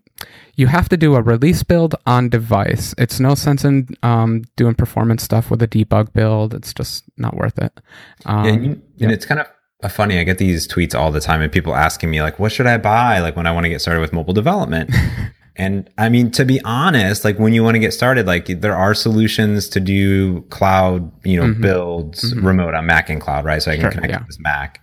you 0.54 0.68
have 0.68 0.88
to 0.90 0.96
do 0.96 1.14
a 1.16 1.22
release 1.22 1.62
build 1.62 1.94
on 2.06 2.28
device. 2.28 2.94
It's 2.98 3.18
no 3.18 3.34
sense 3.34 3.64
in 3.64 3.88
um, 4.02 4.44
doing 4.56 4.74
performance 4.74 5.22
stuff 5.22 5.50
with 5.50 5.60
a 5.62 5.68
debug 5.68 6.12
build. 6.12 6.54
It's 6.54 6.72
just 6.72 7.04
not 7.16 7.36
worth 7.36 7.58
it. 7.58 7.80
Um, 8.24 8.44
Yeah, 8.44 8.52
and, 8.52 8.64
you, 8.64 8.82
and 9.00 9.12
it's 9.12 9.26
kind 9.26 9.40
of 9.40 9.92
funny. 9.92 10.18
I 10.18 10.24
get 10.24 10.38
these 10.38 10.66
tweets 10.68 10.94
all 10.94 11.10
the 11.10 11.20
time, 11.20 11.42
and 11.42 11.50
people 11.52 11.74
asking 11.74 12.10
me 12.10 12.22
like, 12.22 12.38
"What 12.38 12.52
should 12.52 12.66
I 12.66 12.78
buy?" 12.78 13.18
Like 13.20 13.36
when 13.36 13.46
I 13.46 13.52
want 13.52 13.64
to 13.64 13.68
get 13.70 13.80
started 13.80 14.00
with 14.00 14.12
mobile 14.12 14.34
development. 14.34 14.90
and 15.56 15.90
I 15.98 16.08
mean, 16.10 16.30
to 16.32 16.44
be 16.44 16.60
honest, 16.64 17.24
like 17.24 17.38
when 17.38 17.52
you 17.52 17.64
want 17.64 17.74
to 17.74 17.78
get 17.80 17.92
started, 17.92 18.26
like 18.26 18.46
there 18.60 18.76
are 18.76 18.94
solutions 18.94 19.68
to 19.70 19.80
do 19.80 20.42
cloud, 20.42 21.10
you 21.24 21.40
know, 21.40 21.52
builds 21.54 22.34
remote 22.36 22.74
on 22.74 22.86
Mac 22.86 23.10
and 23.10 23.20
cloud, 23.20 23.44
right? 23.44 23.62
So 23.62 23.70
I 23.70 23.74
can 23.74 23.82
Sure, 23.82 23.90
connect 23.90 24.12
yeah. 24.12 24.18
to 24.18 24.24
this 24.26 24.38
Mac. 24.38 24.80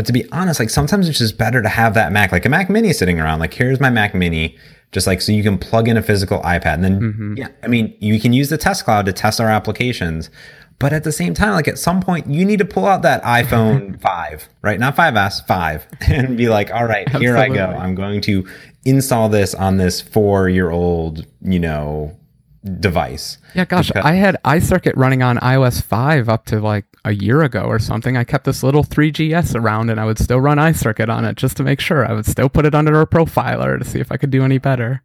But 0.00 0.06
to 0.06 0.14
be 0.14 0.24
honest, 0.32 0.58
like 0.58 0.70
sometimes 0.70 1.10
it's 1.10 1.18
just 1.18 1.36
better 1.36 1.60
to 1.60 1.68
have 1.68 1.92
that 1.92 2.10
Mac, 2.10 2.32
like 2.32 2.46
a 2.46 2.48
Mac 2.48 2.70
Mini 2.70 2.90
sitting 2.94 3.20
around. 3.20 3.38
Like 3.38 3.52
here's 3.52 3.80
my 3.80 3.90
Mac 3.90 4.14
Mini, 4.14 4.56
just 4.92 5.06
like 5.06 5.20
so 5.20 5.30
you 5.30 5.42
can 5.42 5.58
plug 5.58 5.88
in 5.88 5.98
a 5.98 6.02
physical 6.02 6.40
iPad, 6.40 6.76
and 6.76 6.84
then 6.84 7.00
mm-hmm. 7.00 7.34
yeah, 7.36 7.48
I 7.62 7.66
mean 7.66 7.94
you 8.00 8.18
can 8.18 8.32
use 8.32 8.48
the 8.48 8.56
test 8.56 8.86
cloud 8.86 9.04
to 9.04 9.12
test 9.12 9.42
our 9.42 9.50
applications. 9.50 10.30
But 10.78 10.94
at 10.94 11.04
the 11.04 11.12
same 11.12 11.34
time, 11.34 11.52
like 11.52 11.68
at 11.68 11.78
some 11.78 12.00
point, 12.00 12.30
you 12.30 12.46
need 12.46 12.60
to 12.60 12.64
pull 12.64 12.86
out 12.86 13.02
that 13.02 13.22
iPhone 13.24 14.00
5, 14.00 14.48
right? 14.62 14.80
Not 14.80 14.96
5S, 14.96 15.46
5, 15.46 15.86
and 16.08 16.34
be 16.34 16.48
like, 16.48 16.72
all 16.72 16.86
right, 16.86 17.06
here 17.16 17.36
I 17.36 17.50
go. 17.50 17.66
I'm 17.66 17.94
going 17.94 18.22
to 18.22 18.48
install 18.86 19.28
this 19.28 19.54
on 19.54 19.76
this 19.76 20.00
four 20.00 20.48
year 20.48 20.70
old, 20.70 21.26
you 21.42 21.58
know, 21.58 22.18
device. 22.64 23.38
Yeah, 23.54 23.64
gosh, 23.64 23.90
I 23.94 24.12
had 24.12 24.36
iCircuit 24.44 24.92
running 24.96 25.22
on 25.22 25.38
iOS 25.38 25.82
5 25.82 26.28
up 26.28 26.44
to 26.46 26.60
like 26.60 26.84
a 27.04 27.12
year 27.12 27.42
ago 27.42 27.62
or 27.62 27.78
something. 27.78 28.16
I 28.16 28.24
kept 28.24 28.44
this 28.44 28.62
little 28.62 28.84
3GS 28.84 29.54
around 29.54 29.90
and 29.90 29.98
I 29.98 30.04
would 30.04 30.18
still 30.18 30.40
run 30.40 30.58
iCircuit 30.58 31.08
on 31.08 31.24
it 31.24 31.36
just 31.36 31.56
to 31.56 31.62
make 31.62 31.80
sure. 31.80 32.06
I 32.06 32.12
would 32.12 32.26
still 32.26 32.48
put 32.48 32.66
it 32.66 32.74
under 32.74 33.00
a 33.00 33.06
profiler 33.06 33.78
to 33.78 33.84
see 33.84 34.00
if 34.00 34.12
I 34.12 34.16
could 34.16 34.30
do 34.30 34.44
any 34.44 34.58
better. 34.58 35.02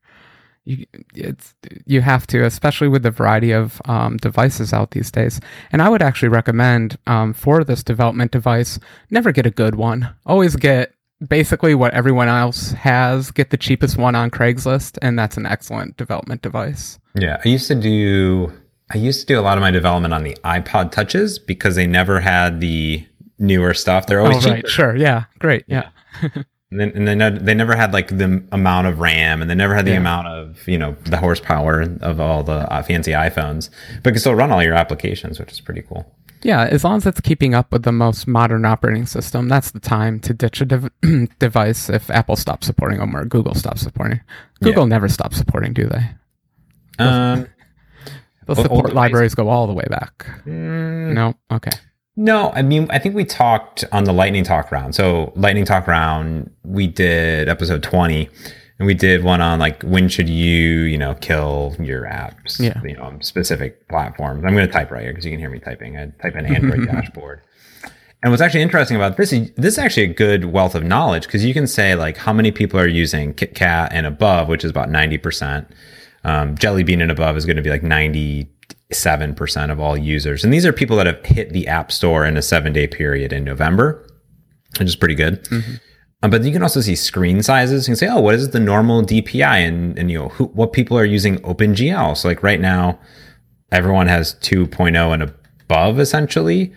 You, 0.66 0.86
it's, 1.14 1.54
you 1.86 2.02
have 2.02 2.26
to, 2.28 2.44
especially 2.44 2.88
with 2.88 3.04
the 3.04 3.12
variety 3.12 3.52
of 3.52 3.82
um, 3.86 4.18
devices 4.18 4.74
out 4.74 4.92
these 4.92 5.12
days. 5.12 5.40
And 5.72 5.82
I 5.82 5.90
would 5.90 6.02
actually 6.02 6.30
recommend 6.30 6.98
um, 7.06 7.34
for 7.34 7.64
this 7.64 7.84
development 7.84 8.32
device, 8.32 8.80
never 9.12 9.32
get 9.32 9.46
a 9.46 9.52
good 9.52 9.76
one. 9.76 10.14
Always 10.26 10.56
get 10.56 10.94
basically 11.26 11.76
what 11.76 11.94
everyone 11.94 12.28
else 12.28 12.72
has. 12.72 13.32
Get 13.32 13.52
the 13.52 13.58
cheapest 13.58 13.98
one 13.98 14.16
on 14.16 14.32
Craigslist, 14.32 14.98
and 15.02 15.18
that's 15.18 15.38
an 15.38 15.46
excellent 15.46 15.98
development 15.98 16.42
device. 16.42 17.00
Yeah, 17.16 17.42
I 17.44 17.48
used 17.50 17.68
to 17.70 17.76
do 17.76 18.52
I 18.94 18.98
used 18.98 19.22
to 19.22 19.26
do 19.26 19.40
a 19.40 19.42
lot 19.42 19.58
of 19.58 19.62
my 19.62 19.72
development 19.72 20.14
on 20.14 20.24
the 20.24 20.36
iPod 20.44 20.92
touches 20.92 21.40
because 21.40 21.76
they 21.76 21.88
never 21.88 22.20
had 22.20 22.60
the 22.62 23.06
newer 23.40 23.74
stuff. 23.74 24.06
They're 24.06 24.22
always 24.22 24.38
Oh, 24.38 24.40
cheaper. 24.42 24.54
right. 24.56 24.68
Sure. 24.70 24.96
Yeah. 24.96 25.26
Great. 25.40 25.64
Yeah. 25.68 25.90
And 26.72 26.80
then, 26.82 26.92
and 26.96 27.22
then 27.22 27.46
they 27.46 27.54
never 27.54 27.76
had 27.76 27.94
like 27.94 28.08
the 28.18 28.44
amount 28.52 28.88
of 28.88 29.00
RAM, 29.00 29.40
and 29.42 29.50
they 29.50 29.56
never 29.56 29.76
had 29.76 29.86
the 29.86 29.92
Yeah. 29.92 29.98
amount 29.98 30.28
of 30.28 30.68
you 30.68 30.78
know 30.80 30.96
the 31.06 31.16
horsepower 31.18 31.82
of 32.02 32.20
all 32.20 32.44
the 32.44 32.70
uh, 32.74 32.82
fancy 32.82 33.12
iPhones, 33.12 33.70
but 34.04 34.10
it 34.10 34.14
can 34.14 34.20
still 34.20 34.36
run 34.36 34.52
all 34.52 34.62
your 34.64 34.74
applications, 34.74 35.40
which 35.40 35.52
is 35.54 35.62
pretty 35.62 35.84
cool. 35.84 36.12
Yeah. 36.42 36.64
As 36.66 36.84
long 36.84 36.98
as 36.98 37.06
it's 37.06 37.22
keeping 37.22 37.54
up 37.54 37.72
with 37.72 37.84
the 37.84 37.92
most 37.94 38.28
modern 38.28 38.66
operating 38.66 39.06
system, 39.06 39.48
that's 39.48 39.72
the 39.72 39.80
time 39.80 40.20
to 40.22 40.34
ditch 40.34 40.60
a 40.60 40.66
dev- 40.66 40.90
device 41.40 41.88
if 41.88 42.10
Apple 42.10 42.36
stops 42.36 42.66
supporting 42.68 42.98
them 43.00 43.16
or 43.16 43.24
Google 43.26 43.54
stops 43.54 43.82
supporting. 43.82 44.20
Google 44.62 44.88
never 44.88 45.08
stops 45.08 45.38
supporting, 45.38 45.72
do 45.72 45.86
they? 45.86 46.10
Um, 47.00 47.48
old 48.48 48.58
support 48.58 48.94
libraries 48.94 49.36
go 49.36 49.50
all 49.50 49.68
the 49.68 49.74
way 49.74 49.86
back. 49.90 50.26
mm, 50.46 51.14
No. 51.14 51.34
Okay. 51.52 51.72
no, 52.16 52.52
I 52.52 52.62
mean 52.62 52.88
I 52.90 53.00
think 53.00 53.16
we 53.16 53.26
talked 53.26 53.84
on 53.92 54.04
the 54.06 54.14
Lightning 54.14 54.44
Talk 54.44 54.72
round. 54.72 54.96
So 54.96 55.34
Lightning 55.36 55.66
Talk 55.66 55.88
round, 55.88 56.52
we 56.64 56.88
did 56.88 57.50
episode 57.50 57.82
twenty, 57.84 58.30
and 58.80 58.86
we 58.86 58.94
did 58.94 59.24
one 59.24 59.42
on 59.42 59.60
like 59.60 59.82
when 59.84 60.08
should 60.10 60.30
you 60.30 60.82
you 60.84 60.98
know 60.98 61.16
kill 61.16 61.76
your 61.80 62.04
apps, 62.04 62.60
Yeah. 62.60 62.80
you 62.84 62.96
know 62.96 63.04
on 63.04 63.22
specific 63.22 63.88
platforms. 63.90 64.44
I'm 64.46 64.54
going 64.54 64.66
to 64.68 64.72
type 64.72 64.92
right 64.92 65.02
here 65.04 65.12
because 65.12 65.26
you 65.26 65.32
can 65.32 65.40
hear 65.40 65.50
me 65.50 65.60
typing. 65.60 65.98
I 65.98 66.08
type 66.22 66.36
in 66.36 66.46
Android 66.46 66.86
dashboard. 66.92 67.42
And 68.24 68.32
what's 68.32 68.42
actually 68.42 68.64
interesting 68.64 68.96
about 68.98 69.18
this 69.18 69.32
is 69.34 69.52
this 69.56 69.74
is 69.74 69.78
actually 69.78 70.04
a 70.04 70.14
good 70.14 70.46
wealth 70.46 70.74
of 70.74 70.84
knowledge 70.84 71.26
because 71.28 71.46
you 71.46 71.54
can 71.54 71.68
say 71.68 71.94
like 71.96 72.18
how 72.18 72.34
many 72.34 72.52
people 72.52 72.80
are 72.80 72.88
using 72.88 73.34
KitKat 73.36 73.90
and 73.92 74.08
above, 74.08 74.48
which 74.48 74.64
is 74.64 74.72
about 74.72 74.90
90%. 74.90 75.68
Um, 76.26 76.58
Jelly 76.58 76.84
Bean 76.84 77.02
and 77.02 77.12
above 77.12 77.38
is 77.38 77.46
going 77.46 77.56
to 77.58 77.62
be 77.62 77.70
like 77.70 77.84
97% 77.84 79.72
of 79.72 79.80
all 79.80 79.96
users. 79.96 80.44
And 80.44 80.52
these 80.52 80.66
are 80.66 80.74
people 80.74 80.98
that 80.98 81.06
have 81.06 81.24
hit 81.24 81.52
the 81.52 81.68
App 81.68 81.92
Store 81.92 82.26
in 82.26 82.36
a 82.36 82.42
seven 82.42 82.74
day 82.74 82.88
period 82.88 83.32
in 83.32 83.44
November, 83.44 84.06
which 84.80 84.88
is 84.88 84.96
pretty 84.96 85.14
good. 85.16 85.48
Um, 86.24 86.32
but 86.32 86.44
you 86.44 86.52
can 86.52 86.64
also 86.64 86.82
see 86.82 86.96
screen 86.96 87.44
sizes. 87.44 87.88
You 87.88 87.92
can 87.92 87.98
say, 87.98 88.08
oh, 88.08 88.20
what 88.20 88.34
is 88.34 88.50
the 88.50 88.60
normal 88.60 89.04
DPI? 89.04 89.68
And, 89.68 90.00
and 90.00 90.10
you 90.10 90.18
know, 90.18 90.30
who, 90.30 90.46
what 90.46 90.74
people 90.74 90.98
are 90.98 91.06
using 91.06 91.38
OpenGL. 91.42 92.18
So 92.18 92.28
like 92.28 92.42
right 92.42 92.60
now, 92.60 93.00
everyone 93.72 94.08
has 94.08 94.34
2.0 94.36 95.14
and 95.14 95.22
above 95.22 96.00
essentially. 96.00 96.74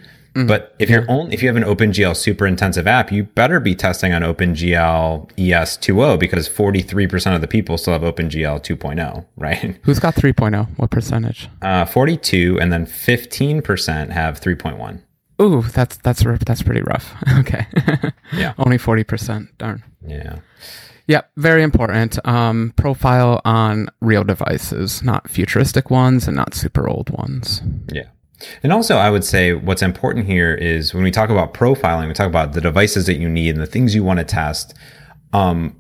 But 0.47 0.75
if 0.79 0.89
you're 0.91 1.05
only 1.09 1.35
if 1.35 1.43
you 1.43 1.49
have 1.49 1.57
an 1.57 1.65
OpenGL 1.65 2.17
super 2.17 2.47
intensive 2.47 2.87
app, 2.87 3.11
you 3.11 3.25
better 3.25 3.61
be 3.61 3.75
testing 3.75 4.13
on 4.13 4.23
OpenGL 4.23 5.31
ES 5.39 5.79
2.0 5.79 6.19
because 6.19 6.49
43% 6.49 7.35
of 7.35 7.41
the 7.41 7.49
people 7.49 7.79
still 7.79 7.93
have 7.95 8.03
OpenGL 8.03 8.63
2.0, 8.63 9.25
right? 9.37 9.79
Who's 9.83 9.99
got 9.99 10.15
3.0? 10.15 10.69
What 10.79 10.91
percentage? 10.91 11.49
Uh, 11.63 11.85
42 11.85 12.59
and 12.61 12.73
then 12.73 12.87
15% 12.87 14.11
have 14.11 14.41
3.1. 14.41 15.03
Ooh, 15.41 15.63
that's 15.63 15.97
that's 15.99 16.25
that's 16.45 16.63
pretty 16.63 16.83
rough. 16.83 17.15
okay. 17.39 17.67
Yeah. 18.33 18.55
Only 18.59 18.77
40%. 18.77 19.49
Darn. 19.59 19.85
Yeah. 20.07 20.41
Yep, 21.07 21.31
very 21.37 21.63
important. 21.63 22.19
Um, 22.29 22.75
profile 22.77 23.41
on 23.45 23.89
real 24.01 24.25
devices, 24.25 25.03
not 25.03 25.31
futuristic 25.31 25.91
ones 25.91 26.27
and 26.27 26.37
not 26.37 26.55
super 26.55 26.87
old 26.87 27.09
ones. 27.09 27.63
Yeah. 27.91 28.09
And 28.63 28.73
also, 28.73 28.97
I 28.97 29.11
would 29.11 29.25
say 29.25 29.53
what's 29.53 29.83
important 29.83 30.27
here 30.27 30.55
is 30.55 30.95
when 30.95 31.03
we 31.03 31.11
talk 31.11 31.31
about 31.31 31.55
profiling, 31.55 32.09
we 32.09 32.15
talk 32.15 32.29
about 32.29 32.53
the 32.53 32.61
devices 32.61 33.07
that 33.07 33.17
you 33.17 33.29
need 33.29 33.51
and 33.51 33.61
the 33.61 33.67
things 33.67 33.95
you 33.95 34.05
want 34.05 34.19
to 34.19 34.25
test. 34.25 34.75
Um, 35.33 35.79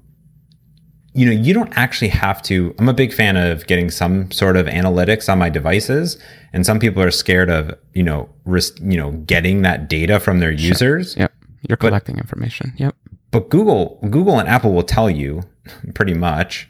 you 1.14 1.26
know, 1.26 1.32
you 1.32 1.54
don't 1.54 1.76
actually 1.76 2.08
have 2.08 2.42
to. 2.42 2.74
I'm 2.78 2.88
a 2.88 2.94
big 2.94 3.12
fan 3.12 3.36
of 3.36 3.66
getting 3.66 3.90
some 3.90 4.30
sort 4.30 4.56
of 4.56 4.66
analytics 4.66 5.30
on 5.30 5.38
my 5.38 5.48
devices, 5.48 6.18
and 6.52 6.64
some 6.66 6.78
people 6.78 7.02
are 7.02 7.10
scared 7.10 7.50
of 7.50 7.76
you 7.94 8.02
know, 8.02 8.28
risk, 8.44 8.78
you 8.80 8.96
know, 8.96 9.12
getting 9.12 9.62
that 9.62 9.88
data 9.88 10.20
from 10.20 10.40
their 10.40 10.52
users. 10.52 11.16
Yep, 11.16 11.32
you're 11.68 11.76
collecting 11.76 12.18
information. 12.18 12.72
Yep. 12.76 12.94
But 13.30 13.48
Google, 13.50 13.98
Google 14.10 14.38
and 14.38 14.48
Apple 14.48 14.72
will 14.72 14.84
tell 14.84 15.10
you 15.10 15.42
pretty 15.94 16.14
much 16.14 16.68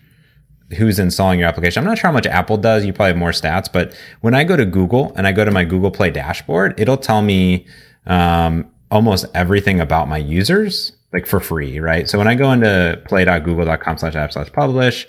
who's 0.76 0.98
installing 0.98 1.38
your 1.38 1.48
application. 1.48 1.80
I'm 1.80 1.86
not 1.86 1.98
sure 1.98 2.08
how 2.08 2.12
much 2.12 2.26
Apple 2.26 2.56
does. 2.56 2.84
You 2.84 2.92
probably 2.92 3.12
have 3.12 3.18
more 3.18 3.30
stats, 3.30 3.72
but 3.72 3.96
when 4.20 4.34
I 4.34 4.44
go 4.44 4.56
to 4.56 4.66
Google 4.66 5.12
and 5.16 5.26
I 5.26 5.32
go 5.32 5.44
to 5.44 5.50
my 5.50 5.64
Google 5.64 5.90
Play 5.90 6.10
dashboard, 6.10 6.78
it'll 6.78 6.96
tell 6.96 7.22
me 7.22 7.66
um, 8.06 8.70
almost 8.90 9.26
everything 9.34 9.80
about 9.80 10.08
my 10.08 10.18
users, 10.18 10.92
like 11.12 11.26
for 11.26 11.40
free, 11.40 11.80
right? 11.80 12.08
So 12.08 12.18
when 12.18 12.28
I 12.28 12.34
go 12.34 12.52
into 12.52 13.00
play.google.com 13.06 13.98
slash 13.98 14.14
app 14.14 14.32
slash 14.32 14.52
publish 14.52 15.06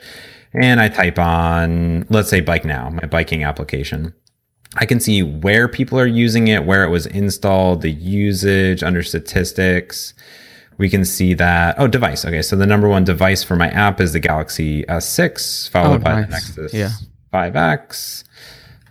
and 0.53 0.79
I 0.79 0.87
type 0.87 1.19
on, 1.19 2.05
let's 2.09 2.29
say 2.29 2.39
Bike 2.39 2.65
Now, 2.65 2.89
my 2.89 3.05
biking 3.05 3.43
application, 3.43 4.13
I 4.77 4.85
can 4.85 4.99
see 4.99 5.23
where 5.23 5.67
people 5.67 5.99
are 5.99 6.07
using 6.07 6.47
it, 6.47 6.63
where 6.65 6.83
it 6.83 6.89
was 6.89 7.05
installed, 7.05 7.81
the 7.81 7.91
usage 7.91 8.83
under 8.83 9.03
statistics 9.03 10.13
we 10.79 10.89
can 10.89 11.05
see 11.05 11.35
that 11.35 11.75
oh 11.77 11.87
device. 11.87 12.25
Okay 12.25 12.41
so 12.41 12.55
the 12.55 12.65
number 12.65 12.89
one 12.89 13.03
device 13.03 13.43
for 13.43 13.55
my 13.55 13.69
app 13.69 14.01
is 14.01 14.13
the 14.13 14.19
galaxy 14.19 14.83
s6 14.85 15.69
followed 15.69 16.01
Oh, 16.01 16.03
by 16.03 16.21
the 16.21 16.27
nexus 16.27 16.73
Yeah. 16.73 16.89
5x 17.31 18.23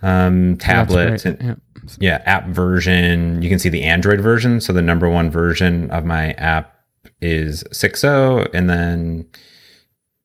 um 0.03 0.57
tablet 0.59 1.25
and- 1.27 1.43
Yep. 1.43 1.59
yeah 1.99 2.23
app 2.27 2.47
version. 2.49 3.43
You 3.43 3.49
can 3.49 3.59
see 3.59 3.69
the 3.71 3.83
android 3.83 4.21
version. 4.21 4.61
So 4.61 4.73
the 4.73 4.83
number 4.83 5.09
one 5.09 5.31
version 5.31 5.91
of 5.91 6.05
my 6.05 6.33
app 6.33 6.75
is 7.21 7.65
6.0 7.73 8.49
and 8.55 8.71
then 8.71 9.27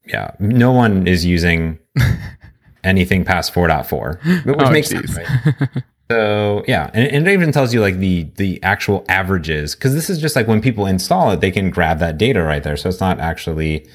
yeah 0.06 0.32
no 0.40 0.72
one 0.72 1.08
is 1.08 1.26
using 1.26 1.80
anything 2.84 3.24
past 3.24 3.54
4.4 3.54 4.46
which 4.46 4.56
Oh, 4.60 4.70
makes 4.72 4.90
sense 4.90 5.16
right 5.16 5.84
so 6.12 6.64
yeah, 6.68 6.92
and, 6.94 7.08
and 7.08 7.28
it 7.28 7.32
even 7.32 7.52
tells 7.52 7.74
you 7.74 7.82
like 7.82 7.98
the 7.98 8.24
the 8.36 8.62
actual 8.62 9.06
averages 9.08 9.76
because 9.76 9.94
this 9.94 10.10
is 10.10 10.20
just 10.20 10.36
like 10.36 10.48
when 10.48 10.62
people 10.62 10.86
install 10.86 11.32
it, 11.32 11.40
they 11.42 11.52
can 11.52 11.70
grab 11.70 12.00
that 12.00 12.18
data 12.18 12.44
right 12.44 12.62
there. 12.62 12.78
So 12.78 12.90
it's 12.90 13.00
not 13.00 13.20
actually 13.20 13.88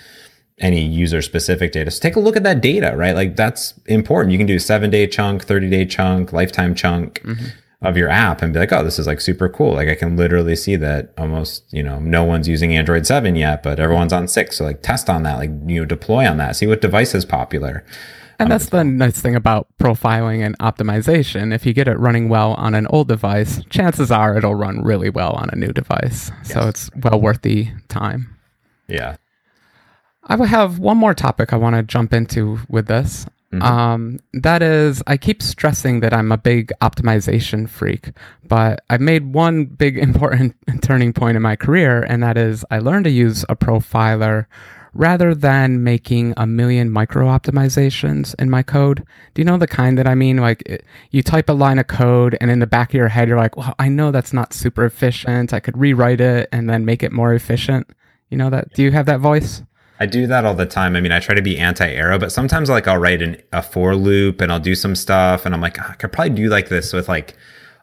any 0.58 0.84
user 0.84 1.22
specific 1.22 1.72
data. 1.72 1.90
So 1.90 2.00
take 2.00 2.16
a 2.16 2.20
look 2.20 2.36
at 2.36 2.42
that 2.42 2.60
data, 2.60 2.94
right? 2.96 3.14
Like 3.14 3.36
that's 3.36 3.74
important. 3.86 4.32
You 4.32 4.38
can 4.38 4.46
do 4.46 4.58
seven 4.58 4.90
day 4.90 5.06
chunk, 5.06 5.44
thirty 5.44 5.68
day 5.68 5.84
chunk, 5.84 6.32
lifetime 6.32 6.74
chunk 6.74 7.22
mm-hmm. 7.22 7.46
of 7.82 7.96
your 7.96 8.08
app, 8.08 8.42
and 8.42 8.52
be 8.52 8.58
like, 8.58 8.72
oh, 8.72 8.82
this 8.82 8.98
is 8.98 9.06
like 9.06 9.20
super 9.20 9.48
cool. 9.48 9.74
Like 9.74 9.88
I 9.88 9.94
can 9.94 10.16
literally 10.16 10.56
see 10.56 10.76
that 10.76 11.12
almost 11.18 11.64
you 11.72 11.82
know 11.82 11.98
no 12.00 12.24
one's 12.24 12.48
using 12.48 12.74
Android 12.74 13.06
seven 13.06 13.36
yet, 13.36 13.62
but 13.62 13.78
everyone's 13.78 14.12
on 14.12 14.28
six. 14.28 14.56
So 14.56 14.64
like 14.64 14.82
test 14.82 15.10
on 15.10 15.24
that, 15.24 15.36
like 15.36 15.50
you 15.66 15.80
know 15.80 15.84
deploy 15.84 16.26
on 16.26 16.38
that, 16.38 16.56
see 16.56 16.66
what 16.66 16.80
device 16.80 17.14
is 17.14 17.24
popular. 17.24 17.84
And 18.38 18.50
that's 18.52 18.68
the 18.68 18.84
nice 18.84 19.20
thing 19.20 19.34
about 19.34 19.66
profiling 19.80 20.46
and 20.46 20.56
optimization. 20.58 21.52
If 21.52 21.66
you 21.66 21.72
get 21.72 21.88
it 21.88 21.98
running 21.98 22.28
well 22.28 22.54
on 22.54 22.74
an 22.74 22.86
old 22.86 23.08
device, 23.08 23.62
chances 23.68 24.10
are 24.12 24.36
it'll 24.36 24.54
run 24.54 24.82
really 24.82 25.10
well 25.10 25.32
on 25.32 25.50
a 25.50 25.56
new 25.56 25.72
device. 25.72 26.30
So 26.44 26.68
it's 26.68 26.88
well 27.02 27.20
worth 27.20 27.42
the 27.42 27.68
time. 27.88 28.36
Yeah. 28.86 29.16
I 30.24 30.36
will 30.36 30.46
have 30.46 30.78
one 30.78 30.98
more 30.98 31.14
topic 31.14 31.52
I 31.52 31.56
want 31.56 31.74
to 31.74 31.82
jump 31.82 32.12
into 32.12 32.60
with 32.68 32.86
this. 32.86 33.26
Um, 33.62 34.18
that 34.34 34.62
is, 34.62 35.02
I 35.06 35.16
keep 35.16 35.42
stressing 35.42 36.00
that 36.00 36.12
I'm 36.12 36.30
a 36.30 36.36
big 36.36 36.70
optimization 36.82 37.68
freak, 37.68 38.10
but 38.46 38.84
I've 38.90 39.00
made 39.00 39.32
one 39.32 39.64
big 39.64 39.96
important 40.08 40.54
turning 40.82 41.12
point 41.12 41.36
in 41.36 41.42
my 41.42 41.56
career, 41.56 42.02
and 42.02 42.22
that 42.22 42.36
is 42.36 42.64
I 42.70 42.78
learned 42.78 43.04
to 43.04 43.10
use 43.10 43.44
a 43.48 43.56
profiler 43.56 44.46
rather 44.92 45.34
than 45.34 45.82
making 45.82 46.34
a 46.36 46.46
million 46.46 46.90
micro 46.90 47.26
optimizations 47.26 48.34
in 48.38 48.50
my 48.50 48.62
code. 48.62 49.04
Do 49.34 49.40
you 49.40 49.44
know 49.44 49.58
the 49.58 49.66
kind 49.66 49.98
that 49.98 50.06
I 50.06 50.14
mean? 50.14 50.38
Like, 50.38 50.62
it, 50.66 50.84
you 51.10 51.22
type 51.22 51.48
a 51.48 51.52
line 51.52 51.78
of 51.78 51.86
code, 51.86 52.36
and 52.40 52.50
in 52.50 52.58
the 52.58 52.66
back 52.66 52.90
of 52.90 52.94
your 52.94 53.08
head, 53.08 53.28
you're 53.28 53.38
like, 53.38 53.56
well, 53.56 53.74
I 53.78 53.88
know 53.88 54.10
that's 54.10 54.32
not 54.32 54.52
super 54.52 54.84
efficient. 54.84 55.52
I 55.52 55.60
could 55.60 55.76
rewrite 55.76 56.20
it 56.20 56.48
and 56.52 56.68
then 56.68 56.84
make 56.84 57.02
it 57.02 57.12
more 57.12 57.34
efficient. 57.34 57.88
You 58.30 58.36
know 58.36 58.50
that? 58.50 58.72
Do 58.74 58.82
you 58.82 58.92
have 58.92 59.06
that 59.06 59.20
voice? 59.20 59.62
I 60.00 60.06
do 60.06 60.26
that 60.28 60.44
all 60.44 60.54
the 60.54 60.66
time. 60.66 60.94
I 60.94 61.00
mean, 61.00 61.12
I 61.12 61.18
try 61.18 61.34
to 61.34 61.42
be 61.42 61.58
anti-arrow, 61.58 62.18
but 62.18 62.30
sometimes 62.30 62.70
like 62.70 62.86
I'll 62.86 62.98
write 62.98 63.20
an, 63.20 63.42
a 63.52 63.62
for 63.62 63.96
loop 63.96 64.40
and 64.40 64.52
I'll 64.52 64.60
do 64.60 64.74
some 64.74 64.94
stuff 64.94 65.44
and 65.44 65.54
I'm 65.54 65.60
like, 65.60 65.76
"Ah, 65.80 65.90
I 65.92 65.94
could 65.94 66.12
probably 66.12 66.34
do 66.34 66.48
like 66.48 66.68
this 66.68 66.92
with 66.92 67.08
like 67.08 67.36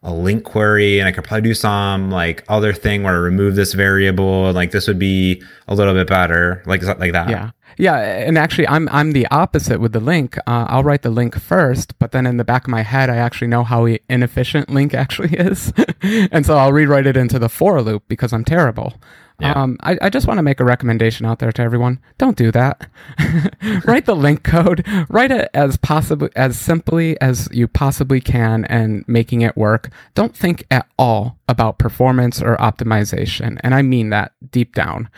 a 0.05 0.11
LINQ 0.11 0.43
query 0.43 0.99
and 0.99 1.07
I 1.07 1.11
could 1.11 1.23
probably 1.23 1.49
do 1.49 1.55
some 1.55 2.11
like 2.11 2.45
other 2.47 2.71
thing 2.71 3.03
where 3.03 3.13
I 3.13 3.17
remove 3.17 3.55
this 3.55 3.73
variable 3.73 4.53
like 4.53 4.71
this 4.71 4.87
would 4.87 4.99
be 4.99 5.41
a 5.67 5.73
little 5.75 5.93
bit 5.93 6.07
better, 6.07 6.63
like 6.65 6.83
like 6.83 7.11
that. 7.11 7.29
Yeah. 7.29 7.51
Yeah, 7.77 7.97
and 7.97 8.37
actually, 8.37 8.69
I'm 8.69 8.87
I'm 8.87 9.11
the 9.11 9.27
opposite 9.31 9.81
with 9.81 9.91
the 9.91 9.99
LINQ. 9.99 10.37
Uh, 10.47 10.65
I'll 10.69 10.83
write 10.83 11.01
the 11.01 11.11
LINQ 11.11 11.41
first, 11.41 11.99
but 11.99 12.13
then 12.13 12.25
in 12.25 12.37
the 12.37 12.45
back 12.45 12.63
of 12.63 12.69
my 12.69 12.83
head, 12.83 13.09
I 13.09 13.17
actually 13.17 13.47
know 13.47 13.65
how 13.65 13.85
inefficient 14.07 14.69
LINQ 14.69 14.93
actually 14.93 15.33
is, 15.37 15.73
and 16.01 16.45
so 16.45 16.57
I'll 16.57 16.71
rewrite 16.71 17.05
it 17.05 17.17
into 17.17 17.37
the 17.37 17.49
for 17.49 17.81
loop 17.81 18.03
because 18.07 18.31
I'm 18.31 18.45
terrible. 18.45 18.93
Yeah. 19.39 19.51
Um, 19.51 19.77
I, 19.81 19.97
I 20.01 20.09
just 20.09 20.27
want 20.27 20.37
to 20.37 20.43
make 20.43 20.61
a 20.61 20.65
recommendation 20.65 21.25
out 21.25 21.39
there 21.39 21.51
to 21.51 21.61
everyone: 21.61 21.99
don't 22.17 22.37
do 22.37 22.51
that. 22.51 22.87
write 23.85 24.05
the 24.05 24.15
LINQ 24.15 24.43
code, 24.43 24.85
write 25.09 25.31
it 25.31 25.49
as 25.53 25.75
possibly 25.77 26.29
as 26.35 26.57
simply 26.57 27.19
as 27.19 27.49
you 27.51 27.67
possibly 27.67 28.21
can, 28.21 28.65
and 28.65 29.03
making 29.07 29.41
it 29.41 29.57
work. 29.57 29.89
Don't 30.13 30.35
think 30.35 30.65
at 30.71 30.87
all 30.97 31.37
about 31.49 31.79
performance 31.79 32.41
or 32.41 32.55
optimization, 32.57 33.59
and 33.61 33.75
I 33.75 33.81
mean 33.81 34.09
that 34.09 34.31
deep 34.51 34.73
down 34.73 35.09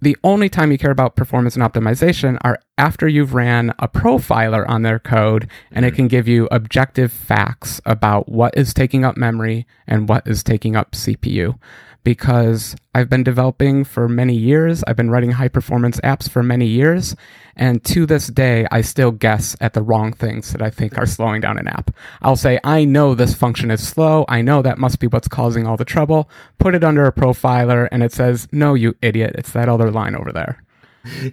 the 0.00 0.16
only 0.22 0.48
time 0.48 0.70
you 0.70 0.78
care 0.78 0.90
about 0.90 1.16
performance 1.16 1.56
and 1.56 1.64
optimization 1.64 2.38
are 2.42 2.60
after 2.76 3.08
you've 3.08 3.34
ran 3.34 3.74
a 3.78 3.88
profiler 3.88 4.68
on 4.68 4.82
their 4.82 4.98
code 4.98 5.48
and 5.72 5.84
it 5.84 5.94
can 5.94 6.08
give 6.08 6.28
you 6.28 6.48
objective 6.50 7.12
facts 7.12 7.80
about 7.84 8.28
what 8.28 8.56
is 8.56 8.72
taking 8.72 9.04
up 9.04 9.16
memory 9.16 9.66
and 9.86 10.08
what 10.08 10.26
is 10.26 10.42
taking 10.42 10.76
up 10.76 10.92
CPU. 10.92 11.58
Because 12.04 12.74
I've 12.94 13.08
been 13.10 13.22
developing 13.22 13.84
for 13.84 14.08
many 14.08 14.34
years, 14.34 14.82
I've 14.86 14.96
been 14.96 15.10
writing 15.10 15.32
high 15.32 15.48
performance 15.48 16.00
apps 16.00 16.28
for 16.28 16.42
many 16.42 16.66
years, 16.66 17.14
and 17.54 17.84
to 17.84 18.06
this 18.06 18.28
day, 18.28 18.66
I 18.70 18.80
still 18.80 19.10
guess 19.10 19.56
at 19.60 19.74
the 19.74 19.82
wrong 19.82 20.12
things 20.12 20.52
that 20.52 20.62
I 20.62 20.70
think 20.70 20.96
are 20.96 21.06
slowing 21.06 21.40
down 21.40 21.58
an 21.58 21.68
app. 21.68 21.90
I'll 22.22 22.36
say, 22.36 22.60
I 22.62 22.84
know 22.84 23.14
this 23.14 23.34
function 23.34 23.70
is 23.70 23.86
slow. 23.86 24.24
I 24.28 24.42
know 24.42 24.62
that 24.62 24.78
must 24.78 25.00
be 25.00 25.06
what's 25.08 25.28
causing 25.28 25.66
all 25.66 25.76
the 25.76 25.84
trouble. 25.84 26.30
Put 26.58 26.74
it 26.74 26.84
under 26.84 27.04
a 27.04 27.12
profiler, 27.12 27.88
and 27.90 28.02
it 28.02 28.12
says, 28.12 28.48
No, 28.52 28.74
you 28.74 28.94
idiot. 29.02 29.34
It's 29.36 29.52
that 29.52 29.68
other 29.68 29.90
line 29.90 30.14
over 30.14 30.32
there. 30.32 30.62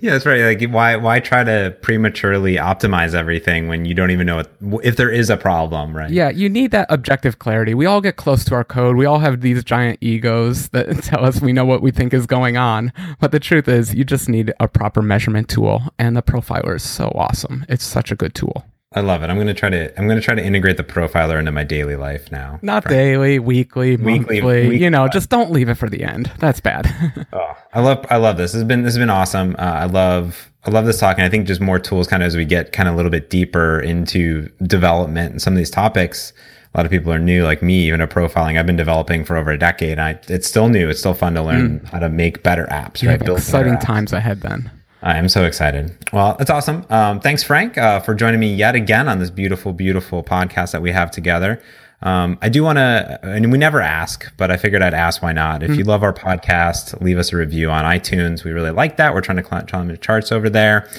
Yeah, 0.02 0.12
that's 0.12 0.26
right. 0.26 0.42
Like, 0.42 0.70
why 0.72 0.96
why 0.96 1.20
try 1.20 1.44
to 1.44 1.76
prematurely 1.82 2.56
optimize 2.56 3.14
everything 3.14 3.68
when 3.68 3.86
you 3.86 3.94
don't 3.94 4.12
even 4.12 4.28
know 4.28 4.44
what, 4.60 4.86
if 4.86 4.96
there 4.96 5.10
is 5.10 5.30
a 5.30 5.38
problem, 5.38 5.96
right? 5.96 6.10
Yeah, 6.10 6.30
you 6.30 6.50
need 6.50 6.72
that 6.72 6.88
objective 6.90 7.40
clarity. 7.40 7.74
We 7.74 7.86
all 7.86 8.02
get 8.02 8.16
close 8.16 8.46
to 8.46 8.56
our 8.56 8.64
code. 8.64 8.96
We 8.96 9.06
all 9.06 9.20
have 9.20 9.42
these 9.42 9.64
giant 9.64 10.00
egos 10.02 10.70
that 10.70 10.96
tell 11.04 11.26
us 11.26 11.42
we 11.42 11.54
know 11.54 11.66
what 11.66 11.82
we 11.82 11.92
think 11.92 12.14
is 12.14 12.26
going 12.26 12.58
on. 12.58 12.94
But 13.20 13.32
the 13.32 13.40
truth 13.40 13.68
is, 13.68 13.94
you 13.94 14.04
just 14.04 14.30
need 14.30 14.54
a 14.60 14.68
proper 14.68 15.02
measurement 15.02 15.50
tool, 15.50 15.84
and 16.00 16.16
the 16.16 16.24
profiler 16.24 16.76
is 16.76 16.84
so 16.84 17.12
awesome. 17.16 17.66
It's 17.68 17.84
such 17.84 18.12
a 18.12 18.16
good 18.16 18.36
tool. 18.36 18.66
I 18.96 19.02
love 19.02 19.24
it. 19.24 19.30
I'm 19.30 19.38
gonna 19.38 19.54
try 19.54 19.70
to 19.70 20.00
I'm 20.00 20.08
gonna 20.08 20.22
try 20.22 20.36
to 20.36 20.44
integrate 20.44 20.78
the 20.78 20.84
profiler 20.84 21.38
into 21.38 21.52
my 21.52 21.64
daily 21.64 21.96
life 21.98 22.32
now. 22.32 22.60
Not 22.62 22.86
daily, 22.88 23.40
weekly, 23.40 23.98
Weekly- 23.98 24.42
monthly. 24.42 24.42
weekly 24.42 24.78
you 24.82 24.90
know, 24.90 25.08
just 25.10 25.30
don't 25.30 25.52
leave 25.52 25.68
it 25.70 25.76
for 25.76 25.90
the 25.90 26.04
end. 26.04 26.32
That's 26.40 26.60
bad. 26.62 26.86
Oh, 27.34 27.58
I 27.74 27.82
love 27.82 28.06
I 28.10 28.16
love 28.18 28.38
this. 28.38 28.54
This 28.54 28.60
has 28.62 28.68
been 28.68 28.84
this 28.84 28.94
has 28.94 29.00
been 29.00 29.10
awesome. 29.10 29.56
Uh, 29.60 29.64
I 29.64 29.86
love 29.86 30.50
I 30.66 30.72
love 30.72 30.86
this 30.86 31.00
talk, 31.00 31.18
and 31.18 31.26
I 31.26 31.30
think 31.30 31.46
just 31.46 31.60
more 31.62 31.78
tools, 31.78 32.08
kind 32.08 32.24
of 32.24 32.28
as 32.28 32.36
we 32.38 32.46
get 32.46 32.72
kind 32.72 32.88
of 32.88 32.94
a 32.94 32.98
little 32.98 33.12
bit 33.12 33.30
deeper 33.30 33.80
into 33.82 34.50
development 34.64 35.32
and 35.34 35.42
some 35.42 35.54
of 35.54 35.58
these 35.58 35.70
topics. 35.70 36.32
A 36.74 36.78
lot 36.78 36.86
of 36.86 36.92
people 36.92 37.12
are 37.14 37.20
new, 37.20 37.44
like 37.44 37.62
me, 37.62 37.88
even 37.88 38.02
at 38.02 38.10
profiling. 38.10 38.60
I've 38.60 38.66
been 38.66 38.76
developing 38.76 39.24
for 39.24 39.38
over 39.38 39.50
a 39.52 39.58
decade. 39.58 39.92
And 39.94 40.02
I, 40.02 40.20
it's 40.28 40.46
still 40.48 40.68
new. 40.68 40.90
It's 40.90 41.00
still 41.00 41.14
fun 41.14 41.34
to 41.36 41.42
learn 41.42 41.86
how 41.86 42.00
to 42.00 42.10
make 42.10 42.44
better 42.44 42.66
apps, 42.66 43.02
You 43.02 43.10
right? 43.10 43.24
Build 43.24 43.38
exciting 43.38 43.78
times 43.80 44.12
ahead 44.12 44.42
then. 44.42 44.70
I 45.06 45.18
am 45.18 45.30
so 45.30 45.46
excited. 45.46 45.96
Well, 46.12 46.36
that's 46.38 46.50
awesome. 46.50 46.84
Um, 46.90 47.20
thanks, 47.20 47.44
Frank, 47.44 47.78
uh, 47.78 48.00
for 48.00 48.16
joining 48.16 48.40
me 48.40 48.52
yet 48.54 48.74
again 48.74 49.08
on 49.08 49.20
this 49.20 49.30
beautiful, 49.30 49.72
beautiful 49.72 50.24
podcast 50.24 50.72
that 50.72 50.82
we 50.82 50.92
have 50.92 51.12
together. 51.12 51.62
Um, 52.02 52.40
I 52.42 52.50
do 52.50 52.64
want 52.64 52.78
to, 52.78 53.20
and 53.22 53.52
we 53.52 53.60
never 53.60 53.82
ask, 53.82 54.36
but 54.36 54.50
I 54.50 54.58
figured 54.58 54.82
I'd 54.82 54.96
ask 54.96 55.22
why 55.22 55.32
not. 55.32 55.62
If 55.62 55.70
mm-hmm. 55.70 55.80
you 55.80 55.86
love 55.86 56.02
our 56.02 56.12
podcast, 56.12 57.00
leave 57.02 57.20
us 57.20 57.32
a 57.32 57.38
review 57.38 57.70
on 57.70 57.86
iTunes. 57.86 58.44
We 58.44 58.52
really 58.52 58.72
like 58.72 58.98
that. 58.98 59.14
We're 59.14 59.22
trying 59.22 59.38
to 59.38 59.44
climb 59.44 59.88
the 59.88 59.98
charts 59.98 60.32
over 60.32 60.50
there 60.50 60.90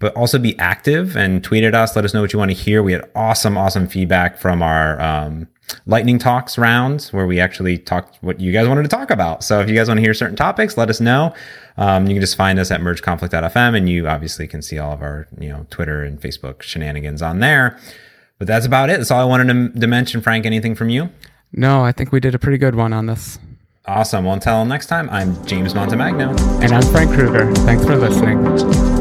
but 0.00 0.14
also 0.16 0.38
be 0.38 0.58
active 0.58 1.16
and 1.16 1.42
tweet 1.42 1.64
at 1.64 1.74
us. 1.74 1.96
Let 1.96 2.04
us 2.04 2.12
know 2.12 2.20
what 2.20 2.32
you 2.32 2.38
want 2.38 2.50
to 2.50 2.56
hear. 2.56 2.82
We 2.82 2.92
had 2.92 3.08
awesome, 3.14 3.56
awesome 3.56 3.86
feedback 3.86 4.36
from 4.36 4.62
our 4.62 5.00
um, 5.00 5.48
lightning 5.86 6.18
talks 6.18 6.56
rounds 6.58 7.12
where 7.12 7.26
we 7.26 7.40
actually 7.40 7.78
talked 7.78 8.18
what 8.22 8.40
you 8.40 8.52
guys 8.52 8.68
wanted 8.68 8.82
to 8.82 8.88
talk 8.88 9.10
about. 9.10 9.44
So 9.44 9.60
if 9.60 9.68
you 9.68 9.74
guys 9.74 9.88
want 9.88 9.98
to 9.98 10.02
hear 10.02 10.14
certain 10.14 10.36
topics, 10.36 10.76
let 10.76 10.90
us 10.90 11.00
know. 11.00 11.34
Um, 11.76 12.06
you 12.06 12.14
can 12.14 12.20
just 12.20 12.36
find 12.36 12.58
us 12.58 12.70
at 12.70 12.80
mergeconflict.fm 12.80 13.76
and 13.76 13.88
you 13.88 14.08
obviously 14.08 14.46
can 14.46 14.62
see 14.62 14.78
all 14.78 14.92
of 14.92 15.02
our, 15.02 15.26
you 15.38 15.48
know, 15.48 15.66
Twitter 15.70 16.02
and 16.02 16.20
Facebook 16.20 16.62
shenanigans 16.62 17.22
on 17.22 17.40
there. 17.40 17.78
But 18.38 18.48
that's 18.48 18.66
about 18.66 18.90
it. 18.90 18.98
That's 18.98 19.10
all 19.10 19.20
I 19.20 19.24
wanted 19.24 19.72
to, 19.74 19.80
to 19.80 19.86
mention. 19.86 20.20
Frank, 20.20 20.46
anything 20.46 20.74
from 20.74 20.88
you? 20.88 21.10
No, 21.52 21.84
I 21.84 21.92
think 21.92 22.12
we 22.12 22.20
did 22.20 22.34
a 22.34 22.38
pretty 22.38 22.58
good 22.58 22.74
one 22.74 22.92
on 22.92 23.06
this. 23.06 23.38
Awesome. 23.86 24.24
Well, 24.24 24.34
until 24.34 24.64
next 24.64 24.86
time, 24.86 25.10
I'm 25.10 25.44
James 25.46 25.74
Montemagno. 25.74 26.62
And 26.62 26.72
I'm 26.72 26.82
Frank 26.90 27.12
Krueger. 27.12 27.52
Thanks 27.54 27.84
for 27.84 27.96
listening. 27.96 28.93